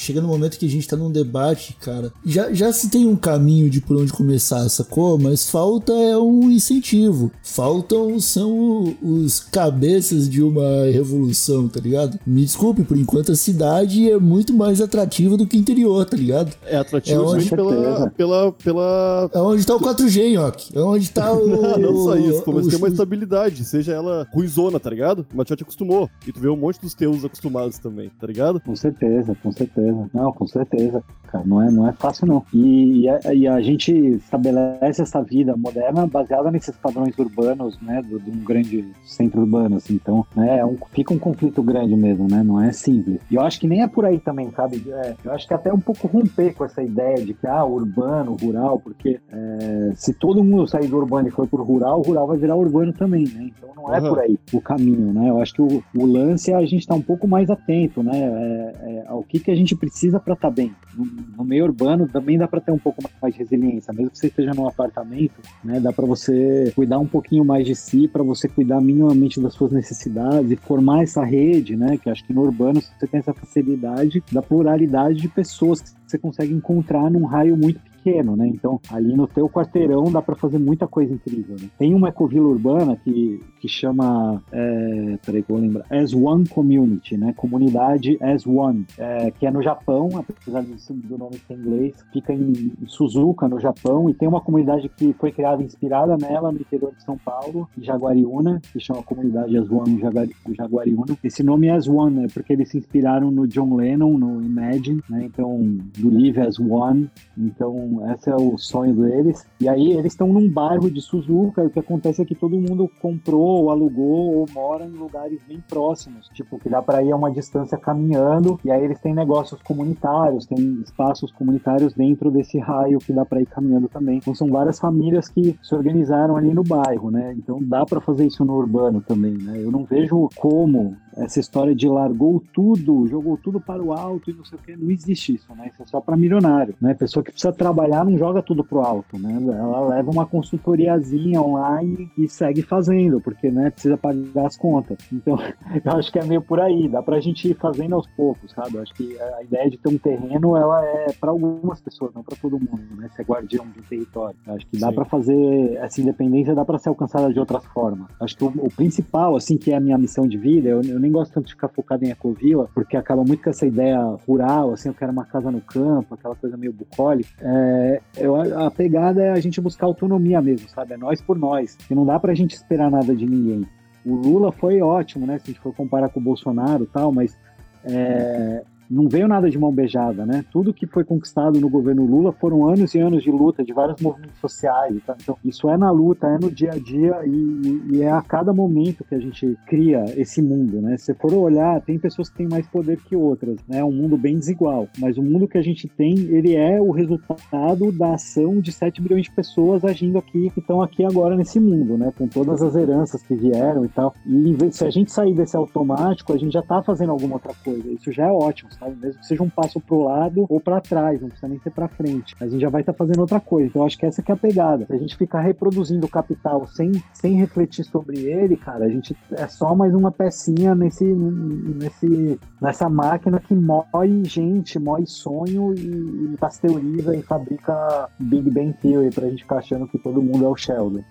chega 0.00 0.20
no 0.20 0.28
momento 0.28 0.58
que 0.58 0.66
a 0.66 0.68
gente 0.68 0.88
tá 0.88 0.96
num 0.96 1.10
debate, 1.10 1.76
cara. 1.80 2.12
Já, 2.24 2.52
já 2.52 2.72
se 2.72 2.88
tem 2.90 3.06
um 3.06 3.16
caminho 3.16 3.68
de 3.68 3.80
por 3.80 3.96
onde 3.96 4.12
começar, 4.12 4.68
sacou? 4.68 5.18
Mas 5.18 5.48
falta 5.48 5.92
é 5.92 6.16
um 6.16 6.50
incentivo. 6.50 7.30
Faltam 7.42 8.18
são 8.20 8.96
os 9.02 9.40
cabeças 9.40 10.28
de 10.28 10.42
uma 10.42 10.86
revolução, 10.90 11.68
tá 11.68 11.80
ligado? 11.80 12.18
Me 12.26 12.42
desculpe, 12.44 12.82
por 12.82 12.96
enquanto 12.96 13.32
a 13.32 13.36
cidade 13.36 14.10
é 14.10 14.18
muito 14.18 14.54
mais 14.54 14.80
atrativa 14.80 15.36
do 15.36 15.46
que 15.46 15.56
o 15.56 15.60
interior, 15.60 16.04
tá 16.06 16.16
ligado? 16.16 16.52
É 16.64 16.76
atrativo 16.76 17.20
É 17.22 17.24
onde- 17.26 17.40
justamente 17.44 17.56
pela, 17.76 18.10
pela, 18.10 18.52
pela 18.52 19.30
É 19.34 19.38
onde 19.40 19.66
tá 19.66 19.76
o 19.76 19.80
4G, 19.80 20.32
Nhoque. 20.34 20.70
É 20.76 20.80
onde 20.80 21.10
tá 21.10 21.30
o. 21.34 21.46
Não, 21.46 21.78
não 21.78 22.04
só 22.04 22.16
isso, 22.16 22.42
pô, 22.42 22.52
mas 22.52 22.66
o- 22.66 22.70
tem 22.70 22.78
uma 22.78 22.88
estabilidade, 22.88 23.64
seja 23.64 23.92
ela 23.92 24.26
ruizona, 24.32 24.80
tá 24.80 24.88
ligado? 24.88 25.26
Mas 25.34 25.46
tu 25.46 25.50
já 25.50 25.56
te 25.56 25.62
acostumou. 25.62 26.08
E 26.26 26.32
tu 26.32 26.40
vê 26.40 26.48
um 26.48 26.56
monte 26.56 26.80
dos 26.80 26.94
teus 26.94 27.24
acostumados 27.24 27.78
também, 27.78 28.10
tá 28.20 28.26
ligado? 28.26 28.60
Com 28.60 28.74
certeza, 28.76 29.36
com 29.42 29.52
certeza. 29.52 29.89
Não, 30.12 30.32
com 30.32 30.46
certeza. 30.46 31.02
Cara, 31.30 31.44
não 31.46 31.62
é, 31.62 31.70
não 31.70 31.88
é 31.88 31.92
fácil, 31.92 32.26
não. 32.26 32.44
E, 32.52 33.02
e, 33.02 33.08
a, 33.08 33.34
e 33.34 33.46
a 33.46 33.60
gente 33.60 33.92
estabelece 33.92 35.02
essa 35.02 35.22
vida 35.22 35.56
moderna 35.56 36.06
baseada 36.06 36.50
nesses 36.50 36.76
padrões 36.76 37.16
urbanos, 37.16 37.78
né? 37.80 38.02
De 38.02 38.30
um 38.30 38.44
grande 38.44 38.90
centro 39.04 39.40
urbano, 39.40 39.76
assim. 39.76 39.94
Então, 39.94 40.26
né, 40.34 40.58
é 40.58 40.66
um, 40.66 40.76
fica 40.92 41.14
um 41.14 41.18
conflito 41.18 41.62
grande 41.62 41.94
mesmo, 41.94 42.26
né? 42.28 42.42
Não 42.42 42.60
é 42.60 42.72
simples. 42.72 43.20
E 43.30 43.36
eu 43.36 43.42
acho 43.42 43.60
que 43.60 43.68
nem 43.68 43.82
é 43.82 43.88
por 43.88 44.04
aí 44.04 44.18
também, 44.18 44.50
sabe? 44.50 44.82
É, 44.88 45.14
eu 45.24 45.32
acho 45.32 45.46
que 45.46 45.54
até 45.54 45.72
um 45.72 45.78
pouco 45.78 46.08
romper 46.08 46.54
com 46.54 46.64
essa 46.64 46.82
ideia 46.82 47.24
de 47.24 47.32
que, 47.34 47.46
ah, 47.46 47.64
urbano, 47.64 48.36
rural, 48.40 48.80
porque 48.80 49.20
é, 49.32 49.92
se 49.94 50.12
todo 50.12 50.42
mundo 50.42 50.66
sair 50.66 50.88
do 50.88 50.96
urbano 50.96 51.28
e 51.28 51.30
for 51.30 51.46
pro 51.46 51.62
rural, 51.62 52.00
o 52.00 52.02
rural 52.02 52.26
vai 52.26 52.38
virar 52.38 52.56
urbano 52.56 52.92
também, 52.92 53.24
né? 53.24 53.50
Então 53.56 53.70
não 53.76 53.94
é 53.94 53.98
Aham. 53.98 54.08
por 54.08 54.18
aí 54.18 54.38
o 54.52 54.60
caminho, 54.60 55.12
né? 55.12 55.30
Eu 55.30 55.40
acho 55.40 55.54
que 55.54 55.62
o, 55.62 55.82
o 55.96 56.06
lance 56.06 56.50
é 56.50 56.54
a 56.54 56.64
gente 56.64 56.80
estar 56.80 56.94
um 56.94 57.02
pouco 57.02 57.28
mais 57.28 57.48
atento, 57.50 58.02
né? 58.02 58.18
É, 58.18 58.74
é, 58.82 59.04
ao 59.06 59.22
que, 59.22 59.38
que 59.38 59.50
a 59.50 59.54
gente 59.54 59.76
precisa 59.76 60.18
para 60.18 60.34
estar 60.34 60.50
bem. 60.50 60.74
No, 60.96 61.06
no 61.36 61.44
meio 61.44 61.64
urbano 61.64 62.08
também 62.08 62.38
dá 62.38 62.48
para 62.48 62.60
ter 62.60 62.72
um 62.72 62.78
pouco 62.78 63.02
mais 63.20 63.34
de 63.34 63.40
resiliência, 63.40 63.92
mesmo 63.92 64.10
que 64.10 64.18
você 64.18 64.26
esteja 64.28 64.52
num 64.54 64.66
apartamento, 64.66 65.40
né? 65.64 65.80
Dá 65.80 65.92
para 65.92 66.06
você 66.06 66.72
cuidar 66.74 66.98
um 66.98 67.06
pouquinho 67.06 67.44
mais 67.44 67.66
de 67.66 67.74
si, 67.74 68.08
para 68.08 68.22
você 68.22 68.48
cuidar 68.48 68.80
minimamente 68.80 69.40
das 69.40 69.54
suas 69.54 69.72
necessidades 69.72 70.50
e 70.50 70.56
formar 70.56 71.02
essa 71.02 71.24
rede, 71.24 71.76
né? 71.76 71.96
Que 71.96 72.10
acho 72.10 72.24
que 72.24 72.32
no 72.32 72.42
urbano 72.42 72.80
você 72.80 73.06
tem 73.06 73.20
essa 73.20 73.34
facilidade 73.34 74.22
da 74.32 74.42
pluralidade 74.42 75.20
de 75.20 75.28
pessoas 75.28 75.80
que 75.80 75.90
você 76.06 76.18
consegue 76.18 76.52
encontrar 76.52 77.10
num 77.10 77.24
raio 77.24 77.56
muito 77.56 77.80
pequeno, 78.02 78.36
né? 78.36 78.48
Então, 78.48 78.80
ali 78.90 79.14
no 79.14 79.26
teu 79.26 79.48
quarteirão 79.48 80.10
dá 80.10 80.22
para 80.22 80.34
fazer 80.34 80.58
muita 80.58 80.86
coisa 80.86 81.12
incrível. 81.12 81.56
Né? 81.60 81.68
Tem 81.78 81.94
uma 81.94 82.08
ecovila 82.08 82.48
urbana 82.48 82.96
que, 82.96 83.40
que 83.60 83.68
chama, 83.68 84.42
é, 84.50 85.18
peraí 85.24 85.42
que 85.42 85.50
eu 85.50 85.56
vou 85.56 85.64
lembrar, 85.64 85.84
As 85.90 86.14
One 86.14 86.48
Community, 86.48 87.16
né? 87.16 87.32
Comunidade 87.36 88.18
As 88.20 88.46
One, 88.46 88.86
é, 88.98 89.30
que 89.30 89.46
é 89.46 89.50
no 89.50 89.62
Japão, 89.62 90.08
apesar 90.16 90.62
do 90.62 91.18
nome 91.18 91.36
ser 91.46 91.54
inglês, 91.54 91.94
fica 92.12 92.32
em 92.32 92.72
Suzuka, 92.86 93.48
no 93.48 93.60
Japão, 93.60 94.08
e 94.08 94.14
tem 94.14 94.28
uma 94.28 94.40
comunidade 94.40 94.88
que 94.88 95.12
foi 95.14 95.30
criada 95.30 95.62
inspirada 95.62 96.16
nela 96.16 96.50
no 96.50 96.60
interior 96.60 96.92
de 96.96 97.02
São 97.02 97.18
Paulo, 97.18 97.68
em 97.76 97.82
Jaguariúna, 97.84 98.60
que 98.72 98.80
chama 98.80 99.02
Comunidade 99.02 99.56
As 99.56 99.70
One 99.70 100.00
Jaguari- 100.00 100.36
Jaguariúna. 100.56 101.16
Esse 101.22 101.42
nome 101.42 101.66
é 101.66 101.72
As 101.72 101.88
One, 101.88 102.24
é 102.24 102.28
porque 102.28 102.52
eles 102.52 102.68
se 102.70 102.78
inspiraram 102.78 103.30
no 103.30 103.46
John 103.46 103.74
Lennon, 103.74 104.16
no 104.18 104.42
Imagine, 104.42 105.02
né? 105.08 105.24
Então, 105.24 105.60
do 105.98 106.10
Live 106.10 106.40
As 106.40 106.58
One, 106.58 107.08
então, 107.36 107.89
esse 108.12 108.30
é 108.30 108.36
o 108.36 108.56
sonho 108.58 108.94
deles. 108.94 109.46
E 109.60 109.68
aí, 109.68 109.92
eles 109.92 110.12
estão 110.12 110.28
num 110.32 110.48
bairro 110.48 110.90
de 110.90 111.00
Suzuka. 111.00 111.62
O 111.62 111.70
que 111.70 111.78
acontece 111.78 112.22
é 112.22 112.24
que 112.24 112.34
todo 112.34 112.60
mundo 112.60 112.90
comprou, 113.00 113.64
ou 113.64 113.70
alugou, 113.70 114.36
ou 114.36 114.46
mora 114.52 114.84
em 114.84 114.90
lugares 114.90 115.40
bem 115.46 115.62
próximos. 115.68 116.28
Tipo, 116.34 116.58
que 116.58 116.68
dá 116.68 116.82
para 116.82 117.02
ir 117.02 117.12
a 117.12 117.16
uma 117.16 117.30
distância 117.30 117.78
caminhando. 117.78 118.58
E 118.64 118.70
aí, 118.70 118.84
eles 118.84 119.00
têm 119.00 119.14
negócios 119.14 119.60
comunitários, 119.62 120.46
tem 120.46 120.80
espaços 120.82 121.32
comunitários 121.32 121.94
dentro 121.94 122.30
desse 122.30 122.58
raio 122.58 122.98
que 122.98 123.12
dá 123.12 123.24
para 123.24 123.40
ir 123.40 123.46
caminhando 123.46 123.88
também. 123.88 124.18
Então, 124.18 124.34
são 124.34 124.48
várias 124.48 124.78
famílias 124.78 125.28
que 125.28 125.58
se 125.62 125.74
organizaram 125.74 126.36
ali 126.36 126.52
no 126.54 126.62
bairro, 126.62 127.10
né? 127.10 127.34
Então, 127.36 127.58
dá 127.62 127.84
para 127.84 128.00
fazer 128.00 128.26
isso 128.26 128.44
no 128.44 128.54
urbano 128.54 129.00
também, 129.00 129.36
né? 129.36 129.62
Eu 129.62 129.70
não 129.70 129.84
vejo 129.84 130.28
como 130.36 130.96
essa 131.16 131.40
história 131.40 131.74
de 131.74 131.88
largou 131.88 132.42
tudo, 132.52 133.06
jogou 133.06 133.36
tudo 133.36 133.60
para 133.60 133.82
o 133.82 133.92
alto 133.92 134.30
e 134.30 134.34
não 134.34 134.44
sei 134.44 134.58
o 134.58 134.62
que, 134.62 134.76
não 134.76 134.90
existe 134.90 135.34
isso, 135.34 135.54
né? 135.54 135.70
Isso 135.72 135.82
é 135.82 135.86
só 135.86 136.00
para 136.00 136.16
milionário, 136.16 136.74
né? 136.80 136.94
Pessoa 136.94 137.22
que 137.22 137.32
precisa 137.32 137.52
trabalhar 137.52 138.04
não 138.04 138.16
joga 138.16 138.42
tudo 138.42 138.64
pro 138.64 138.80
alto, 138.80 139.18
né? 139.18 139.38
Ela 139.52 139.88
leva 139.88 140.10
uma 140.10 140.26
consultoriazinha 140.26 141.40
online 141.40 142.10
e 142.16 142.28
segue 142.28 142.62
fazendo, 142.62 143.20
porque, 143.20 143.50
né, 143.50 143.70
precisa 143.70 143.96
pagar 143.96 144.46
as 144.46 144.56
contas. 144.56 144.98
Então, 145.12 145.36
eu 145.84 145.92
acho 145.92 146.12
que 146.12 146.18
é 146.18 146.24
meio 146.24 146.42
por 146.42 146.60
aí, 146.60 146.88
dá 146.88 147.02
pra 147.02 147.20
gente 147.20 147.48
ir 147.48 147.54
fazendo 147.54 147.94
aos 147.94 148.06
poucos, 148.08 148.52
sabe? 148.52 148.76
Eu 148.76 148.82
acho 148.82 148.94
que 148.94 149.18
a 149.20 149.42
ideia 149.42 149.70
de 149.70 149.76
ter 149.76 149.88
um 149.88 149.98
terreno, 149.98 150.56
ela 150.56 150.84
é 150.84 151.12
para 151.12 151.30
algumas 151.30 151.80
pessoas, 151.80 152.12
não 152.14 152.22
para 152.22 152.36
todo 152.36 152.58
mundo, 152.58 152.96
né? 152.96 153.08
Ser 153.14 153.24
guardião 153.24 153.66
de 153.66 153.80
um 153.80 153.82
território. 153.82 154.36
Eu 154.46 154.54
acho 154.54 154.66
que 154.66 154.78
dá 154.78 154.92
para 154.92 155.04
fazer 155.04 155.74
essa 155.76 156.00
independência, 156.00 156.54
dá 156.54 156.64
para 156.64 156.78
ser 156.78 156.88
alcançada 156.88 157.32
de 157.32 157.38
outras 157.38 157.64
formas. 157.66 158.08
Eu 158.18 158.24
acho 158.24 158.36
que 158.36 158.44
o, 158.44 158.48
o, 158.48 158.70
principal, 158.70 159.36
assim, 159.36 159.56
que 159.56 159.72
é 159.72 159.76
a 159.76 159.80
minha 159.80 159.98
missão 159.98 160.26
de 160.26 160.36
vida, 160.36 160.68
eu, 160.68 160.82
eu 160.82 161.00
nem 161.00 161.09
gosto 161.10 161.32
tanto 161.32 161.46
de 161.46 161.54
ficar 161.54 161.68
focado 161.68 162.04
em 162.04 162.10
ecovila, 162.10 162.68
porque 162.74 162.96
acaba 162.96 163.24
muito 163.24 163.42
com 163.42 163.50
essa 163.50 163.66
ideia 163.66 163.98
rural, 164.26 164.72
assim, 164.72 164.88
eu 164.88 164.94
quero 164.94 165.12
uma 165.12 165.24
casa 165.24 165.50
no 165.50 165.60
campo, 165.60 166.14
aquela 166.14 166.34
coisa 166.34 166.56
meio 166.56 166.72
bucólica. 166.72 167.30
É, 167.40 168.00
eu, 168.16 168.36
a 168.36 168.70
pegada 168.70 169.22
é 169.22 169.30
a 169.30 169.40
gente 169.40 169.60
buscar 169.60 169.86
autonomia 169.86 170.40
mesmo, 170.40 170.68
sabe? 170.68 170.94
É 170.94 170.96
nós 170.96 171.20
por 171.20 171.38
nós. 171.38 171.76
E 171.90 171.94
não 171.94 172.04
dá 172.04 172.18
pra 172.18 172.34
gente 172.34 172.54
esperar 172.54 172.90
nada 172.90 173.14
de 173.14 173.26
ninguém. 173.26 173.66
O 174.04 174.14
Lula 174.14 174.50
foi 174.52 174.80
ótimo, 174.80 175.26
né? 175.26 175.38
Se 175.38 175.44
a 175.44 175.46
gente 175.48 175.60
for 175.60 175.74
comparar 175.74 176.08
com 176.08 176.20
o 176.20 176.22
Bolsonaro 176.22 176.84
e 176.84 176.86
tal, 176.86 177.12
mas 177.12 177.36
é, 177.84 178.62
não 178.90 179.08
veio 179.08 179.28
nada 179.28 179.48
de 179.48 179.56
mão 179.56 179.72
beijada, 179.72 180.26
né? 180.26 180.44
Tudo 180.50 180.74
que 180.74 180.86
foi 180.86 181.04
conquistado 181.04 181.60
no 181.60 181.68
governo 181.68 182.04
Lula 182.04 182.32
foram 182.32 182.68
anos 182.68 182.92
e 182.94 182.98
anos 182.98 183.22
de 183.22 183.30
luta 183.30 183.64
de 183.64 183.72
vários 183.72 184.00
movimentos 184.02 184.38
sociais. 184.40 184.96
Tá? 185.06 185.16
Então, 185.22 185.36
isso 185.44 185.70
é 185.70 185.76
na 185.76 185.90
luta, 185.92 186.26
é 186.26 186.38
no 186.38 186.50
dia 186.50 186.72
a 186.72 186.78
dia 186.78 187.20
e, 187.24 187.82
e, 187.92 188.02
é 188.02 188.10
a 188.10 188.20
cada 188.20 188.52
momento 188.52 189.04
que 189.04 189.14
a 189.14 189.20
gente 189.20 189.56
cria 189.66 190.04
esse 190.16 190.42
mundo, 190.42 190.80
né? 190.80 190.96
Se 190.96 191.14
for 191.14 191.32
olhar, 191.32 191.80
tem 191.82 191.98
pessoas 191.98 192.28
que 192.28 192.38
têm 192.38 192.48
mais 192.48 192.66
poder 192.66 192.98
que 192.98 193.14
outras, 193.14 193.56
né? 193.68 193.78
É 193.78 193.84
um 193.84 193.92
mundo 193.92 194.16
bem 194.16 194.36
desigual, 194.36 194.88
mas 194.98 195.16
o 195.16 195.22
mundo 195.22 195.46
que 195.46 195.58
a 195.58 195.62
gente 195.62 195.86
tem, 195.86 196.14
ele 196.14 196.56
é 196.56 196.80
o 196.80 196.90
resultado 196.90 197.92
da 197.92 198.14
ação 198.14 198.60
de 198.60 198.72
7 198.72 199.00
bilhões 199.00 199.24
de 199.24 199.30
pessoas 199.30 199.84
agindo 199.84 200.18
aqui, 200.18 200.50
que 200.50 200.60
estão 200.60 200.82
aqui 200.82 201.04
agora 201.04 201.36
nesse 201.36 201.60
mundo, 201.60 201.96
né? 201.96 202.12
Com 202.18 202.26
todas 202.26 202.60
as 202.60 202.74
heranças 202.74 203.22
que 203.22 203.34
vieram 203.36 203.84
e 203.84 203.88
tal. 203.88 204.14
E 204.26 204.72
se 204.72 204.84
a 204.84 204.90
gente 204.90 205.12
sair 205.12 205.34
desse 205.34 205.56
automático, 205.56 206.32
a 206.32 206.36
gente 206.36 206.52
já 206.52 206.60
está 206.60 206.82
fazendo 206.82 207.12
alguma 207.12 207.34
outra 207.34 207.54
coisa. 207.64 207.88
Isso 207.92 208.10
já 208.10 208.26
é 208.26 208.32
ótimo 208.32 208.70
sabe? 208.80 208.96
Mesmo 208.96 209.20
que 209.20 209.26
seja 209.26 209.42
um 209.42 209.50
passo 209.50 209.78
pro 209.80 210.04
lado 210.04 210.46
ou 210.48 210.58
para 210.58 210.80
trás, 210.80 211.20
não 211.20 211.28
precisa 211.28 211.48
nem 211.48 211.60
ser 211.60 211.70
para 211.70 211.86
frente. 211.88 212.34
A 212.40 212.48
gente 212.48 212.60
já 212.60 212.70
vai 212.70 212.80
estar 212.80 212.94
tá 212.94 212.98
fazendo 212.98 213.20
outra 213.20 213.38
coisa. 213.38 213.68
Então, 213.68 213.82
eu 213.82 213.86
acho 213.86 213.98
que 213.98 214.06
essa 214.06 214.22
que 214.22 214.32
é 214.32 214.34
a 214.34 214.38
pegada. 214.38 214.86
Se 214.86 214.92
a 214.92 214.98
gente 214.98 215.16
ficar 215.16 215.40
reproduzindo 215.40 216.06
o 216.06 216.10
capital 216.10 216.66
sem, 216.66 216.92
sem 217.12 217.34
refletir 217.34 217.84
sobre 217.84 218.20
ele, 218.20 218.56
cara, 218.56 218.86
a 218.86 218.88
gente 218.88 219.14
é 219.32 219.46
só 219.46 219.74
mais 219.74 219.94
uma 219.94 220.10
pecinha 220.10 220.74
nesse, 220.74 221.04
nesse, 221.04 222.40
nessa 222.60 222.88
máquina 222.88 223.38
que 223.38 223.54
mói 223.54 224.24
gente, 224.24 224.78
mói 224.78 225.06
sonho 225.06 225.74
e, 225.74 226.32
e 226.32 226.36
pasteuriza 226.38 227.14
e 227.14 227.22
fabrica 227.22 228.08
Big 228.18 228.50
Bang 228.50 228.72
Theory 228.80 229.10
pra 229.10 229.28
gente 229.28 229.42
ficar 229.42 229.58
achando 229.58 229.86
que 229.86 229.98
todo 229.98 230.22
mundo 230.22 230.44
é 230.44 230.48
o 230.48 230.56
Sheldon. 230.56 231.04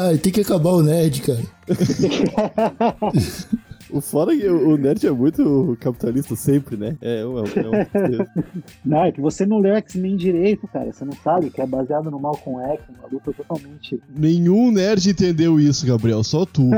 Ai, 0.00 0.18
tem 0.18 0.32
que 0.32 0.40
acabar 0.40 0.70
o 0.70 0.82
nerd, 0.82 1.22
cara. 1.22 1.42
O 3.94 4.00
fora 4.00 4.34
é 4.34 4.38
que 4.38 4.48
o 4.48 4.76
nerd 4.76 5.06
é 5.06 5.10
muito 5.12 5.76
capitalista 5.78 6.34
sempre, 6.34 6.76
né? 6.76 6.96
É, 7.00 7.24
um, 7.24 7.38
é, 7.38 7.42
um... 7.42 7.46
Não, 8.84 9.04
é 9.04 9.12
que 9.12 9.20
você 9.20 9.46
não 9.46 9.60
leu 9.60 9.76
X-Men 9.76 10.16
direito, 10.16 10.66
cara. 10.66 10.92
Você 10.92 11.04
não 11.04 11.12
sabe 11.12 11.48
que 11.48 11.60
é 11.60 11.66
baseado 11.66 12.10
no 12.10 12.18
Malcolm 12.18 12.60
X, 12.72 12.80
uma 12.88 13.06
luta 13.06 13.32
totalmente. 13.32 14.02
Nenhum 14.12 14.72
nerd 14.72 15.08
entendeu 15.08 15.60
isso, 15.60 15.86
Gabriel, 15.86 16.24
só 16.24 16.44
tu. 16.44 16.70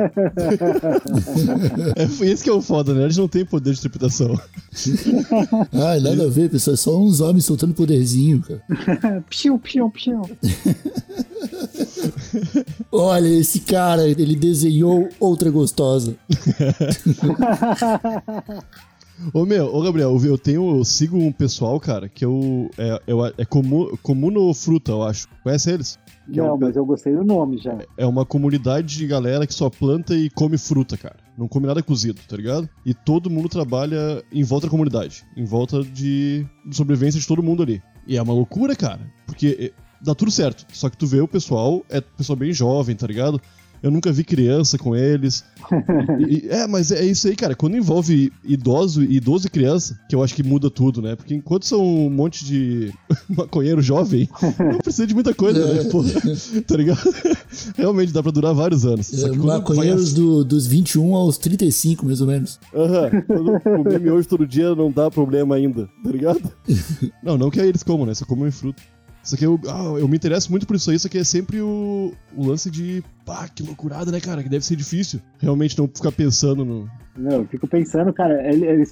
é 1.96 2.04
isso 2.26 2.44
que 2.44 2.50
é 2.50 2.52
o 2.52 2.60
foda, 2.60 2.92
nerd 2.92 3.16
não 3.16 3.28
tem 3.28 3.46
poder 3.46 3.72
de 3.72 3.78
interpretação. 3.78 4.34
ah, 5.72 5.98
nada 5.98 6.26
a 6.26 6.28
ver, 6.28 6.50
pessoal. 6.50 6.74
É 6.74 6.76
só 6.76 7.00
uns 7.00 7.22
homens 7.22 7.46
soltando 7.46 7.72
poderzinho, 7.72 8.42
cara. 8.42 8.62
piu, 9.30 9.58
piu, 9.58 9.90
piu. 9.90 10.20
Olha, 12.92 13.28
esse 13.28 13.60
cara, 13.60 14.06
ele 14.06 14.36
desenhou 14.36 15.08
outra 15.18 15.50
gostosa. 15.50 16.14
Ô 19.32 19.46
meu, 19.46 19.74
ô 19.74 19.82
Gabriel, 19.82 20.14
eu 20.24 20.36
tenho, 20.36 20.76
eu 20.76 20.84
sigo 20.84 21.16
um 21.16 21.32
pessoal, 21.32 21.80
cara, 21.80 22.08
que 22.08 22.24
eu. 22.24 22.70
É, 22.76 23.00
é, 23.06 23.32
é 23.38 23.44
comum, 23.44 23.96
Comuno 24.02 24.52
Fruta, 24.52 24.92
eu 24.92 25.02
acho. 25.02 25.26
Conhece 25.42 25.70
eles? 25.70 25.98
Que 26.30 26.38
não, 26.38 26.46
é 26.46 26.52
um, 26.52 26.58
mas 26.58 26.76
eu 26.76 26.84
gostei 26.84 27.14
do 27.14 27.24
nome 27.24 27.56
já. 27.56 27.78
É 27.96 28.04
uma 28.04 28.26
comunidade 28.26 28.98
de 28.98 29.06
galera 29.06 29.46
que 29.46 29.54
só 29.54 29.70
planta 29.70 30.14
e 30.14 30.28
come 30.30 30.58
fruta, 30.58 30.96
cara. 30.96 31.16
Não 31.38 31.48
come 31.48 31.66
nada 31.66 31.82
cozido, 31.82 32.20
tá 32.28 32.36
ligado? 32.36 32.68
E 32.84 32.92
todo 32.92 33.30
mundo 33.30 33.48
trabalha 33.48 34.22
em 34.32 34.42
volta 34.42 34.66
da 34.66 34.70
comunidade. 34.70 35.24
Em 35.36 35.44
volta 35.44 35.82
de 35.82 36.46
sobrevivência 36.70 37.20
de 37.20 37.26
todo 37.26 37.42
mundo 37.42 37.62
ali. 37.62 37.82
E 38.06 38.16
é 38.16 38.22
uma 38.22 38.34
loucura, 38.34 38.74
cara. 38.74 39.00
Porque 39.26 39.72
dá 40.00 40.14
tudo 40.14 40.30
certo. 40.30 40.66
Só 40.72 40.90
que 40.90 40.96
tu 40.96 41.06
vê 41.06 41.20
o 41.20 41.28
pessoal, 41.28 41.84
é 41.88 42.00
pessoal 42.00 42.36
bem 42.36 42.52
jovem, 42.52 42.96
tá 42.96 43.06
ligado? 43.06 43.40
Eu 43.86 43.90
nunca 43.92 44.10
vi 44.10 44.24
criança 44.24 44.76
com 44.76 44.96
eles. 44.96 45.44
e, 46.28 46.48
é, 46.48 46.66
mas 46.66 46.90
é 46.90 47.04
isso 47.04 47.28
aí, 47.28 47.36
cara. 47.36 47.54
Quando 47.54 47.76
envolve 47.76 48.32
idoso, 48.42 49.04
idoso 49.04 49.46
e 49.46 49.50
criança, 49.50 49.96
que 50.08 50.16
eu 50.16 50.24
acho 50.24 50.34
que 50.34 50.42
muda 50.42 50.68
tudo, 50.68 51.00
né? 51.00 51.14
Porque 51.14 51.36
enquanto 51.36 51.66
são 51.66 51.80
um 51.80 52.10
monte 52.10 52.44
de 52.44 52.92
maconheiro 53.30 53.80
jovem, 53.80 54.28
não 54.58 54.78
precisa 54.78 55.06
de 55.06 55.14
muita 55.14 55.32
coisa, 55.32 55.72
né? 55.72 55.84
Pô, 55.84 56.02
tá 56.66 56.76
ligado? 56.76 56.98
Realmente 57.78 58.12
dá 58.12 58.20
pra 58.24 58.32
durar 58.32 58.52
vários 58.52 58.84
anos. 58.84 59.22
É, 59.22 59.30
maconheiros 59.30 60.12
vai... 60.12 60.20
do, 60.20 60.44
dos 60.44 60.66
21 60.66 61.14
aos 61.14 61.38
35, 61.38 62.04
mais 62.04 62.20
ou 62.20 62.26
menos. 62.26 62.58
Aham. 62.74 63.10
Uhum. 63.28 63.84
Comer 63.84 64.00
miojo 64.00 64.26
todo 64.26 64.44
dia 64.44 64.74
não 64.74 64.90
dá 64.90 65.08
problema 65.08 65.54
ainda, 65.54 65.88
tá 66.02 66.10
ligado? 66.10 66.42
não, 67.22 67.38
não 67.38 67.50
que 67.50 67.60
eles 67.60 67.84
comam, 67.84 68.04
né? 68.04 68.14
Só 68.14 68.24
comem 68.24 68.50
fruto. 68.50 68.82
Isso 69.22 69.34
aqui 69.34 69.44
eu, 69.44 69.60
ah, 69.68 69.98
eu 69.98 70.06
me 70.06 70.16
interesso 70.16 70.50
muito 70.50 70.66
por 70.66 70.76
isso 70.76 70.88
aí, 70.90 70.96
isso 70.96 71.06
aqui 71.08 71.18
é 71.18 71.24
sempre 71.24 71.60
o, 71.60 72.12
o 72.36 72.46
lance 72.46 72.70
de, 72.70 73.02
pá, 73.26 73.48
que 73.48 73.62
loucurada, 73.62 74.10
né, 74.12 74.20
cara? 74.20 74.42
Que 74.42 74.48
deve 74.48 74.64
ser 74.64 74.76
difícil 74.76 75.20
realmente 75.38 75.76
não 75.76 75.86
ficar 75.88 76.12
pensando 76.12 76.64
no, 76.64 76.88
não, 77.18 77.32
eu 77.32 77.46
fico 77.46 77.66
pensando, 77.66 78.12
cara, 78.12 78.34
é, 78.42 78.50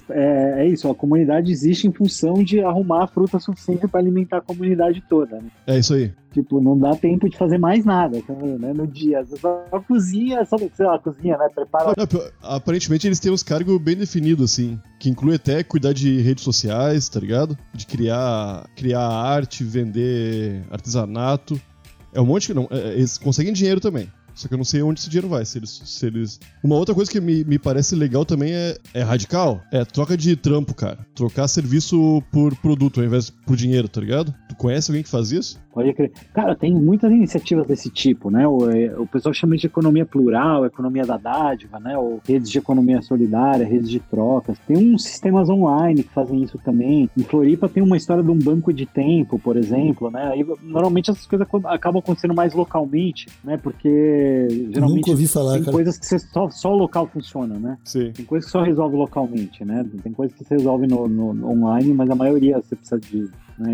é, 0.09 0.61
é, 0.61 0.67
isso, 0.67 0.89
a 0.89 0.95
comunidade 0.95 1.51
existe 1.51 1.87
em 1.87 1.91
função 1.91 2.33
de 2.43 2.59
arrumar 2.59 3.07
fruta 3.07 3.39
suficiente 3.39 3.87
para 3.87 3.99
alimentar 3.99 4.37
a 4.37 4.41
comunidade 4.41 5.03
toda, 5.07 5.37
né? 5.37 5.49
É 5.67 5.77
isso 5.77 5.93
aí. 5.93 6.11
Tipo, 6.33 6.59
não 6.59 6.77
dá 6.77 6.95
tempo 6.95 7.29
de 7.29 7.37
fazer 7.37 7.57
mais 7.57 7.85
nada, 7.85 8.21
tá 8.21 8.33
né? 8.33 8.73
No 8.73 8.87
dia. 8.87 9.23
Você 9.23 9.37
só 9.37 9.63
cozinha, 9.87 10.43
só, 10.43 10.57
sei 10.57 10.85
lá, 10.85 10.99
cozinha, 10.99 11.37
né? 11.37 11.47
Prepara. 11.53 11.93
Não, 11.95 12.21
aparentemente 12.41 13.07
eles 13.07 13.19
têm 13.19 13.31
uns 13.31 13.43
cargos 13.43 13.79
bem 13.79 13.95
definidos, 13.95 14.51
assim. 14.51 14.79
Que 14.99 15.09
inclui 15.09 15.35
até 15.35 15.63
cuidar 15.63 15.93
de 15.93 16.19
redes 16.19 16.43
sociais, 16.43 17.07
tá 17.07 17.19
ligado? 17.19 17.57
De 17.73 17.85
criar, 17.85 18.67
criar 18.75 19.07
arte, 19.07 19.63
vender 19.63 20.63
artesanato. 20.69 21.61
É 22.13 22.19
um 22.19 22.25
monte 22.25 22.47
que 22.47 22.53
não. 22.53 22.67
É, 22.69 22.93
eles 22.93 23.17
conseguem 23.17 23.53
dinheiro 23.53 23.79
também. 23.79 24.09
Só 24.35 24.47
que 24.47 24.53
eu 24.53 24.57
não 24.57 24.65
sei 24.65 24.81
onde 24.81 24.99
esse 24.99 25.09
dinheiro 25.09 25.29
vai. 25.29 25.45
Se 25.45 25.57
eles. 25.57 25.81
Se 25.85 26.05
eles... 26.05 26.39
Uma 26.63 26.75
outra 26.75 26.93
coisa 26.93 27.09
que 27.09 27.19
me, 27.19 27.43
me 27.43 27.57
parece 27.57 27.95
legal 27.95 28.25
também 28.25 28.53
é, 28.53 28.77
é 28.93 29.01
radical. 29.01 29.61
É 29.71 29.83
troca 29.85 30.15
de 30.15 30.35
trampo, 30.35 30.73
cara. 30.73 30.99
Trocar 31.15 31.47
serviço 31.47 32.21
por 32.31 32.55
produto 32.57 32.99
ao 32.99 33.05
invés 33.05 33.29
por 33.29 33.55
dinheiro, 33.55 33.87
tá 33.87 34.01
ligado? 34.01 34.33
Tu 34.49 34.55
conhece 34.55 34.91
alguém 34.91 35.03
que 35.03 35.09
faz 35.09 35.31
isso? 35.31 35.59
Pode 35.75 35.93
crer. 35.93 36.11
Cara, 36.33 36.55
tem 36.55 36.73
muitas 36.73 37.11
iniciativas 37.11 37.67
desse 37.67 37.89
tipo, 37.89 38.31
né? 38.31 38.47
O, 38.47 38.69
é, 38.71 38.97
o 38.97 39.05
pessoal 39.05 39.33
chama 39.33 39.57
de 39.57 39.67
economia 39.67 40.05
plural, 40.05 40.65
economia 40.65 41.05
da 41.05 41.17
dádiva, 41.17 41.81
né? 41.81 41.97
Ou 41.97 42.21
redes 42.25 42.49
de 42.49 42.57
economia 42.57 43.01
solidária, 43.01 43.65
redes 43.65 43.89
de 43.89 43.99
trocas. 43.99 44.57
Tem 44.59 44.77
uns 44.77 45.03
sistemas 45.03 45.49
online 45.49 46.03
que 46.03 46.13
fazem 46.13 46.41
isso 46.41 46.57
também. 46.63 47.09
Em 47.17 47.23
Floripa 47.23 47.67
tem 47.67 47.83
uma 47.83 47.97
história 47.97 48.23
de 48.23 48.31
um 48.31 48.39
banco 48.39 48.71
de 48.71 48.85
tempo, 48.85 49.37
por 49.37 49.57
exemplo, 49.57 50.09
né? 50.09 50.29
Aí, 50.31 50.45
normalmente 50.63 51.11
essas 51.11 51.27
coisas 51.27 51.45
acabam 51.65 51.99
acontecendo 51.99 52.33
mais 52.33 52.53
localmente, 52.53 53.27
né? 53.43 53.57
Porque 53.57 53.89
geralmente 54.49 54.95
Nunca 54.95 55.11
ouvi 55.11 55.27
falar, 55.27 55.53
tem 55.53 55.63
cara. 55.63 55.71
coisas 55.71 55.97
que 55.97 56.19
só, 56.19 56.49
só 56.49 56.73
o 56.73 56.77
local 56.77 57.07
funciona, 57.07 57.57
né? 57.59 57.77
Sim. 57.83 58.11
Tem 58.11 58.25
coisas 58.25 58.45
que 58.45 58.51
só 58.51 58.63
resolve 58.63 58.95
localmente, 58.95 59.63
né? 59.65 59.85
Tem 60.03 60.11
coisas 60.11 60.35
que 60.37 60.43
você 60.43 60.55
resolve 60.55 60.87
no, 60.87 61.07
no, 61.07 61.33
no 61.33 61.49
online, 61.49 61.93
mas 61.93 62.09
a 62.09 62.15
maioria 62.15 62.61
você 62.61 62.75
precisa 62.75 62.99
de 62.99 63.29
né, 63.57 63.73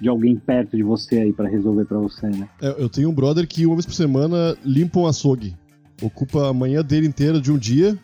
de 0.00 0.08
alguém 0.08 0.36
perto 0.36 0.76
de 0.76 0.82
você 0.82 1.20
aí 1.20 1.32
para 1.32 1.48
resolver 1.48 1.84
para 1.84 1.98
você, 1.98 2.26
né? 2.28 2.48
É, 2.60 2.68
eu 2.82 2.88
tenho 2.88 3.10
um 3.10 3.14
brother 3.14 3.46
que 3.46 3.66
uma 3.66 3.74
vez 3.74 3.86
por 3.86 3.94
semana 3.94 4.56
limpa 4.64 4.98
um 4.98 5.06
açougue. 5.06 5.56
Ocupa 6.02 6.48
a 6.48 6.52
manhã 6.54 6.82
dele 6.82 7.06
inteira 7.06 7.40
de 7.40 7.52
um 7.52 7.58
dia, 7.58 7.98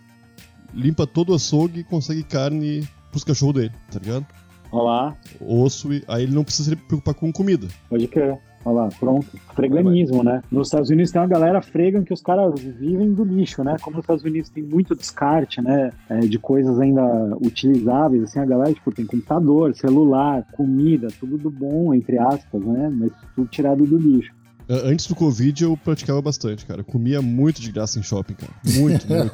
limpa 0.75 1.07
todo 1.07 1.31
o 1.31 1.35
açougue 1.35 1.81
e 1.81 1.85
consegue 1.85 2.23
carne 2.23 2.87
pros 3.11 3.25
cachorros 3.25 3.55
dele, 3.55 3.73
tá 3.91 3.99
ligado? 3.99 4.27
Olá. 4.71 5.17
Osso, 5.41 5.93
e 5.93 6.05
aí 6.07 6.25
ele 6.25 6.35
não 6.35 6.45
precisa 6.45 6.71
se 6.71 6.77
preocupar 6.77 7.15
com 7.15 7.33
comida. 7.33 7.67
Pode 7.89 8.07
crer. 8.09 8.39
Olha 8.67 8.83
lá, 8.83 8.89
pronto. 8.99 9.29
Freganismo, 9.55 10.25
né? 10.25 10.43
Nos 10.51 10.67
Estados 10.67 10.91
Unidos 10.91 11.13
tem 11.13 11.21
uma 11.21 11.29
galera 11.29 11.63
fregam 11.63 12.03
que 12.03 12.13
os 12.13 12.21
caras 12.21 12.61
vivem 12.61 13.15
do 13.15 13.23
lixo, 13.23 13.63
né? 13.63 13.77
Como 13.81 13.95
nos 13.95 14.03
Estados 14.03 14.25
Unidos 14.25 14.51
tem 14.51 14.65
muito 14.65 14.97
descarte, 14.97 15.63
né? 15.63 15.93
É, 16.11 16.19
de 16.19 16.37
coisas 16.37 16.81
ainda 16.81 17.01
utilizáveis, 17.41 18.25
assim, 18.25 18.41
a 18.41 18.45
galera, 18.45 18.75
tipo, 18.75 18.91
tem 18.91 19.07
computador, 19.07 19.73
celular, 19.73 20.45
comida, 20.51 21.07
tudo 21.21 21.39
do 21.39 21.49
bom, 21.49 21.95
entre 21.95 22.19
aspas, 22.19 22.61
né? 22.61 22.93
Mas 22.93 23.13
tudo 23.37 23.47
tirado 23.47 23.87
do 23.87 23.97
lixo. 23.97 24.35
A- 24.69 24.89
Antes 24.89 25.07
do 25.07 25.15
Covid 25.15 25.63
eu 25.65 25.77
praticava 25.77 26.21
bastante, 26.23 26.65
cara. 26.67 26.81
Eu 26.81 26.85
comia 26.85 27.21
muito 27.23 27.61
de 27.61 27.71
graça 27.71 27.99
em 27.99 28.03
shopping, 28.03 28.35
cara. 28.35 28.53
Muito, 28.65 29.07
muito. 29.09 29.33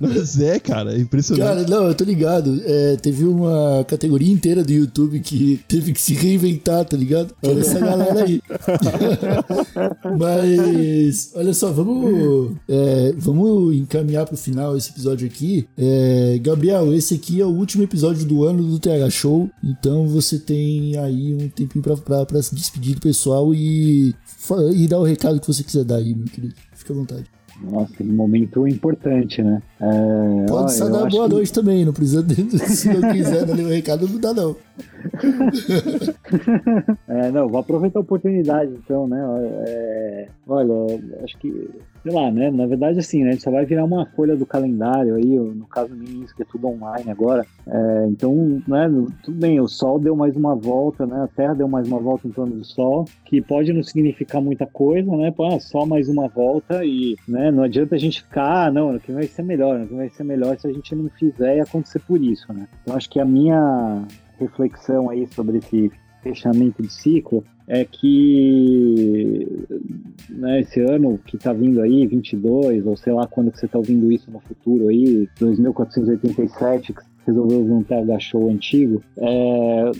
Mas 0.00 0.40
é, 0.40 0.58
cara, 0.58 0.94
é 0.94 0.98
impressionante. 1.00 1.46
Cara, 1.46 1.66
não, 1.68 1.88
eu 1.88 1.94
tô 1.94 2.04
ligado. 2.04 2.60
É, 2.64 2.96
teve 2.96 3.24
uma 3.24 3.84
categoria 3.88 4.32
inteira 4.32 4.62
do 4.62 4.72
YouTube 4.72 5.20
que 5.20 5.60
teve 5.68 5.92
que 5.92 6.00
se 6.00 6.14
reinventar, 6.14 6.84
tá 6.84 6.96
ligado? 6.96 7.34
Olha 7.42 7.60
essa 7.60 7.78
galera 7.80 8.24
aí. 8.24 8.40
Mas, 10.18 11.32
olha 11.34 11.54
só, 11.54 11.72
vamos, 11.72 12.52
é, 12.68 13.14
vamos 13.16 13.74
encaminhar 13.76 14.26
pro 14.26 14.36
final 14.36 14.76
esse 14.76 14.90
episódio 14.90 15.26
aqui. 15.26 15.66
É, 15.76 16.38
Gabriel, 16.42 16.92
esse 16.94 17.14
aqui 17.14 17.40
é 17.40 17.44
o 17.46 17.50
último 17.50 17.82
episódio 17.82 18.24
do 18.24 18.44
ano 18.44 18.62
do 18.62 18.78
TH 18.78 19.10
Show. 19.10 19.50
Então 19.62 20.06
você 20.06 20.38
tem 20.38 20.96
aí 20.98 21.34
um 21.34 21.48
tempinho 21.48 21.82
pra, 21.82 21.96
pra, 21.96 22.26
pra 22.26 22.42
se 22.42 22.54
despedir 22.54 22.94
do 22.94 23.00
pessoal 23.00 23.54
e, 23.54 24.14
e 24.74 24.86
dar 24.88 24.98
o 24.98 25.04
recado 25.04 25.40
que 25.40 25.46
você 25.46 25.62
quiser 25.62 25.84
dar 25.84 25.96
aí, 25.96 26.14
meu 26.14 26.26
querido. 26.26 26.54
Fica 26.72 26.92
à 26.92 26.96
vontade. 26.96 27.24
Nossa, 27.62 28.02
um 28.02 28.06
momento 28.12 28.66
importante, 28.66 29.40
né? 29.40 29.62
É, 29.80 30.46
Pode 30.48 30.72
só 30.74 30.88
dar 30.88 31.08
boa 31.08 31.28
que- 31.28 31.34
noite 31.34 31.52
também, 31.52 31.84
não 31.84 31.92
precisa. 31.92 32.24
Se 32.68 32.92
não 32.92 33.12
quiser 33.12 33.46
dar 33.46 33.54
nenhum 33.54 33.68
recado, 33.68 34.08
não 34.08 34.18
dá, 34.18 34.34
não. 34.34 34.56
É, 37.08 37.30
não, 37.30 37.48
vou 37.48 37.60
aproveitar 37.60 37.98
a 38.00 38.02
oportunidade, 38.02 38.72
então, 38.72 39.06
né? 39.06 39.22
É, 39.66 40.28
olha, 40.46 40.72
acho 41.22 41.38
que, 41.38 41.70
sei 42.04 42.12
lá, 42.12 42.30
né? 42.30 42.50
Na 42.50 42.66
verdade, 42.66 42.98
assim, 42.98 43.24
né? 43.24 43.30
A 43.30 43.32
gente 43.32 43.42
só 43.42 43.50
vai 43.50 43.64
virar 43.64 43.84
uma 43.84 44.04
folha 44.14 44.36
do 44.36 44.44
calendário 44.44 45.14
aí, 45.14 45.38
no 45.38 45.66
caso 45.66 45.94
minha, 45.94 46.26
que 46.26 46.42
é 46.42 46.44
tudo 46.44 46.68
online 46.68 47.10
agora. 47.10 47.46
É, 47.66 48.06
então, 48.08 48.62
né? 48.68 48.88
Tudo 49.22 49.38
bem, 49.38 49.58
o 49.58 49.66
Sol 49.66 49.98
deu 49.98 50.14
mais 50.14 50.36
uma 50.36 50.54
volta, 50.54 51.06
né? 51.06 51.22
A 51.24 51.28
Terra 51.28 51.54
deu 51.54 51.66
mais 51.66 51.88
uma 51.88 51.98
volta 51.98 52.28
em 52.28 52.30
torno 52.30 52.56
do 52.56 52.64
Sol, 52.64 53.06
que 53.24 53.40
pode 53.40 53.72
não 53.72 53.82
significar 53.82 54.42
muita 54.42 54.66
coisa, 54.66 55.10
né? 55.16 55.30
Pô, 55.30 55.46
ah, 55.46 55.58
só 55.58 55.86
mais 55.86 56.06
uma 56.06 56.28
volta 56.28 56.84
e, 56.84 57.16
né? 57.26 57.50
Não 57.50 57.62
adianta 57.62 57.94
a 57.94 57.98
gente 57.98 58.22
ficar, 58.22 58.66
ah, 58.66 58.70
não, 58.70 58.90
ano 58.90 59.00
que 59.00 59.10
vai 59.10 59.26
ser 59.26 59.42
melhor, 59.42 59.76
ano 59.76 59.86
que 59.86 59.94
vai 59.94 60.10
ser 60.10 60.24
melhor 60.24 60.58
se 60.58 60.68
a 60.68 60.72
gente 60.72 60.94
não 60.94 61.08
fizer 61.08 61.56
e 61.56 61.60
acontecer 61.60 62.00
por 62.00 62.22
isso, 62.22 62.52
né? 62.52 62.68
Então, 62.82 62.94
acho 62.94 63.08
que 63.08 63.18
a 63.18 63.24
minha 63.24 64.06
reflexão 64.38 65.08
aí 65.08 65.26
sobre 65.28 65.58
esse 65.58 65.90
fechamento 66.24 66.82
de 66.82 66.90
ciclo 66.90 67.44
é 67.68 67.84
que 67.84 69.46
né, 70.30 70.60
esse 70.60 70.80
ano 70.80 71.18
que 71.18 71.36
tá 71.36 71.52
vindo 71.52 71.80
aí, 71.82 72.06
22, 72.06 72.86
ou 72.86 72.96
sei 72.96 73.12
lá 73.12 73.26
quando 73.26 73.52
que 73.52 73.58
você 73.58 73.68
tá 73.68 73.78
ouvindo 73.78 74.10
isso 74.10 74.30
no 74.30 74.40
futuro 74.40 74.88
aí, 74.88 75.28
2487, 75.38 76.92
que 76.94 77.02
resolveu 77.26 77.66
juntar 77.66 78.00
o 78.00 78.20
show 78.20 78.50
antigo, 78.50 79.02
é, 79.18 79.90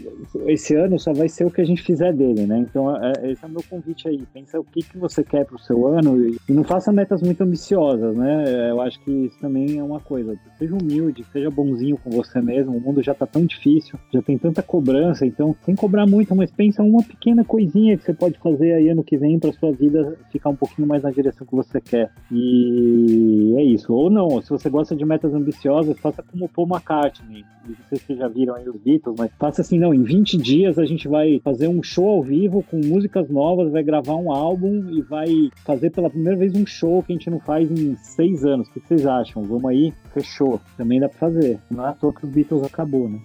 esse 0.46 0.74
ano 0.74 0.98
só 0.98 1.12
vai 1.12 1.28
ser 1.28 1.44
o 1.44 1.50
que 1.50 1.60
a 1.60 1.64
gente 1.64 1.82
fizer 1.82 2.12
dele, 2.12 2.46
né? 2.46 2.58
Então 2.58 2.94
é, 2.96 3.12
esse 3.30 3.44
é 3.44 3.48
o 3.48 3.50
meu 3.50 3.62
convite 3.68 4.08
aí. 4.08 4.22
Pensa 4.32 4.58
o 4.60 4.64
que, 4.64 4.82
que 4.82 4.98
você 4.98 5.22
quer 5.22 5.44
pro 5.44 5.58
seu 5.58 5.86
ano 5.86 6.18
e, 6.18 6.36
e 6.48 6.52
não 6.52 6.64
faça 6.64 6.92
metas 6.92 7.22
muito 7.22 7.42
ambiciosas, 7.42 8.16
né? 8.16 8.70
Eu 8.70 8.80
acho 8.80 9.00
que 9.00 9.10
isso 9.10 9.38
também 9.40 9.78
é 9.78 9.82
uma 9.82 10.00
coisa. 10.00 10.36
Seja 10.58 10.74
humilde, 10.74 11.24
seja 11.32 11.50
bonzinho 11.50 11.98
com 11.98 12.10
você 12.10 12.40
mesmo. 12.40 12.76
O 12.76 12.80
mundo 12.80 13.02
já 13.02 13.14
tá 13.14 13.26
tão 13.26 13.44
difícil, 13.44 13.98
já 14.12 14.22
tem 14.22 14.38
tanta 14.38 14.62
cobrança, 14.62 15.26
então 15.26 15.54
sem 15.64 15.74
cobrar 15.74 16.06
muito, 16.06 16.34
mas 16.34 16.50
pensa 16.50 16.82
uma 16.82 17.02
pequena 17.02 17.44
coisinha 17.44 17.96
que 17.96 18.04
você 18.04 18.12
pode 18.12 18.38
fazer 18.38 18.72
aí 18.74 18.88
ano 18.88 19.04
que 19.04 19.16
vem 19.16 19.38
para 19.38 19.52
sua 19.52 19.72
vida 19.72 20.16
ficar 20.30 20.50
um 20.50 20.56
pouquinho 20.56 20.86
mais 20.86 21.02
na 21.02 21.10
direção 21.10 21.46
que 21.46 21.54
você 21.54 21.80
quer. 21.80 22.10
E 22.30 23.54
é 23.56 23.62
isso. 23.62 23.92
Ou 23.92 24.10
não, 24.10 24.40
se 24.42 24.50
você 24.50 24.68
gosta 24.68 24.94
de 24.94 25.04
metas 25.04 25.32
ambiciosas, 25.34 25.98
faça 25.98 26.22
como 26.22 26.46
o 26.46 26.48
Paul 26.48 26.68
McCartney. 26.68 27.13
Não 27.22 27.76
sei 27.88 27.98
se 27.98 28.04
vocês 28.06 28.18
já 28.18 28.28
viram 28.28 28.54
aí 28.54 28.68
os 28.68 28.76
Beatles, 28.76 29.14
mas 29.18 29.30
faça 29.38 29.62
assim, 29.62 29.78
não, 29.78 29.94
em 29.94 30.02
20 30.02 30.36
dias 30.36 30.78
a 30.78 30.84
gente 30.84 31.08
vai 31.08 31.40
fazer 31.42 31.68
um 31.68 31.82
show 31.82 32.08
ao 32.08 32.22
vivo 32.22 32.62
com 32.70 32.78
músicas 32.78 33.28
novas, 33.28 33.72
vai 33.72 33.82
gravar 33.82 34.16
um 34.16 34.32
álbum 34.32 34.90
e 34.90 35.02
vai 35.02 35.28
fazer 35.64 35.90
pela 35.90 36.10
primeira 36.10 36.38
vez 36.38 36.54
um 36.54 36.66
show 36.66 37.02
que 37.02 37.12
a 37.12 37.16
gente 37.16 37.30
não 37.30 37.40
faz 37.40 37.70
em 37.70 37.96
seis 37.96 38.44
anos. 38.44 38.68
O 38.68 38.72
que 38.72 38.80
vocês 38.80 39.06
acham? 39.06 39.42
Vamos 39.42 39.70
aí? 39.70 39.92
Fechou. 40.12 40.60
Também 40.76 41.00
dá 41.00 41.08
pra 41.08 41.18
fazer. 41.18 41.58
Não 41.70 41.84
é 41.84 41.90
à 41.90 41.92
toa 41.92 42.12
que 42.12 42.24
os 42.24 42.30
Beatles 42.30 42.64
acabou, 42.64 43.08
né? 43.08 43.20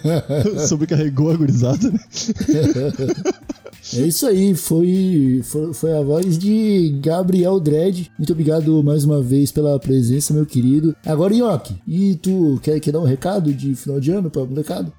Sobrecarregou 0.66 1.30
a 1.30 1.36
gurizada, 1.36 1.90
né? 1.90 1.98
É 3.94 4.00
isso 4.00 4.26
aí, 4.26 4.54
foi, 4.54 5.40
foi, 5.44 5.72
foi 5.72 5.96
a 5.96 6.02
voz 6.02 6.36
de 6.38 6.98
Gabriel 7.00 7.60
Dredd. 7.60 8.10
Muito 8.18 8.32
obrigado 8.32 8.82
mais 8.82 9.04
uma 9.04 9.22
vez 9.22 9.52
pela 9.52 9.78
presença, 9.78 10.34
meu 10.34 10.44
querido. 10.44 10.96
Agora, 11.04 11.32
Nhoque, 11.34 11.76
e 11.86 12.16
tu 12.16 12.58
quer, 12.62 12.80
quer 12.80 12.92
dar 12.92 13.00
um 13.00 13.04
recado 13.04 13.52
de 13.52 13.74
final 13.74 14.00
de 14.00 14.10
ano 14.10 14.30
pra 14.30 14.44
molecada? 14.44 14.92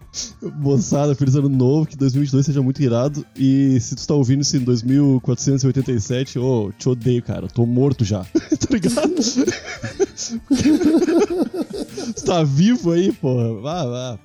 Moçada, 0.60 1.14
feliz 1.16 1.36
ano 1.36 1.50
novo, 1.50 1.86
que 1.86 1.98
2022 1.98 2.46
seja 2.46 2.62
muito 2.62 2.82
irado. 2.82 3.26
E 3.36 3.80
se 3.80 3.96
tu 3.96 4.08
tá 4.08 4.14
ouvindo 4.14 4.42
isso 4.42 4.56
em 4.56 4.62
2487, 4.62 6.40
ô, 6.40 6.72
te 6.78 6.88
odeio, 6.88 7.22
cara. 7.22 7.48
Tô 7.48 7.66
morto 7.66 8.06
já. 8.06 8.24
tá 8.34 8.68
ligado? 8.72 9.14
tu 12.16 12.24
tá 12.24 12.44
vivo 12.44 12.92
aí, 12.92 13.12
porra. 13.12 13.54
Vá, 13.62 13.86
vá. 13.86 14.20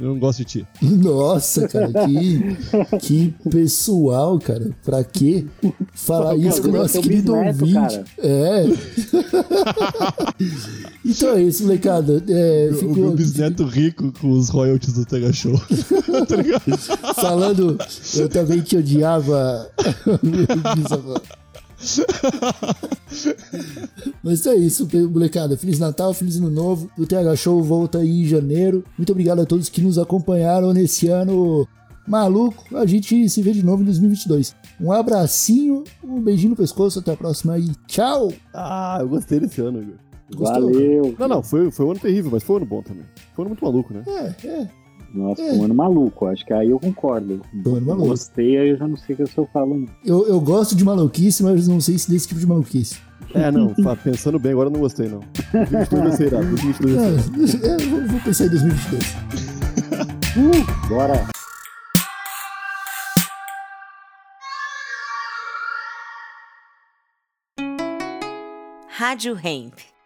Eu 0.00 0.08
não 0.08 0.18
gosto 0.18 0.38
de 0.38 0.44
ti. 0.44 0.66
Nossa, 0.82 1.68
cara, 1.68 1.92
que, 2.06 2.96
que 3.00 3.34
pessoal, 3.98 4.38
cara. 4.38 4.70
Pra 4.84 5.02
quê 5.04 5.46
falar 5.92 6.34
Pô, 6.34 6.40
isso 6.40 6.62
com 6.62 6.68
o 6.68 6.72
nosso 6.72 7.00
querido 7.00 7.32
bisneto, 7.32 7.64
ouvinte? 7.64 7.74
cara. 7.74 8.04
É. 8.18 8.64
então 11.04 11.36
é 11.36 11.42
isso, 11.42 11.62
molecada. 11.64 12.22
É, 12.28 12.70
O 12.70 12.74
fico 12.76 12.94
meu 12.94 13.12
bisneto 13.12 13.64
rico 13.64 14.12
com 14.20 14.30
os 14.30 14.48
royalties 14.48 14.94
do 14.94 15.04
Tega 15.04 15.32
Show. 15.32 15.58
tá 16.28 16.36
ligado? 16.36 16.78
falando, 17.14 17.78
eu 18.16 18.28
também 18.28 18.60
te 18.60 18.76
odiava. 18.76 19.68
Mas 24.22 24.44
é 24.46 24.56
isso, 24.56 24.88
molecada. 25.10 25.56
Feliz 25.56 25.78
Natal, 25.78 26.12
Feliz 26.12 26.36
Ano 26.36 26.50
Novo. 26.50 26.90
O 26.98 27.06
TH 27.06 27.36
Show 27.36 27.62
volta 27.62 27.98
aí 27.98 28.22
em 28.22 28.26
janeiro. 28.26 28.84
Muito 28.96 29.12
obrigado 29.12 29.40
a 29.40 29.46
todos 29.46 29.68
que 29.68 29.80
nos 29.80 29.96
acompanharam 29.96 30.72
nesse 30.72 31.06
ano 31.08 31.68
maluco. 32.08 32.76
A 32.76 32.86
gente 32.86 33.28
se 33.28 33.42
vê 33.42 33.52
de 33.52 33.64
novo 33.64 33.82
em 33.82 33.86
2022. 33.86 34.54
Um 34.80 34.92
abracinho, 34.92 35.84
um 36.02 36.20
beijinho 36.20 36.50
no 36.50 36.56
pescoço. 36.56 36.98
Até 36.98 37.12
a 37.12 37.16
próxima 37.16 37.54
aí. 37.54 37.68
Tchau! 37.86 38.32
Ah, 38.54 38.98
eu 39.00 39.08
gostei 39.08 39.40
desse 39.40 39.60
ano, 39.60 39.82
Igor. 39.82 39.94
Gostou? 40.34 40.72
Valeu. 40.72 41.14
Não, 41.18 41.28
não, 41.28 41.42
foi, 41.42 41.70
foi 41.70 41.86
um 41.86 41.90
ano 41.92 42.00
terrível, 42.00 42.30
mas 42.30 42.42
foi 42.42 42.54
um 42.54 42.56
ano 42.58 42.66
bom 42.66 42.82
também. 42.82 43.04
Foi 43.34 43.44
um 43.44 43.48
ano 43.48 43.50
muito 43.50 43.64
maluco, 43.64 43.94
né? 43.94 44.02
É, 44.06 44.46
é. 44.46 44.68
Nossa, 45.14 45.42
um 45.42 45.64
ano 45.64 45.74
maluco. 45.74 46.26
Acho 46.26 46.44
que 46.44 46.52
aí 46.52 46.68
eu 46.68 46.78
concordo. 46.78 47.40
Foi 47.62 47.72
um 47.72 47.76
ano 47.76 47.86
maluco. 47.86 48.08
Gostei, 48.08 48.58
aí 48.58 48.68
eu 48.70 48.76
já 48.76 48.86
não 48.86 48.96
sei 48.96 49.14
o 49.14 49.16
que 49.16 49.22
eu 49.22 49.26
estou 49.26 49.48
falando. 49.52 49.90
Eu, 50.04 50.26
eu 50.26 50.40
gosto 50.40 50.76
de 50.76 50.84
maluquice, 50.84 51.42
mas 51.42 51.66
não 51.66 51.80
sei 51.80 51.96
se 51.98 52.10
desse 52.10 52.28
tipo 52.28 52.40
de 52.40 52.46
maluquice. 52.46 52.98
É, 53.34 53.50
não, 53.50 53.74
pensando 54.02 54.38
bem, 54.38 54.52
agora 54.52 54.68
eu 54.68 54.72
não 54.72 54.80
gostei, 54.80 55.08
não. 55.08 55.20
2022 55.52 56.02
vai 56.02 56.12
ser 56.12 56.26
irado, 56.28 56.46
2022 56.46 56.96
vai 56.96 57.18
ser 57.18 57.58
irado. 57.58 57.66
É, 57.66 57.84
eu 57.84 57.90
vou, 57.90 58.08
vou 58.08 58.20
pensar 58.20 58.46
em 58.46 58.48
2022. 58.50 59.16
Bora. 60.88 61.28
Rádio 68.98 69.36
Hemp. 69.36 69.97